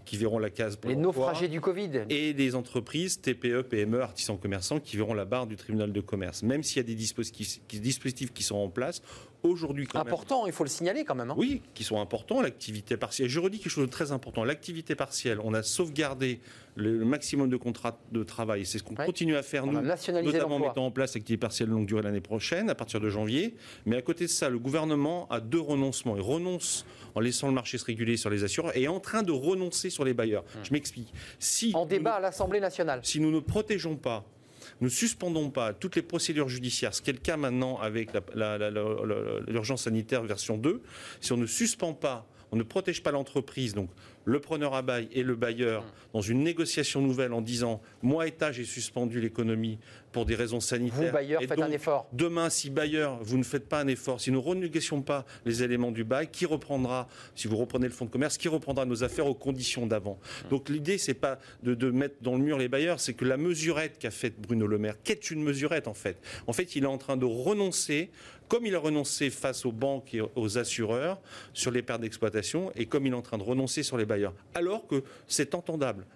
qui 0.04 0.16
verront 0.16 0.38
la 0.38 0.50
case. 0.50 0.78
les 0.84 0.96
naufragés 0.96 1.48
du 1.48 1.60
Covid. 1.60 2.04
Et 2.08 2.32
des 2.32 2.54
entreprises 2.54 3.20
TPE, 3.20 3.62
PME, 3.62 4.00
artisans 4.00 4.38
commerçants 4.38 4.80
qui 4.80 4.96
verront 4.96 5.14
la 5.14 5.24
barre 5.24 5.46
du 5.46 5.56
tribunal 5.56 5.92
de 5.92 6.00
commerce. 6.00 6.42
Même 6.42 6.62
s'il 6.62 6.78
y 6.78 6.80
a 6.80 6.84
des 6.84 6.94
dispositifs, 6.94 7.60
dispositifs 7.68 8.32
qui 8.32 8.42
sont 8.42 8.56
en 8.56 8.68
place, 8.68 9.02
aujourd'hui 9.42 9.86
quand 9.86 9.98
important, 9.98 10.46
il 10.46 10.52
faut 10.52 10.64
le 10.64 10.70
signaler 10.70 11.04
quand 11.04 11.14
même. 11.14 11.30
Hein. 11.30 11.36
Oui, 11.36 11.62
qui 11.74 11.84
sont 11.84 12.00
importants, 12.00 12.40
l'activité 12.40 12.96
partielle. 12.96 13.28
Je 13.28 13.40
redis 13.40 13.58
quelque 13.58 13.70
chose 13.70 13.86
de 13.86 13.90
très 13.90 14.12
important. 14.12 14.44
L'activité 14.44 14.94
partielle, 14.94 15.38
on 15.42 15.54
a 15.54 15.62
sauvegardé 15.62 16.40
le 16.78 17.04
maximum 17.04 17.48
de 17.48 17.56
contrats 17.56 18.00
de 18.12 18.22
travail. 18.22 18.64
C'est 18.64 18.78
ce 18.78 18.82
qu'on 18.82 18.94
continue 18.94 19.36
à 19.36 19.42
faire, 19.42 19.66
nous, 19.66 19.80
notamment 19.80 20.56
en 20.56 20.58
mettant 20.58 20.86
en 20.86 20.90
place 20.90 21.14
l'activité 21.14 21.38
partielle 21.38 21.68
longue 21.68 21.86
durée 21.86 22.02
l'année 22.02 22.20
prochaine, 22.20 22.70
à 22.70 22.74
partir 22.74 23.00
de 23.00 23.10
janvier. 23.10 23.54
Mais 23.86 23.96
à 23.96 24.02
côté 24.02 24.24
de 24.24 24.30
ça, 24.30 24.48
le 24.48 24.58
gouvernement 24.58 25.26
a 25.30 25.40
deux 25.40 25.60
renoncements. 25.60 26.16
Il 26.16 26.22
renonce 26.22 26.86
en 27.14 27.20
laissant 27.20 27.48
le 27.48 27.54
marché 27.54 27.78
se 27.78 27.84
réguler 27.84 28.16
sur 28.16 28.30
les 28.30 28.44
assureurs 28.44 28.76
et 28.76 28.84
est 28.84 28.88
en 28.88 29.00
train 29.00 29.22
de 29.22 29.32
renoncer 29.32 29.90
sur 29.90 30.04
les 30.04 30.14
bailleurs. 30.14 30.44
Hum. 30.56 30.64
Je 30.64 30.72
m'explique. 30.72 31.12
Si 31.38 31.72
en 31.74 31.86
débat 31.86 32.14
à 32.14 32.20
l'Assemblée 32.20 32.60
nationale. 32.60 33.00
Si 33.02 33.20
nous 33.20 33.30
ne 33.30 33.40
protégeons 33.40 33.96
pas 33.96 34.24
nous 34.80 34.90
suspendons 34.90 35.50
pas 35.50 35.72
toutes 35.72 35.96
les 35.96 36.02
procédures 36.02 36.48
judiciaires, 36.48 36.94
ce 36.94 37.02
qui 37.02 37.10
est 37.10 37.14
le 37.14 37.18
cas 37.18 37.36
maintenant 37.36 37.78
avec 37.78 38.10
l'urgence 39.46 39.84
sanitaire 39.84 40.22
version 40.22 40.56
2, 40.56 40.82
si 41.20 41.32
on 41.32 41.36
ne 41.36 41.46
suspend 41.46 41.94
pas 41.94 42.26
on 42.52 42.56
ne 42.56 42.62
protège 42.62 43.02
pas 43.02 43.10
l'entreprise, 43.10 43.74
donc 43.74 43.90
le 44.24 44.40
preneur 44.40 44.74
à 44.74 44.82
bail 44.82 45.08
et 45.12 45.22
le 45.22 45.36
bailleur, 45.36 45.82
hum. 45.82 45.88
dans 46.14 46.20
une 46.20 46.42
négociation 46.42 47.00
nouvelle 47.00 47.32
en 47.32 47.40
disant 47.40 47.80
moi 48.02 48.26
État 48.26 48.52
j'ai 48.52 48.64
suspendu 48.64 49.20
l'économie 49.20 49.78
pour 50.12 50.26
des 50.26 50.34
raisons 50.34 50.60
sanitaires. 50.60 51.06
Vous 51.06 51.12
bailleur 51.12 51.42
faites 51.42 51.60
un 51.60 51.70
effort. 51.70 52.08
Demain, 52.12 52.50
si 52.50 52.70
bailleur 52.70 53.18
vous 53.22 53.38
ne 53.38 53.42
faites 53.42 53.68
pas 53.68 53.80
un 53.80 53.86
effort, 53.86 54.20
si 54.20 54.30
nous 54.30 54.40
renégocions 54.40 55.02
pas 55.02 55.24
les 55.44 55.62
éléments 55.62 55.90
du 55.90 56.04
bail, 56.04 56.28
qui 56.28 56.46
reprendra 56.46 57.08
Si 57.34 57.48
vous 57.48 57.56
reprenez 57.56 57.86
le 57.86 57.92
fonds 57.92 58.06
de 58.06 58.10
commerce, 58.10 58.38
qui 58.38 58.48
reprendra 58.48 58.84
nos 58.84 59.04
affaires 59.04 59.26
aux 59.26 59.34
conditions 59.34 59.86
d'avant 59.86 60.18
hum. 60.44 60.50
Donc 60.50 60.68
l'idée 60.68 60.98
c'est 60.98 61.14
pas 61.14 61.38
de, 61.62 61.74
de, 61.74 61.90
mettre 61.90 62.16
dans 62.20 62.36
le 62.36 62.42
mur 62.42 62.58
les 62.58 62.68
bailleurs, 62.68 63.00
c'est 63.00 63.14
que 63.14 63.24
la 63.24 63.36
mesurette 63.36 63.98
qu'a 63.98 64.10
faite 64.10 64.40
Bruno 64.40 64.66
Le 64.66 64.78
Maire, 64.78 64.96
qu'est 65.02 65.30
une 65.30 65.42
mesurette 65.42 65.88
en 65.88 65.94
fait? 65.94 66.16
En 66.46 66.52
fait, 66.52 66.76
il 66.76 66.84
est 66.84 66.88
en 66.88 66.98
train 66.98 67.16
de 67.16 67.24
renoncer 67.24 68.10
comme 68.48 68.66
il 68.66 68.74
a 68.74 68.78
renoncé 68.78 69.30
face 69.30 69.64
aux 69.64 69.72
banques 69.72 70.14
et 70.14 70.22
aux 70.34 70.58
assureurs 70.58 71.20
sur 71.52 71.70
les 71.70 71.82
pertes 71.82 72.00
d'exploitation, 72.00 72.72
et 72.74 72.86
comme 72.86 73.06
il 73.06 73.12
est 73.12 73.16
en 73.16 73.22
train 73.22 73.38
de 73.38 73.42
renoncer 73.42 73.82
sur 73.82 73.96
les 73.96 74.06
bailleurs. 74.06 74.34
Alors 74.54 74.86
que 74.86 75.02
c'est 75.26 75.54
entendable. 75.54 76.06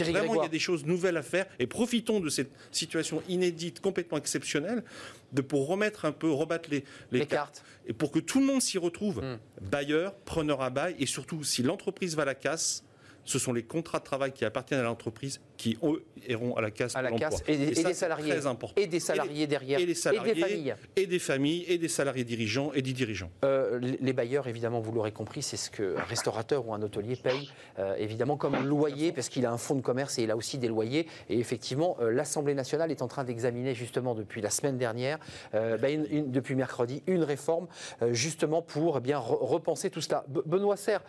Vraiment, 0.00 0.34
il 0.34 0.42
y 0.42 0.46
a 0.46 0.48
des 0.48 0.58
choses 0.58 0.84
nouvelles 0.84 1.16
à 1.16 1.22
faire, 1.22 1.46
et 1.58 1.66
profitons 1.66 2.20
de 2.20 2.28
cette 2.28 2.50
situation 2.70 3.22
inédite, 3.28 3.80
complètement 3.80 4.18
exceptionnelle, 4.18 4.84
de, 5.32 5.42
pour 5.42 5.66
remettre 5.66 6.04
un 6.04 6.12
peu, 6.12 6.30
rebattre 6.30 6.70
les, 6.70 6.84
les, 7.12 7.26
cartes. 7.26 7.64
et 7.86 7.92
pour 7.92 8.10
que 8.10 8.18
tout 8.18 8.40
le 8.40 8.46
monde 8.46 8.62
s'y 8.62 8.78
retrouve. 8.78 9.20
Hmm. 9.20 9.38
Bailleurs, 9.62 10.14
preneurs 10.24 10.62
à 10.62 10.70
bail, 10.70 10.96
et 10.98 11.06
surtout, 11.06 11.44
si 11.44 11.62
l'entreprise 11.62 12.16
va 12.16 12.22
à 12.22 12.26
la 12.26 12.34
casse, 12.34 12.84
ce 13.24 13.38
sont 13.38 13.52
les 13.52 13.62
contrats 13.62 13.98
de 13.98 14.04
travail 14.04 14.32
qui 14.32 14.44
appartiennent 14.44 14.80
à 14.80 14.84
l'entreprise 14.84 15.40
qui 15.60 15.76
eux, 15.82 16.02
iront 16.26 16.56
à 16.56 16.62
la 16.62 16.70
casse. 16.70 16.96
À 16.96 17.02
la 17.02 17.12
casse 17.12 17.42
et, 17.46 17.56
des 17.56 17.74
salariés. 17.92 18.32
Et 18.76 18.86
des 18.86 18.98
salariés 18.98 19.46
derrière. 19.46 19.78
Et, 19.78 19.84
des 19.84 19.94
salariés, 19.94 20.30
et 20.30 20.34
des 20.34 20.40
familles. 20.40 20.74
Et 20.96 21.06
des 21.06 21.18
familles, 21.18 21.64
et 21.68 21.78
des 21.78 21.88
salariés 21.88 22.24
dirigeants 22.24 22.72
et 22.72 22.80
des 22.80 22.94
dirigeants. 22.94 23.30
Euh, 23.44 23.78
les 23.78 24.12
bailleurs, 24.14 24.48
évidemment, 24.48 24.80
vous 24.80 24.90
l'aurez 24.90 25.12
compris, 25.12 25.42
c'est 25.42 25.58
ce 25.58 25.70
qu'un 25.70 26.02
restaurateur 26.02 26.66
ou 26.66 26.72
un 26.72 26.80
hôtelier 26.80 27.16
paye, 27.16 27.50
euh, 27.78 27.94
évidemment, 27.98 28.38
comme 28.38 28.56
loyer, 28.64 29.12
parce 29.12 29.28
qu'il 29.28 29.44
a 29.44 29.52
un 29.52 29.58
fonds 29.58 29.74
de 29.74 29.82
commerce 29.82 30.18
et 30.18 30.22
il 30.22 30.30
a 30.30 30.36
aussi 30.36 30.56
des 30.56 30.68
loyers. 30.68 31.06
Et 31.28 31.38
effectivement, 31.38 31.98
euh, 32.00 32.10
l'Assemblée 32.10 32.54
nationale 32.54 32.90
est 32.90 33.02
en 33.02 33.08
train 33.08 33.24
d'examiner, 33.24 33.74
justement, 33.74 34.14
depuis 34.14 34.40
la 34.40 34.50
semaine 34.50 34.78
dernière, 34.78 35.18
ben, 35.52 36.06
depuis 36.26 36.54
mercredi, 36.54 37.02
une 37.06 37.22
réforme, 37.22 37.66
justement, 38.12 38.62
pour 38.62 38.98
eh 38.98 39.00
bien 39.00 39.18
repenser 39.18 39.90
tout 39.90 40.00
cela. 40.00 40.24
Benoît 40.28 40.76
Serre, 40.76 41.02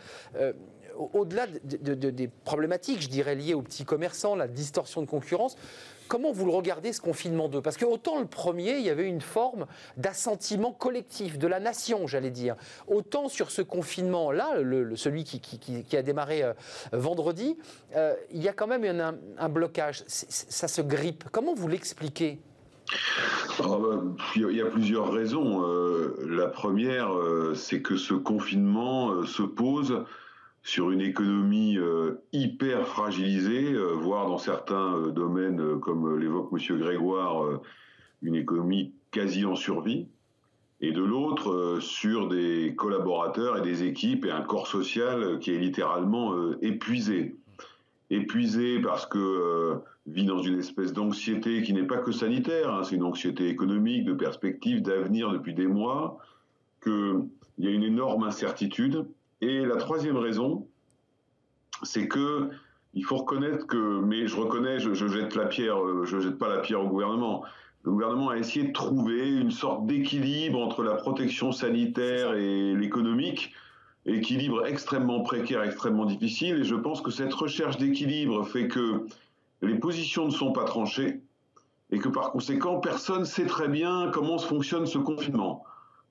au-delà 0.96 1.48
des 1.48 2.28
problématiques, 2.28 3.02
je 3.02 3.10
dirais, 3.10 3.36
liées 3.36 3.54
aux 3.54 3.62
petits 3.62 3.86
commerçants, 3.86 4.36
la 4.36 4.48
distorsion 4.48 5.02
de 5.02 5.08
concurrence, 5.08 5.58
comment 6.12 6.34
vous 6.34 6.46
le 6.46 6.52
regardez 6.52 6.92
ce 6.92 7.00
confinement 7.00 7.48
2 7.48 7.62
Parce 7.62 7.78
que 7.78 7.86
autant 7.86 8.20
le 8.20 8.26
premier, 8.26 8.76
il 8.76 8.82
y 8.82 8.90
avait 8.90 9.08
une 9.08 9.22
forme 9.22 9.66
d'assentiment 9.96 10.74
collectif 10.74 11.40
de 11.40 11.48
la 11.48 11.62
nation, 11.62 12.06
j'allais 12.06 12.32
dire. 12.32 12.58
Autant 12.90 13.30
sur 13.30 13.50
ce 13.50 13.62
confinement-là, 13.62 14.58
celui 14.96 15.24
qui, 15.24 15.96
a 15.96 16.02
démarré 16.02 16.44
euh, 16.44 16.52
vendredi, 16.92 17.58
euh, 17.96 18.14
il 18.34 18.44
y 18.44 18.50
a 18.50 18.54
quand 18.54 18.68
même 18.68 18.84
un, 19.38 19.50
blocage. 19.50 20.04
Ça 20.08 20.68
se 20.68 20.82
grippe. 20.82 21.24
Comment 21.32 21.54
vous 21.54 21.70
l'expliquez? 21.70 22.40
Ah 23.60 23.78
bah, 23.80 24.04
il 24.36 24.52
y 24.52 24.62
a 24.62 24.66
plusieurs 24.66 25.14
raisons. 25.14 25.66
Euh, 25.66 26.18
la 26.28 26.48
première, 26.48 27.10
c'est 27.56 27.82
que 27.82 27.96
ce 27.96 28.16
confinement 28.16 29.26
se 29.26 29.44
pose 29.44 30.04
sur 30.64 30.92
une 30.92 31.02
économie 31.02 31.78
euh, 31.78 32.22
hyper 32.34 32.88
fragilisée, 32.88 33.74
euh, 33.74 33.94
voire 33.94 34.28
dans 34.28 34.38
certains 34.38 34.96
euh, 34.96 35.12
domaines, 35.12 35.80
comme 35.80 36.18
l'évoque 36.18 36.50
M. 36.52 36.78
Grégoire, 36.78 37.60
une 38.22 38.36
économie 38.36 38.94
quasi 39.10 39.46
en 39.46 39.56
survie, 39.56 40.08
et 40.80 40.92
de 40.92 41.04
l'autre 41.04 41.78
sur 41.80 42.28
des 42.28 42.74
collaborateurs 42.76 43.58
et 43.58 43.62
des 43.62 43.84
équipes 43.84 44.26
et 44.26 44.32
un 44.32 44.42
corps 44.42 44.68
social 44.68 45.40
qui 45.40 45.52
est 45.52 45.60
littéralement 45.60 46.34
épuisé. 46.62 47.36
Épuisé 48.10 48.80
parce 48.80 49.06
que 49.06 49.76
vit 50.08 50.26
dans 50.26 50.42
une 50.42 50.58
espèce 50.58 50.92
d'anxiété 50.92 51.62
qui 51.62 51.74
n'est 51.74 51.86
pas 51.86 51.98
que 51.98 52.12
sanitaire, 52.12 52.74
hein, 52.74 52.84
c'est 52.84 52.96
une 52.96 53.04
anxiété 53.04 53.48
économique, 53.48 54.06
de 54.06 54.14
perspective, 54.14 54.82
d'avenir 54.82 55.32
depuis 55.32 55.54
des 55.54 55.68
mois, 55.68 56.18
qu'il 56.84 57.28
y 57.60 57.68
a 57.68 57.72
une 57.72 57.84
énorme 57.84 58.24
incertitude 58.24 59.06
et 59.42 59.66
la 59.66 59.76
troisième 59.76 60.18
raison, 60.18 60.68
c'est 61.84 62.08
que 62.08 62.50
il 62.94 63.06
faut 63.06 63.18
reconnaître 63.18 63.68
que, 63.68 64.00
mais 64.02 64.28
je 64.28 64.36
reconnais, 64.36 64.80
je, 64.80 64.94
jette 64.94 65.36
la 65.36 65.46
pierre, 65.46 65.82
euh, 65.82 66.06
je 66.06 66.20
jette 66.20 66.38
pas 66.38 66.50
la 66.50 66.60
pierre 66.60 66.82
au 66.82 66.88
gouvernement. 66.88 67.44
le 67.84 67.92
gouvernement 67.92 68.30
a 68.30 68.38
essayé 68.38 68.68
de 68.68 68.74
trouver 68.74 69.30
une 69.30 69.52
sorte 69.52 69.86
d'équilibre 69.88 70.60
entre 70.60 70.84
la 70.84 70.96
protection 70.96 71.52
sanitaire 71.52 72.34
et 72.34 72.76
l'économique, 72.76 73.54
équilibre 74.06 74.66
extrêmement 74.66 75.22
précaire, 75.22 75.64
extrêmement 75.64 76.06
difficile, 76.06 76.58
et 76.58 76.64
je 76.64 76.76
pense 76.76 77.02
que 77.02 77.12
cette 77.12 77.34
recherche 77.34 77.78
d'équilibre 77.78 78.46
fait 78.46 78.68
que 78.68 79.06
les 79.62 79.76
positions 79.76 80.26
ne 80.26 80.32
sont 80.32 80.52
pas 80.52 80.66
tranchées, 80.66 81.22
et 81.92 82.00
que 82.00 82.10
par 82.10 82.32
conséquent, 82.32 82.80
personne 82.80 83.22
ne 83.22 83.26
sait 83.26 83.46
très 83.46 83.68
bien 83.68 84.12
comment 84.14 84.38
fonctionne 84.38 84.86
ce 84.86 84.98
confinement. 84.98 85.64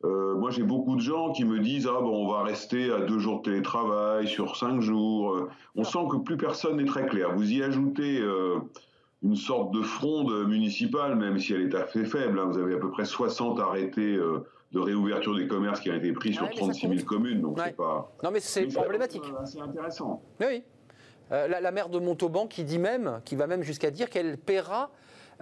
Euh, 0.04 0.34
moi, 0.34 0.50
j'ai 0.50 0.62
beaucoup 0.62 0.96
de 0.96 1.00
gens 1.00 1.32
qui 1.32 1.44
me 1.44 1.58
disent 1.60 1.86
ah 1.86 2.00
bon, 2.00 2.26
on 2.26 2.32
va 2.32 2.42
rester 2.42 2.90
à 2.90 3.00
deux 3.00 3.18
jours 3.18 3.38
de 3.38 3.50
télétravail 3.50 4.26
sur 4.26 4.56
cinq 4.56 4.80
jours. 4.80 5.34
Euh, 5.34 5.50
on 5.76 5.84
sent 5.84 5.98
que 6.10 6.16
plus 6.16 6.38
personne 6.38 6.78
n'est 6.78 6.86
très 6.86 7.06
clair. 7.06 7.34
Vous 7.34 7.52
y 7.52 7.62
ajoutez 7.62 8.18
euh, 8.18 8.58
une 9.22 9.36
sorte 9.36 9.72
de 9.72 9.82
fronde 9.82 10.48
municipale, 10.48 11.16
même 11.16 11.38
si 11.38 11.52
elle 11.52 11.62
est 11.62 11.74
assez 11.74 12.06
faible. 12.06 12.38
Hein. 12.38 12.46
Vous 12.46 12.58
avez 12.58 12.74
à 12.74 12.78
peu 12.78 12.90
près 12.90 13.04
60 13.04 13.60
arrêtés 13.60 14.16
de 14.72 14.78
réouverture 14.78 15.36
des 15.36 15.46
commerces 15.46 15.80
qui 15.80 15.90
ont 15.90 15.96
été 15.96 16.12
pris 16.12 16.32
sur 16.32 16.48
36 16.48 16.88
000 16.88 17.04
communes. 17.04 17.42
Donc 17.42 17.60
c'est 17.62 17.76
pas. 17.76 18.10
Non, 18.24 18.30
mais 18.30 18.40
c'est 18.40 18.66
problématique. 18.68 19.24
C'est 19.44 19.60
intéressant. 19.60 20.22
Oui. 20.40 20.62
La, 21.30 21.60
la, 21.60 21.70
maire 21.70 21.90
de 21.90 22.00
Montauban 22.00 22.48
qui 22.48 22.64
dit 22.64 22.78
même, 22.78 23.20
qui 23.24 23.36
va 23.36 23.46
même 23.46 23.62
jusqu'à 23.62 23.92
dire 23.92 24.10
qu'elle 24.10 24.36
paiera 24.36 24.90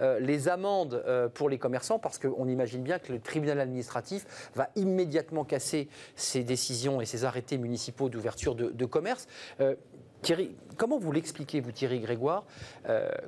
euh, 0.01 0.19
les 0.19 0.47
amendes 0.47 1.03
euh, 1.05 1.27
pour 1.27 1.49
les 1.49 1.57
commerçants, 1.57 1.99
parce 1.99 2.17
qu'on 2.17 2.47
imagine 2.47 2.81
bien 2.83 2.99
que 2.99 3.11
le 3.11 3.19
tribunal 3.19 3.59
administratif 3.59 4.49
va 4.55 4.69
immédiatement 4.75 5.43
casser 5.43 5.89
ces 6.15 6.43
décisions 6.43 7.01
et 7.01 7.05
ces 7.05 7.25
arrêtés 7.25 7.57
municipaux 7.57 8.09
d'ouverture 8.09 8.55
de, 8.55 8.85
commerce. 8.85 9.27
Euh, 9.59 9.75
Thierry, 10.21 10.55
comment 10.75 10.97
vous 10.97 11.11
l'expliquez, 11.13 11.61
vous 11.61 11.71
Thierry 11.71 12.01
Grégoire, 12.01 12.45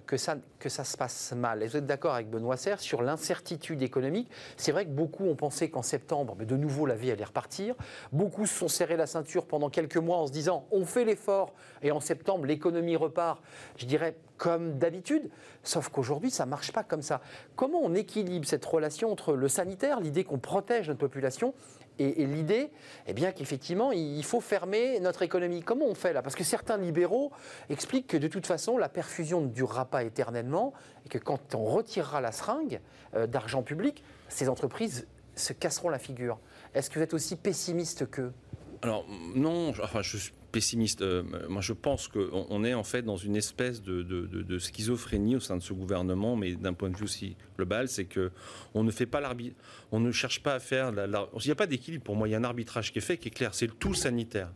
que, 0.06 0.18
ça, 0.18 0.36
que 0.60 0.68
ça 0.68 0.84
se 0.84 0.98
passe 0.98 1.32
mal? 1.32 1.66
Vous 1.66 1.78
êtes 1.78 1.86
d'accord 1.86 2.16
avec 2.16 2.30
Benoît 2.30 2.58
Serre 2.58 2.82
sur 2.82 3.02
l'incertitude 3.02 3.82
économique? 3.82 4.30
C'est 4.58 4.74
vrai 4.74 4.84
que 4.84 4.90
beaucoup 4.90 5.26
ont 5.26 5.36
pensé 5.36 5.70
qu'en 5.70 5.84
septembre, 5.84 6.36
mais 6.38 6.46
de 6.46 6.58
nouveau, 6.58 6.86
la 6.86 6.96
vie 6.96 7.10
allait 7.10 7.24
repartir. 7.24 7.76
Beaucoup 8.12 8.46
se 8.46 8.58
sont 8.58 8.68
serrés 8.68 8.98
la 8.98 9.08
ceinture 9.08 9.46
pendant 9.46 9.70
quelques 9.70 9.96
mois 9.96 10.18
en 10.18 10.28
se 10.28 10.34
disant 10.34 10.68
on 10.72 10.84
fait 10.84 11.06
l'effort 11.06 11.54
et 11.82 11.92
en 11.92 12.02
septembre, 12.02 12.46
l'économie 12.46 12.98
repart, 12.98 13.42
je 13.78 13.86
dirais, 13.86 14.18
comme 14.42 14.80
d'habitude. 14.80 15.30
Sauf 15.62 15.90
qu'aujourd'hui, 15.90 16.32
ça 16.32 16.46
ne 16.46 16.50
marche 16.50 16.72
pas 16.72 16.84
comme 16.84 17.04
ça. 17.04 17.22
Comment 17.56 17.80
on 17.84 17.94
équilibre 17.94 18.48
cette 18.48 18.66
relation 18.66 19.12
entre 19.12 19.34
le 19.34 19.48
sanitaire, 19.48 20.00
l'idée 20.00 20.24
qu'on 20.24 20.40
protège 20.40 20.88
notre 20.88 21.00
population, 21.00 21.54
et, 22.00 22.26
l'idée, 22.26 22.72
eh 23.06 23.14
qu'effectivement, 23.14 23.92
il 23.92 24.24
faut 24.24 24.42
fermer 24.42 25.00
notre 25.00 25.22
économie? 25.22 25.62
Comment 25.62 25.86
on 25.86 25.94
fait 25.94 26.12
là? 26.12 26.24
Parce 26.24 26.34
que 26.34 26.44
certains 26.44 26.78
libéraux 26.78 27.32
expliquent 27.70 28.08
que 28.08 28.18
de 28.18 28.28
toute 28.28 28.48
façon, 28.48 28.80
la 28.80 28.90
perfusion 28.90 29.42
ne 29.42 29.48
durera 29.50 29.86
pas 29.86 30.04
éternellement, 30.04 30.74
et 31.06 31.10
que 31.10 31.20
quand 31.20 31.54
on 31.54 31.66
retirera 31.66 32.20
la 32.20 32.32
seringue 32.32 32.82
euh, 33.14 33.28
d'argent 33.28 33.62
public, 33.62 34.04
ces 34.28 34.50
entreprises 34.50 35.06
se 35.36 35.54
casseront 35.54 35.90
la 35.90 36.00
figure. 36.00 36.40
Est-ce 36.74 36.90
que 36.90 36.98
vous 36.98 37.04
êtes 37.04 37.14
aussi 37.14 37.36
pessimiste 37.36 38.10
qu'eux? 38.10 38.34
Alors 38.82 39.06
non, 39.36 39.70
enfin 39.70 40.02
je 40.02 40.18
suis 40.18 40.34
pessimiste. 40.52 41.02
Euh, 41.02 41.24
moi, 41.50 41.62
je 41.62 41.74
pense 41.74 42.08
qu'on 42.08 42.64
est 42.64 42.74
en 42.74 42.84
fait 42.84 43.02
dans 43.02 43.16
une 43.16 43.36
espèce 43.36 43.82
de, 43.82 44.60
schizophrénie 44.60 45.36
au 45.36 45.40
sein 45.40 45.58
de 45.58 45.62
ce 45.62 45.74
gouvernement, 45.74 46.36
mais 46.36 46.56
d'un 46.56 46.74
point 46.74 46.90
de 46.90 46.98
vue 46.98 47.06
aussi 47.06 47.36
global, 47.58 47.88
c'est 47.88 48.06
que 48.06 48.32
on 48.74 48.84
ne 48.84 48.92
fait 48.92 49.06
pas 49.06 49.22
l'arbitre, 49.22 49.56
on 49.92 50.00
ne 50.00 50.12
cherche 50.12 50.42
pas 50.44 50.56
à 50.56 50.60
faire. 50.60 50.92
il 50.92 51.46
n'y 51.46 51.52
a 51.52 51.56
pas 51.56 51.68
d'équilibre 51.68 52.04
pour 52.04 52.16
moi. 52.16 52.28
Il 52.28 52.32
y 52.32 52.36
a 52.36 52.38
un 52.38 52.44
arbitrage 52.44 52.92
qui 52.92 53.00
est 53.00 53.02
fait, 53.02 53.18
qui 53.18 53.30
est 53.30 53.32
clair. 53.32 53.54
C'est 53.54 53.68
le 53.68 53.74
tout 53.74 53.94
sanitaire. 53.94 54.52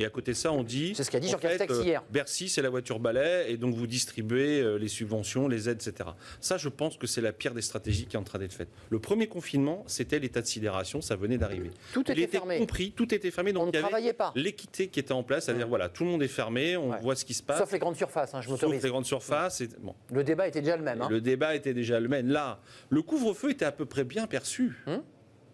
Et 0.00 0.06
à 0.06 0.08
côté 0.08 0.32
de 0.32 0.36
ça, 0.36 0.50
on 0.50 0.62
dit. 0.62 0.94
C'est 0.96 1.04
ce 1.04 1.10
qu'a 1.10 1.20
dit 1.20 1.28
Jean 1.28 1.38
Castex 1.38 1.74
euh, 1.74 1.84
hier. 1.84 2.02
Bercy, 2.10 2.48
c'est 2.48 2.62
la 2.62 2.70
voiture 2.70 2.98
balai, 2.98 3.44
et 3.48 3.58
donc 3.58 3.74
vous 3.74 3.86
distribuez 3.86 4.62
euh, 4.62 4.78
les 4.78 4.88
subventions, 4.88 5.46
les 5.46 5.68
aides, 5.68 5.82
etc. 5.86 6.10
Ça, 6.40 6.56
je 6.56 6.70
pense 6.70 6.96
que 6.96 7.06
c'est 7.06 7.20
la 7.20 7.34
pire 7.34 7.52
des 7.52 7.60
stratégies 7.60 8.06
qui 8.06 8.16
est 8.16 8.18
en 8.18 8.24
train 8.24 8.38
d'être 8.38 8.54
faite. 8.54 8.68
Le 8.88 8.98
premier 8.98 9.26
confinement, 9.26 9.84
c'était 9.86 10.18
l'état 10.18 10.40
de 10.40 10.46
sidération, 10.46 11.02
ça 11.02 11.16
venait 11.16 11.36
d'arriver. 11.36 11.70
Tout 11.92 12.10
était, 12.10 12.26
fermé. 12.26 12.58
compris, 12.58 12.92
tout 12.92 13.14
était 13.14 13.30
fermé. 13.30 13.52
Donc 13.52 13.64
on 13.64 13.66
ne 13.66 13.72
travaillait 13.72 14.14
pas. 14.14 14.32
L'équité 14.36 14.88
qui 14.88 15.00
était 15.00 15.12
en 15.12 15.22
place, 15.22 15.44
c'est-à-dire 15.44 15.68
voilà, 15.68 15.90
tout 15.90 16.04
le 16.04 16.10
monde 16.10 16.22
est 16.22 16.28
fermé, 16.28 16.78
on 16.78 16.96
voit 17.00 17.14
ce 17.14 17.26
qui 17.26 17.34
se 17.34 17.42
passe. 17.42 17.58
Sauf 17.58 17.70
les 17.70 17.78
grandes 17.78 17.96
surfaces, 17.96 18.34
hein, 18.34 18.40
je 18.40 18.48
m'autorise. 18.48 18.76
Sauf 18.76 18.84
les 18.84 18.90
grandes 18.90 19.04
surfaces. 19.04 19.62
bon. 19.80 19.94
Le 20.10 20.24
débat 20.24 20.48
était 20.48 20.62
déjà 20.62 20.78
le 20.78 20.82
même. 20.82 21.02
Hein. 21.02 21.08
Le 21.10 21.20
débat 21.20 21.54
était 21.54 21.74
déjà 21.74 22.00
le 22.00 22.08
même. 22.08 22.28
Là, 22.28 22.60
le 22.88 23.02
couvre-feu 23.02 23.50
était 23.50 23.66
à 23.66 23.72
peu 23.72 23.84
près 23.84 24.04
bien 24.04 24.26
perçu. 24.26 24.78
Hum? 24.86 25.02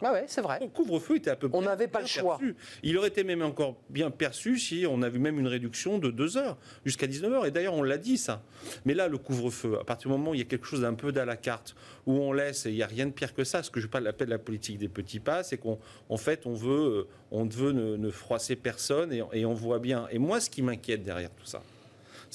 Ah 0.03 0.13
ouais, 0.13 0.25
c'est 0.27 0.43
vrai. 0.43 0.59
Le 0.61 0.69
couvre-feu 0.69 1.17
était 1.17 1.31
à 1.31 1.37
peu 1.37 1.49
près. 1.49 1.59
On 1.59 1.63
n'avait 1.63 1.89
pas 1.89 2.01
le 2.01 2.07
choix. 2.07 2.39
Il 2.83 2.97
aurait 2.99 3.09
été 3.09 3.25
même 3.25 3.43
encore 3.43 3.77
bien 3.89 4.11
perçu 4.11 4.59
si 4.59 4.87
on 4.89 5.03
avait 5.03 5.19
même 5.19 5.39
une 5.39 5.49
réduction 5.49 5.99
de 5.99 6.11
2 6.11 6.37
heures 6.37 6.59
jusqu'à 6.85 7.07
19 7.07 7.33
heures. 7.33 7.47
Et 7.47 7.51
d'ailleurs, 7.51 7.75
on 7.75 7.83
l'a 7.83 7.99
dit 7.99 8.19
ça. 8.19 8.43
Mais 8.85 8.95
là, 8.95 9.09
le 9.09 9.19
couvre-feu, 9.19 9.79
à 9.81 9.85
partir 9.85 10.11
du 10.11 10.17
moment 10.17 10.33
où 10.33 10.35
il 10.35 10.39
y 10.39 10.43
a 10.43 10.47
quelque 10.47 10.67
chose 10.67 10.83
d'un 10.83 10.95
peu 10.95 11.13
d'à 11.13 11.25
la 11.25 11.37
carte, 11.37 11.75
où 12.07 12.13
on 12.13 12.33
laisse, 12.33 12.67
et 12.67 12.71
il 12.71 12.77
n'y 12.77 12.83
a 12.83 12.87
rien 12.87 13.07
de 13.07 13.13
pire 13.13 13.35
que 13.35 13.45
ça, 13.45 13.63
ce 13.63 13.71
que 13.71 13.81
je 13.81 13.87
de 13.87 14.31
la 14.31 14.39
politique 14.39 14.79
des 14.79 14.89
petits 14.89 15.21
pas, 15.21 15.43
c'est 15.43 15.59
qu'en 15.59 16.17
fait, 16.17 16.47
on 16.47 16.53
veut, 16.53 17.07
on 17.31 17.45
veut 17.45 17.73
ne, 17.73 18.11
froisser 18.11 18.57
personne 18.57 19.13
et, 19.13 19.23
et 19.33 19.47
on 19.47 19.55
voit 19.55 19.79
bien. 19.79 20.07
Et 20.11 20.19
moi, 20.19 20.41
ce 20.41 20.51
qui 20.51 20.63
m'inquiète 20.63 21.03
derrière 21.03 21.31
tout 21.31 21.47
ça, 21.47 21.63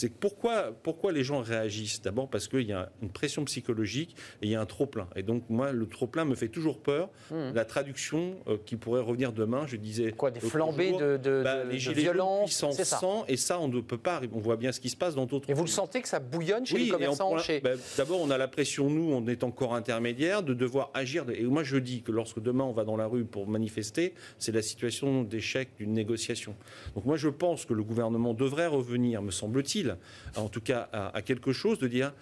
c'est 0.01 0.09
pourquoi, 0.09 0.71
pourquoi 0.81 1.11
les 1.11 1.23
gens 1.23 1.41
réagissent? 1.41 2.01
D'abord 2.01 2.27
parce 2.27 2.47
qu'il 2.47 2.63
y 2.63 2.73
a 2.73 2.89
une 3.03 3.11
pression 3.11 3.45
psychologique 3.45 4.15
et 4.41 4.47
il 4.47 4.49
y 4.49 4.55
a 4.55 4.61
un 4.61 4.65
trop-plein. 4.65 5.07
Et 5.15 5.21
donc, 5.21 5.43
moi, 5.47 5.71
le 5.71 5.85
trop-plein 5.85 6.25
me 6.25 6.33
fait 6.33 6.47
toujours 6.47 6.79
peur. 6.79 7.09
Hmm. 7.29 7.51
La 7.53 7.65
traduction 7.65 8.37
euh, 8.47 8.57
qui 8.65 8.77
pourrait 8.77 9.01
revenir 9.01 9.31
demain, 9.31 9.67
je 9.67 9.75
disais. 9.75 10.11
Quoi, 10.11 10.31
des 10.31 10.39
flambées 10.39 10.93
de, 10.93 11.17
de, 11.17 11.43
bah, 11.43 11.65
de 11.65 11.91
violence 11.93 12.65
C'est 12.71 12.83
ça. 12.83 12.99
et 13.27 13.37
ça, 13.37 13.59
on 13.59 13.67
ne 13.67 13.79
peut 13.79 13.99
pas. 13.99 14.21
On 14.33 14.39
voit 14.39 14.57
bien 14.57 14.71
ce 14.71 14.79
qui 14.79 14.89
se 14.89 14.97
passe 14.97 15.13
dans 15.13 15.27
d'autres. 15.27 15.47
Et 15.51 15.53
vous 15.53 15.61
le 15.61 15.69
sentez 15.69 16.01
que 16.01 16.07
ça 16.07 16.19
bouillonne 16.19 16.65
chez 16.65 16.79
les 16.79 16.87
commerçants 16.87 17.35
bah, 17.63 17.69
D'abord, 17.95 18.21
on 18.21 18.31
a 18.31 18.39
la 18.39 18.47
pression, 18.47 18.89
nous, 18.89 19.13
on 19.13 19.27
est 19.27 19.43
encore 19.43 19.75
intermédiaire, 19.75 20.41
de 20.41 20.55
devoir 20.55 20.89
agir. 20.95 21.25
Et 21.29 21.43
moi, 21.43 21.61
je 21.61 21.77
dis 21.77 22.01
que 22.01 22.11
lorsque 22.11 22.39
demain, 22.39 22.63
on 22.63 22.73
va 22.73 22.85
dans 22.85 22.97
la 22.97 23.05
rue 23.05 23.25
pour 23.25 23.47
manifester, 23.47 24.15
c'est 24.39 24.51
la 24.51 24.63
situation 24.63 25.21
d'échec 25.21 25.69
d'une 25.77 25.93
négociation. 25.93 26.55
Donc, 26.95 27.05
moi, 27.05 27.17
je 27.17 27.29
pense 27.29 27.65
que 27.65 27.75
le 27.75 27.83
gouvernement 27.83 28.33
devrait 28.33 28.65
revenir, 28.65 29.21
me 29.21 29.29
semble-t-il, 29.29 29.90
en 30.35 30.49
tout 30.49 30.61
cas 30.61 30.89
à, 30.91 31.21
quelque 31.21 31.53
chose, 31.53 31.79
de 31.79 31.87
dire, 31.87 32.13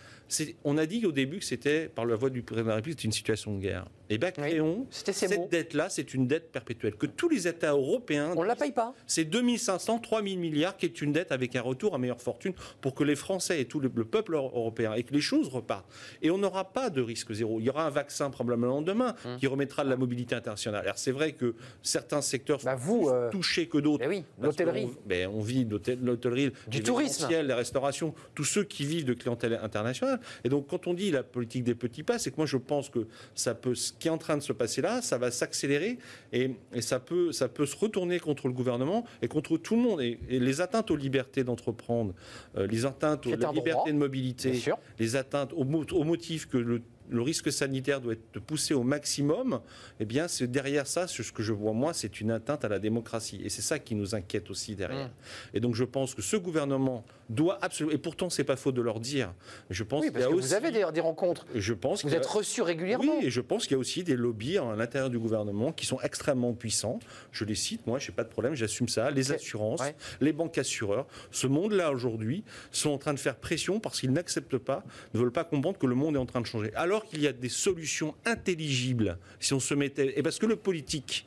on 0.63 0.77
a 0.77 0.85
dit 0.85 1.05
au 1.05 1.11
début 1.11 1.39
que 1.39 1.45
c'était, 1.45 1.87
par 1.87 2.05
la 2.05 2.15
voix 2.15 2.29
du 2.29 2.41
président 2.41 2.65
de 2.65 2.69
la 2.69 2.75
République, 2.75 3.03
une 3.03 3.11
situation 3.11 3.55
de 3.55 3.61
guerre. 3.61 3.85
Et 4.11 4.15
eh 4.15 4.17
bien, 4.17 4.31
créons 4.31 4.87
cette 4.89 5.51
dette-là, 5.51 5.87
c'est 5.89 6.15
une 6.15 6.27
dette 6.27 6.51
perpétuelle. 6.51 6.95
Que 6.95 7.05
tous 7.05 7.29
les 7.29 7.47
États 7.47 7.73
européens. 7.73 8.33
On 8.35 8.41
ne 8.41 8.47
la 8.47 8.55
paye 8.55 8.71
pas. 8.71 8.95
C'est 9.05 9.23
2500, 9.23 9.99
3000 9.99 10.39
milliards 10.39 10.77
qui 10.77 10.87
est 10.87 11.01
une 11.01 11.11
dette 11.11 11.31
avec 11.31 11.55
un 11.55 11.61
retour 11.61 11.93
à 11.93 11.99
meilleure 11.99 12.21
fortune 12.21 12.53
pour 12.81 12.95
que 12.95 13.03
les 13.03 13.15
Français 13.15 13.61
et 13.61 13.65
tout 13.65 13.79
le, 13.79 13.89
peuple 13.89 14.33
européen 14.33 14.93
et 14.93 15.03
que 15.03 15.13
les 15.13 15.21
choses 15.21 15.47
repartent. 15.49 15.85
Et 16.23 16.31
on 16.31 16.39
n'aura 16.39 16.73
pas 16.73 16.89
de 16.89 17.03
risque 17.03 17.33
zéro. 17.33 17.59
Il 17.59 17.65
y 17.65 17.69
aura 17.69 17.85
un 17.85 17.91
vaccin 17.91 18.31
probablement 18.31 18.81
demain 18.81 19.15
hum. 19.25 19.37
qui 19.37 19.45
remettra 19.45 19.83
de 19.83 19.89
la 19.91 19.95
mobilité 19.95 20.33
internationale. 20.33 20.81
Alors 20.81 20.97
c'est 20.97 21.11
vrai 21.11 21.33
que 21.33 21.53
certains 21.83 22.21
secteurs 22.21 22.61
sont 22.61 22.65
bah, 22.65 22.77
plus 22.77 23.07
euh, 23.09 23.29
touchés 23.29 23.67
que 23.67 23.77
d'autres. 23.77 24.07
oui, 24.07 24.23
l'hôtellerie. 24.41 24.85
On, 24.85 25.07
ben, 25.07 25.29
on, 25.31 25.41
vit 25.41 25.65
l'hôtellerie, 25.65 26.51
du 26.67 26.81
tourisme, 26.81 27.29
la 27.29 27.55
restauration, 27.55 28.15
tous 28.33 28.45
ceux 28.45 28.63
qui 28.63 28.85
vivent 28.85 29.05
de 29.05 29.13
clientèle 29.13 29.59
internationale. 29.61 30.18
Et 30.43 30.49
donc 30.49 30.67
quand 30.67 30.87
on 30.87 30.93
dit 30.93 31.11
la 31.11 31.23
politique 31.23 31.63
des 31.63 31.75
petits 31.75 32.03
pas, 32.03 32.19
c'est 32.19 32.31
que 32.31 32.37
moi 32.37 32.45
je 32.45 32.57
pense 32.57 32.89
que 32.89 33.07
ça 33.35 33.55
peut 33.55 33.73
qui 33.99 34.07
est 34.07 34.11
en 34.11 34.17
train 34.17 34.37
de 34.37 34.43
se 34.43 34.53
passer 34.53 34.81
là, 34.81 35.01
ça 35.01 35.17
va 35.17 35.31
s'accélérer 35.31 35.97
et, 36.33 36.55
ça, 36.81 36.99
peut, 36.99 37.31
ça 37.31 37.47
peut 37.47 37.65
se 37.65 37.75
retourner 37.75 38.19
contre 38.19 38.47
le 38.47 38.53
gouvernement 38.53 39.05
et 39.21 39.27
contre 39.27 39.57
tout 39.57 39.75
le 39.75 39.81
monde. 39.81 40.01
Et, 40.01 40.19
les 40.29 40.61
atteintes 40.61 40.91
aux 40.91 40.95
libertés 40.95 41.43
d'entreprendre, 41.43 42.13
euh, 42.57 42.67
les 42.67 42.85
atteintes 42.85 43.27
aux 43.27 43.35
libertés 43.53 43.91
de 43.91 43.97
mobilité, 43.97 44.61
les 44.99 45.15
atteintes 45.15 45.53
au, 45.53 45.63
au 45.63 46.03
motif 46.03 46.47
que 46.47 46.57
le 46.57 46.81
le 47.09 47.21
risque 47.21 47.51
sanitaire 47.51 48.01
doit 48.01 48.13
être 48.13 48.39
poussé 48.39 48.73
au 48.73 48.83
maximum, 48.83 49.61
eh 49.99 50.05
bien, 50.05 50.27
c'est 50.27 50.47
derrière 50.47 50.87
ça, 50.87 51.07
ce 51.07 51.21
que 51.31 51.43
je 51.43 51.53
vois 51.53 51.73
moi, 51.73 51.93
c'est 51.93 52.21
une 52.21 52.31
atteinte 52.31 52.65
à 52.65 52.69
la 52.69 52.79
démocratie. 52.79 53.41
Et 53.43 53.49
c'est 53.49 53.61
ça 53.61 53.79
qui 53.79 53.95
nous 53.95 54.15
inquiète 54.15 54.49
aussi 54.49 54.75
derrière. 54.75 55.07
Mmh. 55.07 55.55
Et 55.55 55.59
donc, 55.59 55.75
je 55.75 55.83
pense 55.83 56.13
que 56.15 56.21
ce 56.21 56.37
gouvernement 56.37 57.03
doit 57.29 57.59
absolument, 57.61 57.95
et 57.95 57.99
pourtant, 57.99 58.29
c'est 58.29 58.43
pas 58.43 58.55
faux 58.55 58.71
de 58.71 58.81
leur 58.81 58.99
dire. 58.99 59.33
Je 59.69 59.83
pense 59.83 60.03
oui, 60.03 60.11
parce 60.11 60.25
que 60.25 60.33
vous 60.33 60.53
avez 60.53 60.71
des, 60.71 60.83
rencontres. 60.83 61.45
Je 61.55 61.73
pense 61.73 62.03
vous 62.03 62.15
êtes 62.15 62.25
reçus 62.25 62.61
régulièrement. 62.61 63.17
Oui, 63.19 63.27
et 63.27 63.29
je 63.29 63.41
pense 63.41 63.63
qu'il 63.63 63.73
y 63.73 63.75
a 63.75 63.79
aussi 63.79 64.03
des 64.03 64.15
lobbies 64.15 64.57
à 64.57 64.75
l'intérieur 64.75 65.09
du 65.09 65.19
gouvernement 65.19 65.71
qui 65.71 65.85
sont 65.85 65.99
extrêmement 66.01 66.53
puissants. 66.53 66.99
Je 67.31 67.45
les 67.45 67.55
cite, 67.55 67.85
moi, 67.87 67.99
je 67.99 68.09
n'ai 68.09 68.15
pas 68.15 68.23
de 68.23 68.29
problème, 68.29 68.55
j'assume 68.55 68.89
ça. 68.89 69.11
Les 69.11 69.31
assurances, 69.31 69.81
les 70.21 70.33
banques 70.33 70.57
assureurs, 70.57 71.07
ce 71.31 71.47
monde-là 71.47 71.91
aujourd'hui 71.91 72.43
sont 72.71 72.89
en 72.89 72.97
train 72.97 73.13
de 73.13 73.19
faire 73.19 73.35
pression 73.35 73.79
parce 73.79 73.99
qu'ils 73.99 74.11
n'acceptent 74.11 74.57
pas, 74.57 74.83
ne 75.13 75.19
veulent 75.19 75.31
pas 75.31 75.43
comprendre 75.43 75.77
que 75.77 75.87
le 75.87 75.95
monde 75.95 76.15
est 76.15 76.19
en 76.19 76.25
train 76.25 76.41
de 76.41 76.45
changer. 76.45 76.73
Alors 76.75 76.98
qu'il 77.07 77.21
y 77.21 77.27
a 77.27 77.33
des 77.33 77.49
solutions 77.49 78.15
intelligibles 78.25 79.17
si 79.39 79.53
on 79.53 79.59
se 79.59 79.73
mettait. 79.73 80.17
Et 80.17 80.23
parce 80.23 80.39
que 80.39 80.45
le 80.45 80.55
politique, 80.55 81.25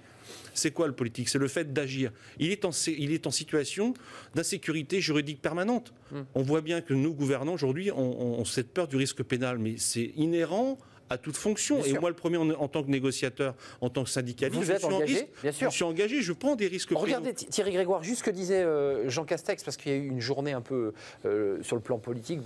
c'est 0.55 0.71
quoi 0.71 0.87
le 0.87 0.93
politique? 0.93 1.29
C'est 1.29 1.39
le 1.39 1.49
fait 1.49 1.73
d'agir. 1.73 2.13
Il, 2.39 2.51
est 2.51 2.65
en, 2.65 2.71
il 2.87 3.13
est 3.13 3.27
en 3.27 3.31
situation 3.31 3.95
d'insécurité 4.35 5.01
juridique 5.01 5.41
permanente. 5.41 5.93
Hmm. 6.11 6.23
On 6.35 6.43
voit 6.43 6.61
bien 6.61 6.81
que 6.81 6.95
nous, 6.95 7.15
gouvernants, 7.15 7.55
aujourd'hui, 7.55 7.91
on, 7.91 8.41
on, 8.41 8.45
cette 8.45 8.73
peur 8.73 8.89
du 8.89 8.97
risque 8.97 9.23
pénal, 9.23 9.59
mais 9.59 9.77
c'est 9.79 10.13
inhérent 10.17 10.79
à 11.13 11.19
toute 11.19 11.37
fonction. 11.37 11.83
et 11.85 11.93
moi, 11.99 12.11
le 12.11 12.17
premier, 12.17 12.39
en, 12.39 12.69
tant 12.69 12.83
que 12.83 12.91
négociateur, 12.91 13.55
en 13.81 13.91
tant 13.91 14.05
que 14.05 14.11
syndicaliste, 14.11 14.59
Vous 14.59 14.67
je, 14.67 14.73
êtes 14.73 14.79
suis 14.79 14.93
engagé, 14.93 15.29
bien 15.43 15.53
sûr. 15.53 15.71
je 15.71 15.75
suis 15.75 15.85
engagé, 15.85 16.23
je 16.23 16.33
prends 16.33 16.57
des 16.57 16.67
risques. 16.67 16.91
Regardez 16.95 17.35
Thierry 17.35 17.73
Grégoire, 17.73 18.03
juste 18.03 18.21
ce 18.21 18.25
que 18.25 18.31
disait 18.31 18.63
euh, 18.63 19.09
Jean 19.09 19.25
Castex, 19.25 19.63
parce 19.63 19.77
qu'il 19.77 19.93
y 19.93 19.95
a 19.95 19.99
eu 19.99 20.07
une 20.07 20.21
journée 20.21 20.53
un 20.53 20.61
peu 20.61 20.93
euh, 21.25 21.63
sur 21.63 21.77
le 21.77 21.83
plan 21.83 21.99
politique. 21.99 22.41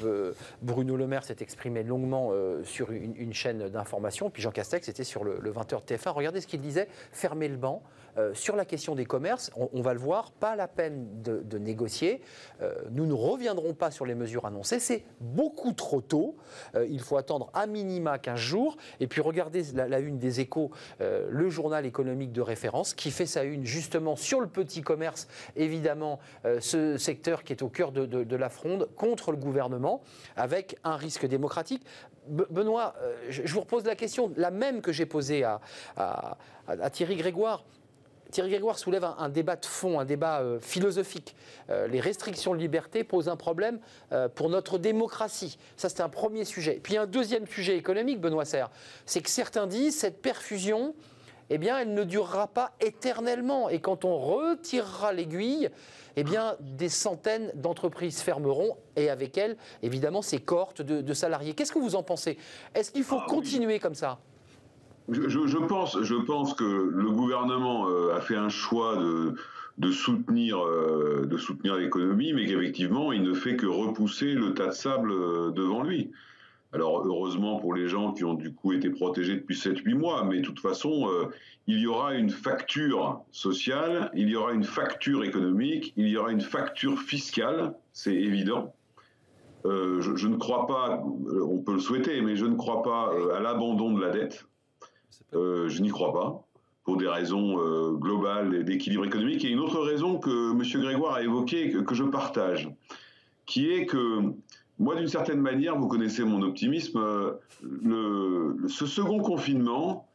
Bruno 0.63 0.97
Le 0.97 1.07
Maire 1.07 1.25
s'est 1.25 1.37
exprimé 1.41 1.83
longuement 1.83 2.31
euh, 2.33 2.63
sur 2.65 2.91
une, 2.91 3.33
chaîne 3.33 3.69
d'information, 3.69 4.31
puis 4.31 4.43
Jean 4.43 4.51
Castex 4.51 4.89
était 4.89 5.05
sur 5.05 5.25
le, 5.25 5.39
le 5.41 5.53
20h 5.53 5.85
de 5.87 5.95
TF1. 5.95 6.11
Regardez 6.11 6.41
ce 6.41 6.47
qu'il 6.47 6.61
disait, 6.61 6.89
fermez 7.13 7.49
le 7.49 7.57
banc. 7.57 7.83
Euh, 8.19 8.35
sur 8.35 8.57
la 8.57 8.65
question 8.65 8.95
des 8.95 9.05
commerces, 9.05 9.51
on, 9.57 9.81
va 9.81 9.93
le 9.93 10.01
voir, 10.01 10.33
pas 10.33 10.57
la 10.57 10.69
peine 10.69 11.23
de, 11.23 11.59
négocier. 11.59 12.21
Euh, 12.63 12.75
nous 12.91 13.07
ne 13.07 13.13
reviendrons 13.13 13.75
pas 13.75 13.91
sur 13.91 14.07
les 14.07 14.15
mesures 14.15 14.47
annoncées. 14.47 14.79
C'est 14.79 15.05
beaucoup 15.21 15.73
trop 15.73 16.01
tôt. 16.01 16.37
Euh, 16.75 16.87
il 16.89 17.01
faut 17.01 17.17
attendre 17.17 17.51
à 17.55 17.67
minima 17.67 18.19
15 18.19 18.39
jours. 18.39 18.77
Et 19.01 19.07
puis 19.07 19.21
regardez 19.21 19.65
la, 19.75 19.99
une 19.99 20.19
des 20.19 20.41
échos, 20.41 20.71
le 21.01 21.51
journal 21.51 21.87
économique 21.87 22.33
de 22.33 22.41
référence, 22.41 22.95
qui 22.95 23.11
fait 23.11 23.27
sa 23.27 23.45
une 23.45 23.65
justement 23.65 24.17
sur 24.17 24.41
le 24.41 24.47
petit 24.47 24.83
commerce, 24.83 25.29
évidemment, 25.57 26.19
ce 26.61 26.97
secteur 26.97 27.43
qui 27.45 27.53
est 27.53 27.63
au 27.63 27.69
cœur 27.69 27.93
de, 27.93 28.37
la 28.37 28.49
fronde 28.49 28.89
contre 28.97 29.31
le 29.31 29.37
gouvernement, 29.37 30.03
avec 30.37 30.77
un 30.85 30.97
risque 30.97 31.27
démocratique. 31.27 31.85
Benoît, 32.29 32.95
je 33.29 33.53
vous 33.53 33.61
repose 33.61 33.85
la 33.85 33.97
question, 33.97 34.33
la 34.37 34.51
même 34.51 34.81
que 34.83 34.93
j'ai 34.93 35.07
posée 35.07 35.45
à 35.45 36.39
Thierry 36.93 37.17
Grégoire. 37.17 37.65
Thierry 38.31 38.51
Grégoire 38.51 38.79
soulève 38.79 39.05
un, 39.05 39.29
débat 39.29 39.57
de 39.57 39.67
fond, 39.67 40.01
un 40.01 40.05
débat 40.05 40.41
euh, 40.41 40.59
philosophique. 40.61 41.35
Euh, 41.71 41.87
les 41.87 42.01
restrictions 42.01 42.55
de 42.55 42.59
liberté 42.59 43.05
posent 43.05 43.29
un 43.29 43.37
problème 43.37 43.79
euh, 44.13 44.29
pour 44.29 44.49
notre 44.49 44.79
démocratie. 44.79 45.59
Ça, 45.77 45.89
c'est 45.89 46.01
un 46.01 46.09
premier 46.09 46.45
sujet. 46.45 46.81
Puis 46.83 46.97
un 46.97 47.07
deuxième 47.07 47.47
sujet 47.47 47.77
économique, 47.77 48.21
Benoît 48.21 48.45
Serre, 48.45 48.71
c'est 49.05 49.21
que 49.21 49.31
certains 49.31 49.67
disent 49.67 49.97
cette 49.97 50.21
perfusion, 50.21 50.95
eh 51.51 51.59
bien, 51.59 51.79
elle 51.79 51.95
ne 51.95 52.05
durera 52.05 52.49
pas 52.49 52.73
éternellement. 52.81 53.69
Et 53.69 53.81
quand 53.81 54.05
on 54.05 54.19
retirera 54.19 55.13
l'aiguille, 55.13 55.71
eh 56.17 56.25
bien, 56.25 56.57
des 56.61 56.89
centaines 56.89 57.53
d'entreprises 57.55 58.21
fermeront 58.21 58.77
et 58.97 59.11
avec 59.11 59.39
elles, 59.39 59.57
évidemment, 59.83 60.23
ces 60.23 60.41
cohortes 60.41 60.83
de, 60.83 61.15
salariés. 61.15 61.55
Qu'est-ce 61.55 61.73
que 61.73 61.79
vous 61.79 61.95
en 61.95 62.03
pensez? 62.03 62.39
Est-ce 62.75 62.91
qu'il 62.91 63.05
faut 63.05 63.21
ah 63.21 63.27
continuer 63.29 63.79
comme 63.79 63.95
ça? 63.95 64.19
Je, 65.09 65.59
pense, 65.59 66.03
je 66.03 66.15
pense 66.15 66.55
que 66.55 66.65
le 66.65 67.11
gouvernement 67.11 67.89
euh, 67.89 68.15
a 68.15 68.21
fait 68.21 68.37
un 68.37 68.49
choix 68.49 68.97
de, 68.97 69.91
soutenir, 69.93 70.59
euh, 70.59 71.27
de 71.27 71.37
soutenir 71.37 71.77
l'économie, 71.77 72.33
mais 72.33 72.47
qu'effectivement, 72.47 73.13
il 73.13 73.23
ne 73.23 73.35
fait 73.35 73.57
que 73.57 73.67
repousser 73.67 74.33
le 74.33 74.55
tas 74.55 74.69
de 74.69 74.73
sable 74.73 75.13
euh, 75.13 75.51
devant 75.51 75.83
lui. 75.83 76.11
Alors, 76.73 77.07
heureusement 77.07 77.59
pour 77.59 77.75
les 77.75 77.89
gens 77.89 78.13
qui 78.13 78.25
ont 78.25 78.35
du 78.35 78.53
coup 78.53 78.73
été 78.73 78.91
protégés 78.91 79.37
depuis 79.37 79.55
7-8 79.55 79.95
mois, 79.95 80.25
mais 80.25 80.41
de 80.41 80.45
toute 80.45 80.61
façon, 80.61 81.09
il 81.69 81.79
y 81.79 81.87
aura 81.87 82.15
une 82.15 82.29
facture 82.29 83.21
sociale, 83.31 84.11
il 84.15 84.29
y 84.29 84.37
aura 84.37 84.53
une 84.53 84.65
facture 84.65 85.25
économique, 85.25 85.95
il 85.97 86.09
y 86.09 86.19
aura 86.19 86.33
une 86.33 86.41
facture 86.41 87.01
fiscale, 87.01 87.73
c'est 87.93 88.15
évident. 88.15 88.75
je, 89.65 90.27
ne 90.27 90.37
crois 90.37 90.67
pas, 90.67 91.03
on 91.03 91.59
peut 91.59 91.75
le 91.75 91.81
souhaiter, 91.81 92.21
mais 92.21 92.37
je 92.37 92.45
ne 92.45 92.57
crois 92.57 92.83
pas 92.83 93.13
à 93.35 93.41
l'abandon 93.41 93.93
de 93.95 94.03
la 94.03 94.11
dette. 94.11 94.47
Euh, 95.35 95.69
je 95.69 95.83
n'y 95.83 95.91
crois 95.91 96.13
pas, 96.13 96.45
pour 96.85 96.97
des 96.97 97.09
raisons 97.09 97.59
euh, 97.59 97.93
globales 97.93 98.55
et 98.55 98.65
d'équilibre 98.65 99.05
économique. 99.05 99.45
Et 99.45 99.49
une 99.49 99.61
autre 99.61 99.81
raison 99.81 100.19
que 100.19 100.53
M. 100.53 100.83
Grégoire 100.83 101.15
a 101.15 101.23
évoquée, 101.23 101.71
que, 101.71 101.79
que, 101.79 101.95
je 101.95 102.05
partage, 102.05 102.71
qui 103.45 103.71
est 103.71 103.87
que 103.87 104.23
moi, 104.79 104.95
d'une 104.95 105.09
certaine 105.09 105.41
manière, 105.41 105.77
vous 105.77 105.89
connaissez 105.89 106.25
mon 106.25 106.43
optimisme, 106.43 106.99
euh, 106.99 107.33
le, 107.63 108.57
ce 108.69 108.87
second 108.87 109.19
confinement, 109.19 110.09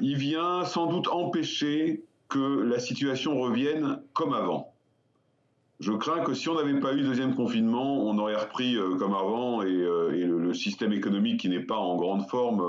il 0.00 0.16
vient 0.16 0.64
sans 0.64 0.86
doute 0.86 1.08
empêcher 1.08 2.02
que 2.30 2.62
la 2.62 2.78
situation 2.78 3.38
revienne 3.38 4.00
comme 4.14 4.32
avant. 4.32 4.72
Je 5.80 5.92
crains 5.92 6.20
que 6.20 6.32
si 6.32 6.48
on 6.48 6.54
n'avait 6.54 6.80
pas 6.80 6.94
eu 6.94 7.02
deuxième 7.02 7.34
confinement, 7.34 8.06
on 8.06 8.16
aurait 8.16 8.36
repris 8.36 8.78
comme 8.98 9.12
avant 9.12 9.60
et, 9.60 9.70
le, 9.70 10.38
le, 10.38 10.54
système 10.54 10.94
économique 10.94 11.40
qui 11.40 11.50
n'est 11.50 11.60
pas 11.60 11.76
en 11.76 11.96
grande 11.96 12.26
forme 12.30 12.62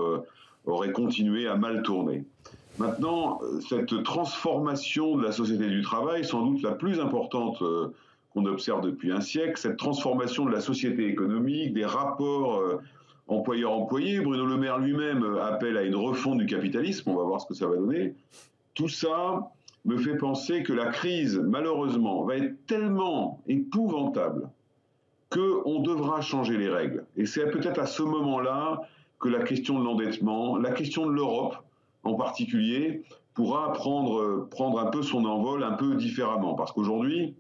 aurait 0.66 0.92
continué 0.92 1.48
à 1.48 1.56
mal 1.56 1.84
tourner. 1.84 2.26
Maintenant, 2.78 3.40
cette 3.70 4.04
transformation 4.04 5.16
de 5.18 5.24
la 5.24 5.32
société 5.32 5.68
du 5.68 5.82
travail, 5.82 6.26
sans 6.26 6.46
doute 6.46 6.62
la 6.62 6.72
plus 6.72 7.00
importante 7.00 7.62
euh, 7.62 7.94
qu'on 8.34 8.46
observe 8.46 8.82
depuis 8.82 9.12
un 9.12 9.22
siècle, 9.22 9.58
cette 9.58 9.78
transformation 9.78 10.46
de 10.46 10.52
la 10.52 10.60
société 10.60 11.08
économique, 11.08 11.74
des 11.74 11.86
rapports 11.86 12.58
euh, 12.58 12.82
employeur-employé, 13.28 14.20
Bruno 14.20 14.46
Le 14.46 14.58
Maire 14.58 14.80
lui-même 14.80 15.24
euh, 15.24 15.46
appelle 15.46 15.78
à 15.78 15.84
une 15.84 15.96
refonte 15.96 16.40
du 16.40 16.46
capitalisme, 16.46 17.10
on 17.10 17.16
va 17.16 17.24
voir 17.24 17.40
ce 17.40 17.48
que 17.48 17.54
ça 17.54 17.68
va 17.68 17.78
donner. 17.78 18.14
Tout 18.74 18.90
ça 18.90 19.52
me 19.86 19.98
fait 19.98 20.18
penser 20.18 20.64
que 20.64 20.74
la 20.74 20.88
crise, 20.88 21.38
malheureusement, 21.38 22.26
va 22.26 22.36
être 22.36 22.66
tellement 22.66 23.42
épouvantable 23.48 24.50
qu'on 25.30 25.80
devra 25.80 26.22
changer 26.22 26.58
les 26.58 26.70
règles. 26.70 27.06
Et 27.16 27.26
c'est 27.26 27.50
peut-être 27.50 27.80
à 27.80 27.86
ce 27.86 28.04
moment-là 28.04 28.82
que 29.20 29.30
la 29.30 29.44
question 29.44 29.80
de 29.80 29.84
l'endettement, 29.84 30.58
la 30.58 30.72
question 30.72 31.06
de 31.06 31.12
l'Europe 31.12 31.58
en 32.04 32.14
particulier, 32.14 33.04
pourra 33.34 33.74
prendre, 33.74 34.48
prendre 34.50 34.80
un 34.80 34.86
peu 34.86 35.04
son 35.04 35.26
envol 35.26 35.64
un 35.64 35.74
peu 35.74 35.96
différemment. 35.96 36.54
Parce 36.54 36.72
qu'aujourd'hui, 36.72 37.36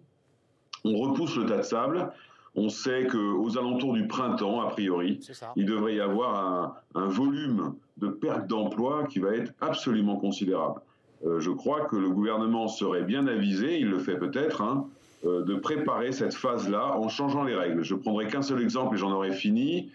on 0.83 0.97
repousse 0.97 1.35
le 1.37 1.45
tas 1.45 1.57
de 1.57 1.61
sable. 1.63 2.11
On 2.55 2.69
sait 2.69 3.07
qu'aux 3.07 3.57
alentours 3.57 3.93
du 3.93 4.07
printemps, 4.07 4.61
a 4.61 4.69
priori, 4.69 5.19
il 5.55 5.65
devrait 5.65 5.95
y 5.95 5.99
avoir 5.99 6.81
un, 6.95 7.07
volume 7.07 7.75
de 7.97 8.07
perte 8.07 8.47
d'emploi 8.47 9.05
qui 9.09 9.19
va 9.19 9.33
être 9.35 9.53
absolument 9.61 10.17
considérable. 10.17 10.81
Euh, 11.25 11.39
je 11.39 11.51
crois 11.51 11.85
que 11.85 11.95
le 11.95 12.09
gouvernement 12.09 12.67
serait 12.67 13.03
bien 13.03 13.27
avisé, 13.27 13.79
il 13.79 13.89
le 13.89 13.99
fait 13.99 14.17
peut-être, 14.17 14.61
hein, 14.61 14.87
euh, 15.25 15.43
de 15.43 15.55
préparer 15.55 16.11
cette 16.11 16.33
phase-là 16.33 16.97
en 16.97 17.09
changeant 17.09 17.43
les 17.43 17.55
règles. 17.55 17.83
Je 17.83 17.95
prendrai 17.95 18.27
qu'un 18.27 18.41
seul 18.41 18.61
exemple 18.61 18.95
et 18.95 18.97
j'en 18.97 19.11
aurai 19.11 19.31
fini. 19.31 19.89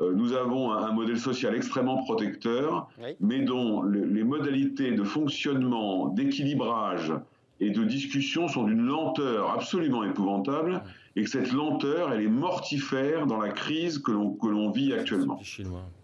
Euh, 0.00 0.12
nous 0.14 0.32
avons 0.32 0.72
un, 0.72 0.92
modèle 0.92 1.18
social 1.18 1.54
extrêmement 1.54 2.02
protecteur, 2.02 2.88
mais 3.20 3.42
dont 3.42 3.82
les 3.82 4.24
modalités 4.24 4.92
de 4.92 5.04
fonctionnement, 5.04 6.08
d'équilibrage 6.08 7.12
et 7.60 7.70
de 7.70 7.84
discussion 7.84 8.48
sont 8.48 8.64
d'une 8.64 8.84
lenteur 8.84 9.50
absolument 9.52 10.02
épouvantable, 10.04 10.82
et 11.16 11.22
que 11.22 11.30
cette 11.30 11.52
lenteur, 11.52 12.12
elle 12.12 12.22
est 12.22 12.28
mortifère 12.28 13.26
dans 13.26 13.40
la 13.40 13.50
crise 13.50 13.98
que 13.98 14.10
l'on 14.10 14.70
vit 14.70 14.92
actuellement. 14.92 15.40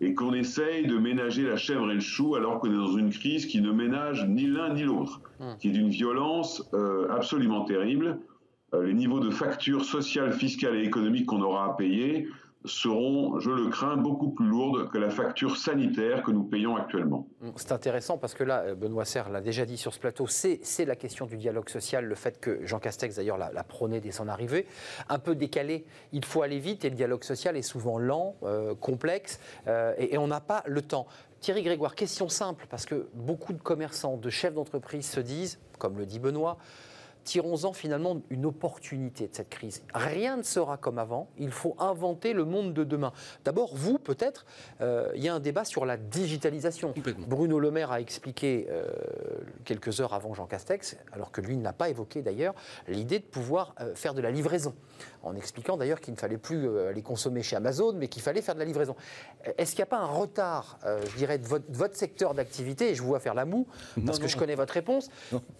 Et 0.01 0.14
qu'on 0.14 0.32
essaye 0.32 0.86
de 0.86 0.97
ménager 0.97 1.43
la 1.43 1.57
chèvre 1.57 1.91
et 1.91 1.95
le 1.95 2.01
chou 2.01 2.36
alors 2.36 2.61
qu'on 2.61 2.70
est 2.70 2.76
dans 2.76 2.97
une 2.97 3.11
crise 3.11 3.47
qui 3.47 3.61
ne 3.61 3.72
ménage 3.72 4.24
ni 4.28 4.47
l'un 4.47 4.74
ni 4.74 4.84
l'autre, 4.84 5.20
qui 5.59 5.68
est 5.68 5.72
d'une 5.72 5.88
violence 5.88 6.62
euh, 6.74 7.09
absolument 7.11 7.64
terrible. 7.64 8.18
Euh, 8.72 8.86
les 8.86 8.95
niveaux 8.95 9.18
de 9.18 9.30
factures 9.30 9.84
sociales, 9.84 10.32
fiscales 10.32 10.76
et 10.76 10.84
économiques 10.84 11.26
qu'on 11.26 11.43
aura 11.43 11.66
à 11.66 11.74
payer 11.74 12.28
seront, 12.64 13.40
je 13.40 13.50
le 13.50 13.68
crains, 13.68 13.96
beaucoup 13.96 14.30
plus 14.30 14.46
lourdes 14.46 14.90
que 14.90 14.98
la 14.98 15.11
facture 15.11 15.56
sanitaire 15.56 16.22
que 16.22 16.30
nous 16.30 16.44
payons 16.44 16.76
actuellement. 16.76 17.26
C'est 17.56 17.72
intéressant 17.72 18.18
parce 18.18 18.34
que 18.34 18.44
là, 18.44 18.74
Benoît 18.74 19.04
Serre 19.04 19.30
l'a 19.30 19.40
déjà 19.40 19.64
dit 19.64 19.76
sur 19.76 19.94
ce 19.94 19.98
plateau, 19.98 20.26
c'est 20.26 20.84
la 20.84 20.96
question 20.96 21.26
du 21.26 21.36
dialogue 21.36 21.68
social, 21.68 22.04
le 22.04 22.14
fait 22.14 22.38
que 22.38 22.64
Jean 22.66 22.78
Castex 22.78 23.16
d'ailleurs 23.16 23.38
l'a 23.38 23.64
prôné 23.64 24.00
dès 24.00 24.12
son 24.12 24.28
arrivée, 24.28 24.66
un 25.08 25.18
peu 25.18 25.34
décalé, 25.34 25.84
il 26.12 26.24
faut 26.24 26.42
aller 26.42 26.58
vite 26.58 26.84
et 26.84 26.90
le 26.90 26.96
dialogue 26.96 27.24
social 27.24 27.56
est 27.56 27.62
souvent 27.62 27.98
lent, 27.98 28.36
euh, 28.42 28.74
complexe 28.74 29.40
euh, 29.66 29.94
et 29.98 30.18
on 30.18 30.26
n'a 30.26 30.40
pas 30.40 30.62
le 30.66 30.82
temps. 30.82 31.06
Thierry 31.40 31.62
Grégoire, 31.62 31.94
question 31.94 32.28
simple, 32.28 32.66
parce 32.68 32.84
que 32.84 33.08
beaucoup 33.14 33.54
de 33.54 33.62
commerçants, 33.62 34.18
de 34.18 34.28
chefs 34.28 34.52
d'entreprise 34.52 35.08
se 35.08 35.20
disent, 35.20 35.58
comme 35.78 35.96
le 35.96 36.04
dit 36.04 36.18
Benoît, 36.18 36.58
tirons-en 37.24 37.72
finalement 37.72 38.20
une 38.30 38.46
opportunité 38.46 39.28
de 39.28 39.34
cette 39.34 39.48
crise. 39.48 39.82
Rien 39.94 40.36
ne 40.36 40.42
sera 40.42 40.76
comme 40.76 40.98
avant, 40.98 41.28
il 41.38 41.50
faut 41.50 41.76
inventer 41.78 42.32
le 42.32 42.44
monde 42.44 42.74
de 42.74 42.84
demain. 42.84 43.12
D'abord, 43.44 43.74
vous, 43.74 43.98
peut-être, 43.98 44.46
euh, 44.80 45.10
il 45.14 45.22
y 45.22 45.28
a 45.28 45.34
un 45.34 45.40
débat 45.40 45.64
sur 45.64 45.84
la 45.84 45.96
digitalisation. 45.96 46.94
Bruno 47.26 47.58
Le 47.58 47.70
Maire 47.70 47.92
a 47.92 48.00
expliqué 48.00 48.66
euh, 48.70 48.84
quelques 49.64 50.00
heures 50.00 50.14
avant 50.14 50.34
Jean 50.34 50.46
Castex, 50.46 50.96
alors 51.12 51.30
que 51.32 51.40
lui 51.40 51.56
n'a 51.56 51.72
pas 51.72 51.88
évoqué 51.88 52.22
d'ailleurs, 52.22 52.54
l'idée 52.88 53.18
de 53.18 53.24
pouvoir 53.24 53.74
euh, 53.80 53.94
faire 53.94 54.14
de 54.14 54.20
la 54.20 54.30
livraison, 54.30 54.74
en 55.22 55.36
expliquant 55.36 55.76
d'ailleurs 55.76 56.00
qu'il 56.00 56.14
ne 56.14 56.18
fallait 56.18 56.38
plus 56.38 56.78
aller 56.78 57.02
consommer 57.02 57.42
chez 57.42 57.56
Amazon, 57.56 57.92
mais 57.94 58.08
qu'il 58.08 58.22
fallait 58.22 58.42
faire 58.42 58.54
de 58.54 58.60
la 58.60 58.66
livraison. 58.66 58.96
Est-ce 59.58 59.72
qu'il 59.72 59.80
n'y 59.80 59.84
a 59.84 59.86
pas 59.86 59.98
un 59.98 60.06
retard, 60.06 60.78
je 60.84 61.16
dirais, 61.16 61.38
de 61.38 61.46
votre, 61.46 61.96
secteur 61.96 62.34
d'activité, 62.34 62.90
et 62.90 62.94
je 62.94 63.02
vous 63.02 63.08
vois 63.08 63.20
faire 63.20 63.34
la 63.34 63.44
moue, 63.44 63.66
parce 64.06 64.18
que 64.18 64.28
je 64.28 64.36
connais 64.36 64.54
votre 64.54 64.72
réponse, 64.72 65.10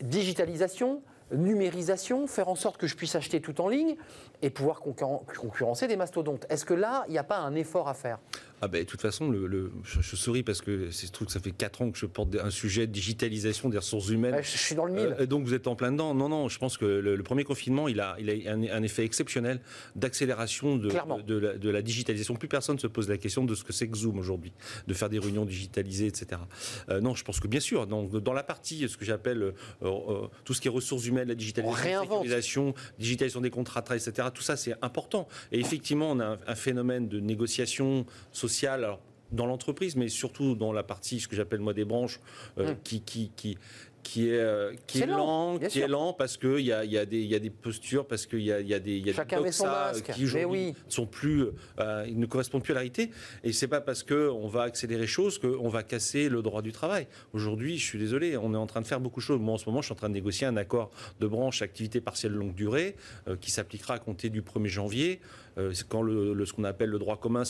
digitalisation 0.01 1.03
numérisation, 1.33 2.27
faire 2.27 2.49
en 2.49 2.55
sorte 2.55 2.77
que 2.77 2.87
je 2.87 2.97
puisse 2.97 3.15
acheter 3.15 3.41
tout 3.41 3.61
en 3.61 3.69
ligne 3.69 3.97
et 4.43 4.51
pouvoir 4.51 4.81
concurrencer 4.81 5.87
des 5.87 5.97
mastodontes. 5.97 6.47
Est-ce 6.49 6.65
que 6.65 6.75
là, 6.75 7.05
il 7.09 7.13
n'y 7.13 7.19
a 7.19 7.25
pas 7.25 7.39
un 7.39 7.55
effort 7.55 7.89
à 7.89 7.95
faire? 7.95 8.19
Ah 8.63 8.69
ben, 8.69 8.83
de 8.83 8.87
toute 8.87 9.01
façon, 9.01 9.31
le, 9.31 9.73
je, 9.85 10.17
souris 10.17 10.43
parce 10.43 10.61
que 10.61 10.91
c'est 10.91 11.11
trouve 11.11 11.27
que 11.27 11.33
ça 11.33 11.41
fait 11.41 11.51
4 11.51 11.83
ans 11.83 11.91
que 11.91 11.99
je 11.99 12.07
porte 12.07 12.37
un 12.37 12.51
sujet 12.51 12.87
de 12.87 12.93
digitalisation 12.93 13.69
des 13.69 13.79
ressources 13.79 14.09
humaines. 14.11 14.37
je 14.43 14.59
suis 14.59 14.75
dans 14.75 14.85
le 14.85 14.93
mille. 14.93 15.17
Euh, 15.19 15.27
donc 15.27 15.45
vous 15.45 15.55
êtes 15.55 15.67
en 15.67 15.77
plein 15.77 15.93
dedans. 15.93 16.15
Non, 16.15 16.29
non, 16.29 16.49
je 16.49 16.59
pense 16.59 16.77
que 16.77 16.85
le, 16.85 17.23
premier 17.23 17.45
confinement, 17.45 17.89
il 17.89 18.01
a, 18.01 18.17
il 18.19 18.31
a 18.31 18.53
un, 18.53 18.83
effet 18.83 19.05
exceptionnel 19.05 19.61
d'accélération 19.97 20.77
de, 20.77 20.91
de, 21.23 21.71
la, 21.71 21.83
digitalisation. 21.83 22.35
Plus 22.35 22.49
personne 22.49 22.77
ne 22.77 22.81
se 22.81 22.87
pose 22.87 23.09
la 23.09 23.19
question 23.19 23.45
de 23.45 23.55
ce 23.55 23.65
que 23.65 23.73
c'est 23.73 23.89
que 23.89 23.97
Zoom 23.97 24.19
aujourd'hui, 24.19 24.53
de 24.87 24.95
faire 24.95 25.09
des 25.09 25.19
réunions 25.19 25.45
digitalisées, 25.45 26.07
etc. 26.07 26.41
Euh, 26.89 27.01
non, 27.01 27.15
je 27.15 27.25
pense 27.25 27.41
que 27.41 27.49
bien 27.49 27.61
sûr, 27.61 27.87
dans, 27.87 28.05
dans 28.05 28.33
la 28.33 28.43
partie, 28.43 28.89
ce 28.89 28.97
que 28.97 29.05
j'appelle 29.05 29.55
euh, 29.83 30.27
tout 30.45 30.55
ce 30.55 30.61
qui 30.61 30.69
est 30.69 30.71
ressources 30.71 31.07
humaines, 31.07 31.29
la 31.29 31.35
digitalisation, 31.35 32.75
digitalisation 32.99 33.41
des 33.41 33.51
contrats, 33.51 33.83
etc., 33.91 34.29
tout 34.33 34.43
ça 34.43 34.57
c'est 34.57 34.75
important. 34.83 35.29
Et 35.53 35.61
effectivement, 35.61 36.11
on 36.11 36.21
a 36.21 36.39
un, 36.47 36.55
phénomène 36.55 37.09
de 37.09 37.21
négociation 37.21 38.05
sociale. 38.33 38.50
Alors, 38.67 39.01
dans 39.33 39.47
l'entreprise, 39.47 39.97
mais 39.97 40.09
surtout 40.09 40.55
dans 40.55 40.73
la 40.73 40.83
partie, 40.83 41.21
ce 41.21 41.29
que 41.29 41.37
j'appelle 41.37 41.61
moi 41.61 41.73
des 41.73 41.85
branches, 41.85 42.21
hum. 42.57 42.75
qui, 42.83 43.01
qui, 43.03 43.31
qui, 43.37 43.57
qui 44.03 44.29
est, 44.29 44.39
euh, 44.39 44.73
qui 44.87 45.03
est, 45.03 45.07
lent, 45.07 45.59
qui 45.59 45.81
est 45.81 45.89
lent 45.89 46.13
parce 46.13 46.37
qu'il 46.37 46.61
y 46.61 46.73
a, 46.73 46.85
y, 46.85 46.97
a 46.99 47.05
des, 47.05 47.23
y 47.23 47.35
a 47.35 47.39
des 47.39 47.51
postures, 47.51 48.07
parce 48.07 48.27
qu'il 48.27 48.41
y 48.41 48.53
a, 48.53 48.61
y 48.61 48.75
a 48.75 48.79
des, 48.79 48.99
y 48.99 49.11
a 49.11 49.13
Chacun 49.13 49.41
des 49.41 49.51
qui 50.13 50.25
aujourd'hui 50.25 50.75
sont 50.89 51.07
plus, 51.07 51.47
euh, 51.79 52.07
ils 52.09 52.19
ne 52.19 52.27
correspondent 52.27 52.63
plus 52.63 52.73
à 52.73 52.75
la 52.75 52.81
réalité. 52.81 53.11
Et 53.45 53.53
c'est 53.53 53.69
pas 53.69 53.81
parce 53.81 54.03
qu'on 54.03 54.49
va 54.49 54.63
accélérer 54.63 55.07
choses 55.07 55.39
qu'on 55.39 55.69
va 55.69 55.83
casser 55.83 56.29
le 56.29 56.43
droit 56.43 56.63
du 56.63 56.73
travail. 56.73 57.07
Aujourd'hui, 57.33 57.79
je 57.79 57.85
suis 57.85 57.99
désolé, 57.99 58.37
on 58.37 58.55
est 58.55 58.59
en 58.59 58.67
train 58.67 58.81
de 58.81 58.87
faire 58.87 59.01
beaucoup 59.01 59.21
de 59.21 59.25
choses. 59.25 59.41
Moi, 59.41 59.55
en 59.55 59.59
ce 59.59 59.67
moment, 59.67 59.81
je 59.81 59.87
suis 59.87 59.93
en 59.93 59.97
train 59.97 60.09
de 60.09 60.15
négocier 60.15 60.47
un 60.47 60.57
accord 60.57 60.91
de 61.21 61.27
branche 61.27 61.63
activité 61.63 62.01
partielle 62.01 62.33
longue 62.33 62.55
durée 62.55 62.97
euh, 63.29 63.37
qui 63.37 63.51
s'appliquera 63.51 63.95
à 63.95 63.99
compter 63.99 64.31
du 64.31 64.43
1er 64.43 64.67
janvier. 64.67 65.21
Euh, 65.61 65.73
quand 65.89 66.03
le, 66.03 66.45
ce 66.45 66.53
qu'on 66.53 66.65
appelle 66.65 66.91
le 66.91 66.99
droit 66.99 67.17
commun 67.17 67.43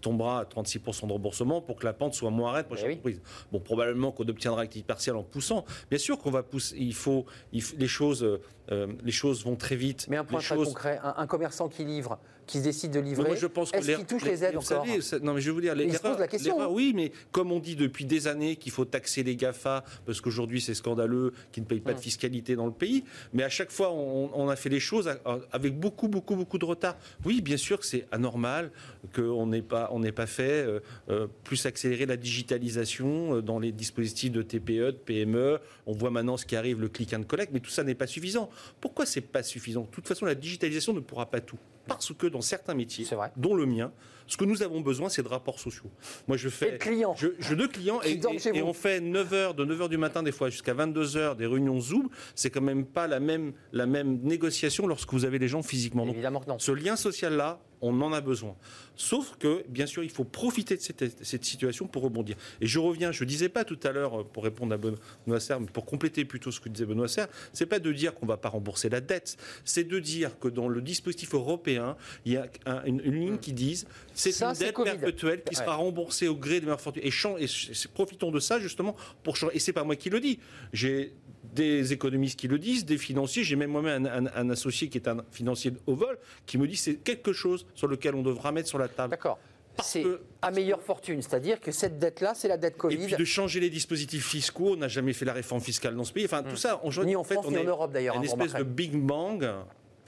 tombera 0.00 0.40
à 0.40 0.44
36% 0.44 1.06
de 1.06 1.12
remboursement 1.12 1.60
pour 1.60 1.76
que 1.76 1.84
la 1.84 1.92
pente 1.92 2.14
soit 2.14 2.30
moins 2.30 2.52
raide 2.52 2.66
pour 2.66 2.76
chaque 2.76 2.90
entreprise. 2.90 3.20
Bon, 3.52 3.60
probablement 3.60 4.12
qu'on 4.12 4.26
obtiendra 4.28 4.62
activité 4.62 4.86
partielle 4.86 5.16
en 5.16 5.22
poussant. 5.22 5.64
Bien 5.90 5.98
sûr 5.98 6.18
qu'on 6.18 6.30
va 6.30 6.42
pousser. 6.42 6.76
Il 6.78 6.94
faut, 6.94 7.26
les 7.52 7.86
choses, 7.86 8.22
euh, 8.70 8.86
les 9.02 9.12
choses 9.12 9.44
vont 9.44 9.56
très 9.56 9.76
vite. 9.76 10.06
Mais 10.08 10.16
un 10.16 10.24
point 10.24 10.40
très 10.40 10.56
concret, 10.56 11.00
un, 11.02 11.26
commerçant 11.26 11.68
qui 11.68 11.84
livre 11.84 12.18
qui 12.46 12.58
se 12.58 12.64
décide 12.64 12.90
de 12.92 13.00
livrer, 13.00 13.32
est-ce 13.32 13.96
qu'il 13.96 14.06
touche 14.06 14.24
les, 14.24 14.44
aides 14.44 14.56
encore 14.56 14.86
Non, 15.22 15.34
mais 15.34 15.40
je 15.40 15.50
veux 15.50 15.60
dire, 15.60 15.74
les 15.74 15.84
il 15.84 15.94
se 15.94 15.98
pose 15.98 16.18
la 16.18 16.28
question. 16.28 16.60
Hein. 16.60 16.68
oui, 16.70 16.92
mais 16.94 17.12
comme 17.32 17.52
on 17.52 17.58
dit 17.58 17.76
depuis 17.76 18.04
des 18.04 18.26
années 18.26 18.56
qu'il 18.56 18.72
faut 18.72 18.84
taxer 18.84 19.22
les 19.22 19.36
GAFA, 19.36 19.84
parce 20.06 20.20
qu'aujourd'hui 20.20 20.60
c'est 20.60 20.74
scandaleux, 20.74 21.32
qu'ils 21.52 21.62
ne 21.62 21.68
payent 21.68 21.80
pas 21.80 21.92
de 21.92 21.98
hum. 21.98 22.02
fiscalité 22.02 22.56
dans 22.56 22.66
le 22.66 22.72
pays, 22.72 23.04
mais 23.32 23.42
à 23.42 23.48
chaque 23.48 23.70
fois 23.70 23.92
on, 23.92 24.48
a 24.48 24.56
fait 24.56 24.68
les 24.68 24.80
choses 24.80 25.10
avec 25.52 25.78
beaucoup, 25.78 26.08
beaucoup, 26.08 26.36
beaucoup 26.36 26.58
de 26.58 26.64
retard. 26.64 26.96
Oui, 27.24 27.40
bien 27.40 27.56
sûr 27.56 27.78
que 27.78 27.86
c'est 27.86 28.06
anormal 28.12 28.70
qu'on 29.14 29.46
n'ait 29.46 29.62
pas, 29.62 29.88
on 29.92 30.02
pas 30.12 30.26
fait 30.26 30.64
euh, 30.66 30.80
euh, 31.08 31.26
plus 31.44 31.66
accélérer 31.66 32.06
la 32.06 32.16
digitalisation 32.16 33.36
euh, 33.36 33.42
dans 33.42 33.58
les 33.58 33.72
dispositifs 33.72 34.32
de 34.32 34.42
TPE, 34.42 34.68
de 34.68 34.90
PME. 34.92 35.60
On 35.86 35.92
voit 35.92 36.10
maintenant 36.10 36.36
ce 36.36 36.46
qui 36.46 36.56
arrive, 36.56 36.80
le 36.80 36.88
click 36.88 37.14
and 37.14 37.24
collect, 37.24 37.52
mais 37.52 37.60
tout 37.60 37.70
ça 37.70 37.84
n'est 37.84 37.94
pas 37.94 38.06
suffisant. 38.06 38.50
Pourquoi 38.80 39.06
c'est 39.06 39.20
pas 39.20 39.42
suffisant? 39.42 39.82
De 39.82 39.88
toute 39.88 40.06
façon, 40.06 40.26
la 40.26 40.34
digitalisation 40.34 40.92
ne 40.92 41.00
pourra 41.00 41.26
pas 41.26 41.40
tout. 41.40 41.58
Parce 41.86 42.12
que 42.12 42.26
dans 42.26 42.40
certains 42.40 42.74
métiers, 42.74 43.06
dont 43.36 43.54
le 43.54 43.66
mien, 43.66 43.92
ce 44.26 44.36
que 44.36 44.44
nous 44.44 44.62
avons 44.62 44.80
besoin, 44.80 45.08
c'est 45.08 45.22
de 45.22 45.28
rapports 45.28 45.60
sociaux. 45.60 45.90
Moi, 46.28 46.36
je 46.36 46.48
fais. 46.48 46.68
Et 46.68 46.72
de 46.72 46.76
clients. 46.78 47.14
Je, 47.16 47.28
je 47.38 47.54
de 47.54 47.66
clients 47.66 48.00
et, 48.02 48.20
et, 48.54 48.62
on 48.62 48.72
fait 48.72 49.00
9h, 49.00 49.54
de 49.54 49.64
9h 49.64 49.88
du 49.88 49.98
matin, 49.98 50.22
des 50.22 50.32
fois, 50.32 50.50
jusqu'à 50.50 50.74
22h, 50.74 51.36
des 51.36 51.46
réunions 51.46 51.80
Zoom. 51.80 52.08
C'est 52.34 52.50
quand 52.50 52.60
même 52.60 52.84
pas 52.84 53.06
la 53.06 53.20
même, 53.20 53.52
la 53.72 53.86
même 53.86 54.20
négociation 54.22 54.86
lorsque 54.86 55.12
vous 55.12 55.24
avez 55.24 55.38
les 55.38 55.48
gens 55.48 55.62
physiquement. 55.62 56.06
Évidemment 56.06 56.40
que 56.40 56.48
non. 56.48 56.58
Ce 56.58 56.72
lien 56.72 56.96
social-là, 56.96 57.60
on 57.84 58.00
en 58.00 58.12
a 58.12 58.20
besoin. 58.22 58.56
Sauf 58.96 59.36
que, 59.38 59.64
bien 59.68 59.84
sûr, 59.84 60.02
il 60.02 60.10
faut 60.10 60.24
profiter 60.24 60.76
de 60.76 60.80
cette, 60.80 61.44
situation 61.44 61.86
pour 61.86 62.02
rebondir. 62.02 62.36
Et 62.60 62.66
je 62.66 62.78
reviens, 62.78 63.12
je 63.12 63.24
ne 63.24 63.28
disais 63.28 63.50
pas 63.50 63.64
tout 63.64 63.78
à 63.82 63.92
l'heure, 63.92 64.20
euh, 64.20 64.24
pour 64.24 64.44
répondre 64.44 64.72
à 64.72 64.78
Benoît 64.78 65.40
Serre, 65.40 65.60
mais 65.60 65.66
pour 65.66 65.84
compléter 65.84 66.24
plutôt 66.24 66.50
ce 66.50 66.60
que 66.60 66.70
disait 66.70 66.86
Benoît 66.86 67.08
Serre, 67.08 67.28
c'est 67.52 67.66
pas 67.66 67.80
de 67.80 67.92
dire 67.92 68.14
qu'on 68.14 68.24
ne 68.24 68.30
va 68.30 68.38
pas 68.38 68.48
rembourser 68.48 68.88
la 68.88 69.00
dette, 69.00 69.36
c'est 69.64 69.84
de 69.84 69.98
dire 69.98 70.38
que 70.38 70.48
dans 70.48 70.68
le 70.68 70.80
dispositif 70.80 71.34
européen, 71.34 71.96
il 72.24 72.32
y 72.32 72.36
a 72.36 72.46
une, 72.86 73.00
ligne 73.00 73.38
qui 73.38 73.52
dise 73.52 73.86
c'est 74.14 74.42
une 74.42 74.52
dette 74.52 74.74
perpétuelle 74.74 75.42
qui 75.42 75.54
sera 75.54 75.74
remboursée 75.76 76.28
au 76.28 76.36
gré 76.36 76.60
des 76.60 76.66
meilleures 76.66 76.80
fortunes. 76.80 77.02
Et, 77.04 77.44
et, 77.44 77.48
profitons 77.92 78.30
de 78.30 78.40
ça 78.40 78.58
justement 78.58 78.96
pour 79.22 79.36
changer. 79.36 79.56
Et 79.56 79.58
c'est 79.58 79.72
pas 79.72 79.84
moi 79.84 79.96
qui 79.96 80.10
le 80.10 80.20
dis. 80.20 80.38
J'ai 80.72 81.12
des 81.54 81.92
économistes 81.92 82.38
qui 82.38 82.48
le 82.48 82.58
disent, 82.58 82.84
des 82.84 82.98
financiers. 82.98 83.44
J'ai 83.44 83.56
même 83.56 83.70
moi-même 83.70 84.06
un, 84.06 84.50
associé 84.50 84.88
qui 84.88 84.98
est 84.98 85.08
un 85.08 85.24
financier 85.30 85.72
au 85.86 85.94
vol 85.94 86.18
qui 86.46 86.58
me 86.58 86.66
dit 86.66 86.76
c'est 86.76 86.96
quelque 86.96 87.32
chose 87.32 87.66
sur 87.74 87.86
lequel 87.86 88.14
on 88.14 88.22
devra 88.22 88.52
mettre 88.52 88.68
sur 88.68 88.78
la 88.78 88.88
table. 88.88 89.10
D'accord. 89.10 89.38
C'est 89.82 90.04
à 90.40 90.52
meilleure 90.52 90.80
fortune, 90.80 91.20
c'est-à-dire 91.20 91.60
que 91.60 91.72
cette 91.72 91.98
dette-là, 91.98 92.34
c'est 92.36 92.46
la 92.46 92.56
dette 92.56 92.76
Covid. 92.76 92.94
Et 92.94 93.06
puis 93.06 93.16
de 93.16 93.24
changer 93.24 93.58
les 93.58 93.70
dispositifs 93.70 94.24
fiscaux, 94.24 94.74
on 94.74 94.76
n'a 94.76 94.86
jamais 94.86 95.12
fait 95.12 95.24
la 95.24 95.32
réforme 95.32 95.60
fiscale 95.60 95.96
dans 95.96 96.04
ce 96.04 96.12
pays. 96.12 96.26
Enfin, 96.26 96.44
tout 96.44 96.52
hmm. 96.52 96.56
ça, 96.56 96.80
on, 96.84 96.90
ni 97.04 97.16
en, 97.16 97.24
fait, 97.24 97.38
on 97.38 97.50
ni 97.50 97.58
en 97.58 97.64
Europe 97.64 97.92
d'ailleurs. 97.92 98.14
Une 98.14 98.20
hein, 98.20 98.24
espèce 98.24 98.54
de 98.54 98.62
Big 98.62 98.94
Bang 98.94 99.44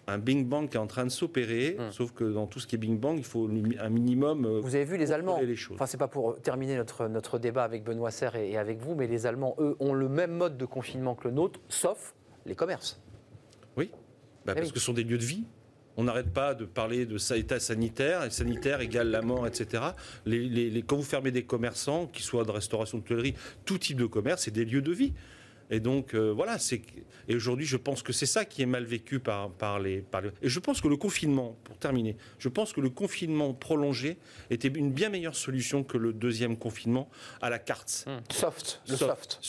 un 0.07 0.19
Bing 0.19 0.47
Bang 0.47 0.69
qui 0.69 0.77
est 0.77 0.81
en 0.81 0.87
train 0.87 1.05
de 1.05 1.11
s'opérer, 1.11 1.77
hmm. 1.79 1.91
sauf 1.91 2.13
que 2.13 2.25
dans 2.25 2.47
tout 2.47 2.61
ce 2.61 2.67
qui 2.67 2.77
est 2.77 2.79
Bing 2.79 2.99
Bang, 2.99 3.17
il 3.19 3.25
faut 3.25 3.49
un 3.81 3.89
minimum. 3.89 4.45
Euh, 4.45 4.61
vous 4.61 4.75
avez 4.75 4.85
vu 4.85 4.97
les 4.97 5.13
Allemands 5.13 5.41
les 5.41 5.57
choses. 5.57 5.75
Enfin, 5.75 5.87
c'est 5.87 5.97
pas 5.97 6.09
pour 6.09 6.41
terminer 6.41 6.77
notre, 6.77 7.09
notre 7.09 7.39
débat 7.39 7.65
avec 7.65 7.85
Benoît 7.85 8.11
Serre 8.11 8.37
et, 8.37 8.57
avec 8.57 8.79
vous, 8.79 8.95
mais 8.95 9.07
les 9.07 9.27
Allemands, 9.27 9.57
eux, 9.59 9.77
ont 9.81 9.95
le 9.95 10.09
même 10.09 10.33
mode 10.33 10.57
de 10.57 10.65
confinement 10.65 11.15
que 11.15 11.29
le 11.29 11.35
nôtre, 11.35 11.61
sauf 11.69 12.15
les 12.45 12.55
commerces. 12.55 13.01
Oui, 13.77 13.91
bah, 14.45 14.53
eh 14.57 14.61
parce 14.61 14.73
que 14.73 14.79
ce 14.79 14.85
sont 14.85 14.93
des 14.93 15.05
lieux 15.05 15.19
de 15.19 15.25
vie. 15.25 15.45
On 15.99 16.05
n'arrête 16.05 16.31
pas 16.31 16.55
de 16.55 16.67
parler 16.67 17.07
de 17.07 17.17
état 17.35 17.59
sanitaire, 17.59 18.23
et 18.23 18.31
sanitaire 18.31 18.81
égale 18.83 19.09
la 19.09 19.23
mort, 19.23 19.47
etc. 19.47 19.83
Les, 20.27 20.85
quand 20.87 20.97
vous 20.97 21.03
fermez 21.03 21.31
des 21.31 21.45
commerçants, 21.45 22.07
qu'ils 22.07 22.25
soient 22.25 22.45
de 22.45 22.51
restauration, 22.51 22.99
de 22.99 23.03
tuilerie, 23.03 23.35
tout 23.65 23.79
type 23.79 23.97
de 23.97 24.05
commerce, 24.05 24.43
c'est 24.43 24.51
des 24.51 24.67
lieux 24.67 24.83
de 24.83 24.93
vie. 24.93 25.15
Et 25.71 25.81
donc, 25.81 26.15
euh, 26.15 26.33
voilà, 26.33 26.59
c'est. 26.59 26.83
Et 27.29 27.35
aujourd'hui, 27.35 27.67
je 27.67 27.77
pense 27.77 28.03
que 28.03 28.13
c'est 28.13 28.27
ça 28.27 28.45
qui 28.45 28.63
est 28.63 28.67
mal 28.67 28.85
vécu 28.85 29.19
par, 29.19 29.51
par, 29.51 29.81
les, 29.81 30.01
par 30.01 30.25
Et 30.25 30.49
je 30.49 30.61
pense 30.61 30.81
que 30.81 30.89
le 30.89 30.97
confinement, 30.97 31.57
pour 31.65 31.77
terminer, 31.77 32.17
je 32.39 32.49
pense 32.49 32.73
que 32.73 32.81
le 32.81 32.91
confinement 32.91 33.53
prolongé 33.53 34.19
était 34.51 34.69
une 34.69 34.93
bien 34.93 35.09
meilleure 35.09 35.35
solution 35.35 35.83
que 35.83 35.99
le 35.99 36.13
deuxième 36.13 36.57
confinement 36.57 37.09
à 37.41 37.51
la 37.51 37.59
carte. 37.59 38.05
Hum. 38.07 38.21
Soft, 38.31 38.83
le 38.89 38.97
soft. 38.97 39.41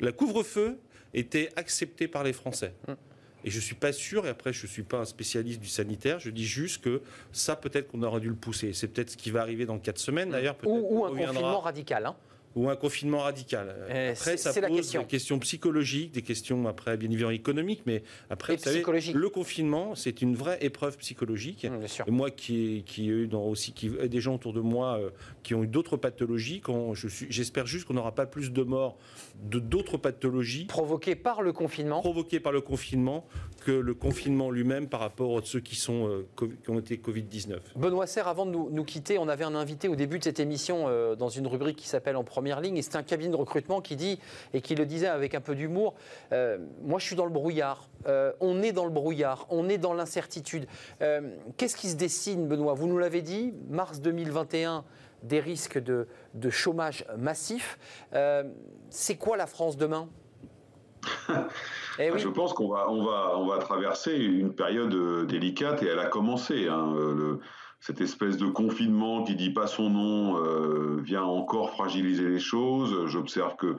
la 0.00 0.12
couvre-feu 0.12 0.78
était 1.12 1.50
accepté 1.56 2.08
par 2.08 2.24
les 2.24 2.32
Français. 2.32 2.74
Hum. 2.88 2.96
Et 3.44 3.50
je 3.50 3.56
ne 3.58 3.62
suis 3.62 3.76
pas 3.76 3.92
sûr, 3.92 4.26
et 4.26 4.28
après 4.28 4.52
je 4.52 4.62
ne 4.64 4.68
suis 4.68 4.82
pas 4.82 4.98
un 4.98 5.04
spécialiste 5.04 5.60
du 5.60 5.68
sanitaire, 5.68 6.18
je 6.18 6.30
dis 6.30 6.46
juste 6.46 6.82
que 6.82 7.02
ça 7.30 7.54
peut-être 7.54 7.86
qu'on 7.86 8.02
aurait 8.02 8.20
dû 8.20 8.28
le 8.28 8.34
pousser. 8.34 8.72
C'est 8.72 8.88
peut-être 8.88 9.10
ce 9.10 9.16
qui 9.16 9.30
va 9.30 9.40
arriver 9.40 9.66
dans 9.66 9.78
quatre 9.78 10.00
semaines 10.00 10.30
d'ailleurs. 10.30 10.56
Ou, 10.64 11.02
ou 11.02 11.04
un 11.04 11.10
confinement 11.10 11.60
radical. 11.60 12.06
Hein 12.06 12.16
ou 12.56 12.70
un 12.70 12.76
confinement 12.76 13.20
radical. 13.20 13.76
Eh, 13.90 14.08
après, 14.08 14.38
ça 14.38 14.52
pose 14.62 14.90
des 14.90 15.04
questions 15.04 15.38
psychologiques, 15.38 16.12
des 16.12 16.22
questions 16.22 16.66
après 16.66 16.96
bien 16.96 17.10
évidemment 17.10 17.30
économiques, 17.30 17.82
mais 17.84 18.02
après, 18.30 18.56
vous 18.56 18.62
savez, 18.62 18.82
le 19.12 19.28
confinement, 19.28 19.94
c'est 19.94 20.22
une 20.22 20.34
vraie 20.34 20.58
épreuve 20.62 20.96
psychologique. 20.96 21.64
Mmh, 21.64 22.08
et 22.08 22.10
moi, 22.10 22.30
qui, 22.30 22.82
qui 22.86 23.04
ai 23.04 23.12
eu 23.12 23.26
dans, 23.26 23.44
aussi 23.44 23.72
qui, 23.72 23.90
des 23.90 24.20
gens 24.20 24.36
autour 24.36 24.54
de 24.54 24.60
moi 24.60 24.98
euh, 24.98 25.10
qui 25.42 25.54
ont 25.54 25.62
eu 25.64 25.66
d'autres 25.66 25.98
pathologies, 25.98 26.60
quand 26.60 26.94
je 26.94 27.08
suis, 27.08 27.26
j'espère 27.28 27.66
juste 27.66 27.84
qu'on 27.84 27.94
n'aura 27.94 28.14
pas 28.14 28.26
plus 28.26 28.50
de 28.50 28.62
morts 28.62 28.96
de 29.42 29.58
d'autres 29.58 29.98
pathologies 29.98 30.64
provoquées 30.64 31.14
par 31.14 31.42
le 31.42 31.52
confinement, 31.52 32.00
provoquées 32.00 32.40
par 32.40 32.52
le 32.52 32.62
confinement, 32.62 33.26
que 33.64 33.72
le 33.72 33.92
confinement 33.92 34.50
lui-même 34.50 34.88
par 34.88 35.00
rapport 35.00 35.36
à 35.36 35.42
ceux 35.44 35.60
qui 35.60 35.76
sont 35.76 36.08
euh, 36.08 36.26
qui 36.36 36.70
ont 36.70 36.78
été 36.78 36.96
Covid 36.96 37.24
19. 37.24 37.76
Benoît 37.76 38.06
Serre, 38.06 38.28
avant 38.28 38.46
de 38.46 38.52
nous, 38.52 38.70
nous, 38.70 38.84
quitter, 38.84 39.18
on 39.18 39.28
avait 39.28 39.44
un 39.44 39.54
invité 39.54 39.88
au 39.88 39.96
début 39.96 40.18
de 40.18 40.24
cette 40.24 40.40
émission 40.40 40.86
euh, 40.88 41.16
dans 41.16 41.28
une 41.28 41.46
rubrique 41.46 41.76
qui 41.76 41.88
s'appelle 41.88 42.16
En 42.16 42.24
premier 42.24 42.45
ligne. 42.60 42.76
Et 42.76 42.82
c'est 42.82 42.96
un 42.96 43.02
cabinet 43.02 43.30
de 43.30 43.36
recrutement 43.36 43.80
qui 43.80 43.96
dit, 43.96 44.18
et 44.54 44.60
qui 44.60 44.74
le 44.74 44.86
disait 44.86 45.06
avec 45.06 45.34
un 45.34 45.40
peu 45.40 45.54
d'humour, 45.54 45.94
euh, 46.32 46.58
moi 46.82 46.98
je 46.98 47.06
suis 47.06 47.16
dans 47.16 47.24
le 47.24 47.30
brouillard. 47.30 47.88
Euh, 48.06 48.32
on 48.40 48.62
est 48.62 48.72
dans 48.72 48.84
le 48.84 48.90
brouillard, 48.90 49.46
on 49.50 49.68
est 49.68 49.78
dans 49.78 49.94
l'incertitude. 49.94 50.66
Euh, 51.02 51.20
qu'est-ce 51.56 51.76
qui 51.76 51.88
se 51.88 51.96
dessine, 51.96 52.46
Benoît? 52.46 52.74
Vous 52.74 52.86
nous 52.86 52.98
l'avez 52.98 53.22
dit, 53.22 53.52
mars 53.68 54.00
2021, 54.00 54.84
des 55.22 55.40
risques 55.40 55.78
de, 55.82 56.06
chômage 56.50 57.04
massif. 57.18 57.78
c'est 58.90 59.16
quoi 59.16 59.36
la 59.36 59.46
France 59.46 59.76
demain? 59.76 60.08
Eh 61.98 62.10
Je 62.18 62.28
pense 62.28 62.52
qu'on 62.52 62.68
va, 62.68 62.90
on 62.90 63.02
va, 63.02 63.38
on 63.38 63.46
va 63.46 63.56
traverser 63.56 64.14
une 64.14 64.52
période 64.52 65.26
délicate 65.26 65.82
et 65.82 65.86
elle 65.86 65.98
a 65.98 66.08
commencé. 66.08 66.68
Hein, 66.68 66.92
le, 66.94 67.40
cette 67.86 68.00
espèce 68.00 68.36
de 68.36 68.46
confinement 68.46 69.22
qui 69.22 69.36
dit 69.36 69.50
pas 69.50 69.68
son 69.68 69.90
nom 69.90 70.38
euh, 70.38 71.00
vient 71.04 71.22
encore 71.22 71.70
fragiliser 71.70 72.28
les 72.28 72.40
choses. 72.40 73.06
J'observe 73.06 73.54
que 73.54 73.76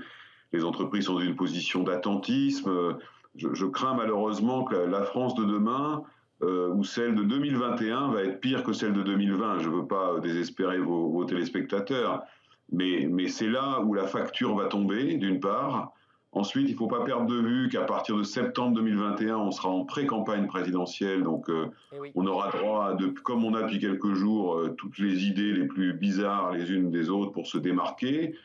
les 0.53 0.63
entreprises 0.63 1.07
sont 1.07 1.15
dans 1.15 1.19
une 1.19 1.35
position 1.35 1.83
d'attentisme. 1.83 2.95
Je, 3.35 3.65
crains 3.65 3.95
malheureusement 3.95 4.63
que 4.63 4.75
la, 4.75 5.03
France 5.03 5.35
de 5.35 5.43
demain 5.43 6.03
euh, 6.41 6.69
ou 6.69 6.85
celle 6.85 7.15
de 7.15 7.23
2021 7.23 8.11
va 8.11 8.23
être 8.23 8.39
pire 8.39 8.63
que 8.63 8.71
celle 8.71 8.93
de 8.93 9.03
2020. 9.03 9.59
Je 9.59 9.69
ne 9.69 9.75
veux 9.75 9.87
pas 9.87 10.21
désespérer 10.21 10.79
vos, 10.79 11.25
téléspectateurs, 11.25 12.23
mais, 12.71 13.09
mais 13.11 13.27
c'est 13.27 13.49
là 13.49 13.81
où 13.81 13.93
la 13.93 14.07
facture 14.07 14.55
va 14.55 14.67
tomber, 14.67 15.15
d'une 15.15 15.41
part. 15.41 15.91
Ensuite, 16.37 16.69
il 16.69 16.73
ne 16.73 16.77
faut 16.77 16.87
pas 16.87 17.03
perdre 17.03 17.25
de 17.25 17.35
vue 17.35 17.67
qu'à 17.67 17.81
partir 17.81 18.15
de 18.15 18.21
septembre 18.21 18.75
2021, 18.75 19.37
on 19.37 19.49
sera 19.49 19.69
en 19.69 19.85
pré-campagne 19.85 20.45
présidentielle. 20.45 21.23
Donc, 21.23 21.49
euh, 21.49 21.65
eh 21.93 22.11
on 22.13 22.27
aura 22.27 22.51
droit, 22.51 22.93
de, 22.93 23.07
comme 23.07 23.43
on 23.43 23.55
a 23.55 23.63
depuis 23.63 23.79
quelques 23.79 24.13
jours, 24.13 24.55
euh, 24.55 24.75
toutes 24.77 24.99
les 24.99 25.25
idées 25.25 25.51
les 25.51 25.65
plus 25.65 25.93
bizarres 25.93 26.51
les 26.51 26.71
unes 26.71 26.91
des 26.91 27.09
autres 27.09 27.31
pour 27.31 27.47
se 27.47 27.57
démarquer. 27.57 28.35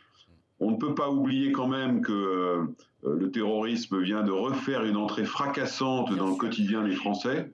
On 0.59 0.71
ne 0.71 0.77
peut 0.77 0.95
pas 0.95 1.11
oublier 1.11 1.53
quand 1.53 1.69
même 1.69 2.01
que 2.01 2.13
euh, 2.13 2.65
le 3.05 3.31
terrorisme 3.31 4.01
vient 4.01 4.23
de 4.23 4.33
refaire 4.33 4.85
une 4.85 4.97
entrée 4.97 5.27
fracassante 5.27 6.17
dans 6.17 6.29
le 6.29 6.37
quotidien 6.37 6.85
des 6.85 6.95
Français. 6.95 7.53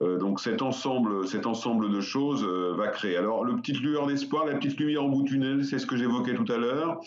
donc 0.00 0.40
cet 0.40 0.60
ensemble, 0.60 1.26
cet 1.26 1.46
ensemble 1.46 1.90
de 1.90 2.00
choses 2.00 2.44
va 2.44 2.88
créer. 2.88 3.16
Alors, 3.16 3.44
le 3.44 3.56
petite 3.56 3.80
lueur 3.80 4.06
d'espoir, 4.06 4.44
la 4.44 4.56
petite 4.56 4.78
lumière 4.78 5.04
au 5.04 5.08
bout 5.08 5.22
du 5.22 5.32
tunnel, 5.32 5.64
c'est 5.64 5.78
ce 5.78 5.86
que 5.86 5.96
j'évoquais 5.96 6.34
tout 6.34 6.52
à 6.52 6.58
l'heure 6.58 7.00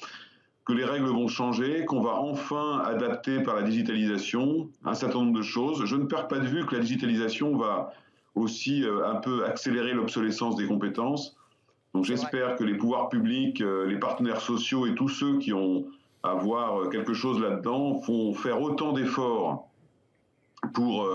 que 0.65 0.73
les 0.73 0.85
règles 0.85 1.07
vont 1.07 1.27
changer, 1.27 1.85
qu'on 1.85 2.01
va 2.01 2.15
enfin 2.15 2.81
adapter 2.85 3.41
par 3.41 3.55
la 3.55 3.63
digitalisation 3.63 4.69
un 4.85 4.93
certain 4.93 5.19
nombre 5.19 5.37
de 5.37 5.43
choses. 5.43 5.85
Je 5.85 5.95
ne 5.95 6.05
perds 6.05 6.27
pas 6.27 6.39
de 6.39 6.47
vue 6.47 6.65
que 6.65 6.75
la 6.75 6.81
digitalisation 6.81 7.57
va 7.57 7.93
aussi 8.35 8.83
euh, 8.83 9.05
un 9.05 9.15
peu 9.15 9.45
accélérer 9.45 9.93
l'obsolescence 9.93 10.55
des 10.55 10.67
compétences. 10.67 11.35
Donc 11.93 12.05
j'espère 12.05 12.55
que 12.55 12.63
les 12.63 12.75
pouvoirs 12.75 13.09
publics, 13.09 13.61
euh, 13.61 13.85
les 13.85 13.99
partenaires 13.99 14.41
sociaux 14.41 14.87
et 14.87 14.95
tous 14.95 15.09
ceux 15.09 15.37
qui 15.37 15.53
ont 15.53 15.85
à 16.23 16.33
voir 16.33 16.81
euh, 16.81 16.89
quelque 16.89 17.13
chose 17.13 17.41
là-dedans 17.41 18.01
font 18.01 18.33
faire 18.33 18.61
autant 18.61 18.93
d'efforts 18.93 19.67
pour 20.73 21.09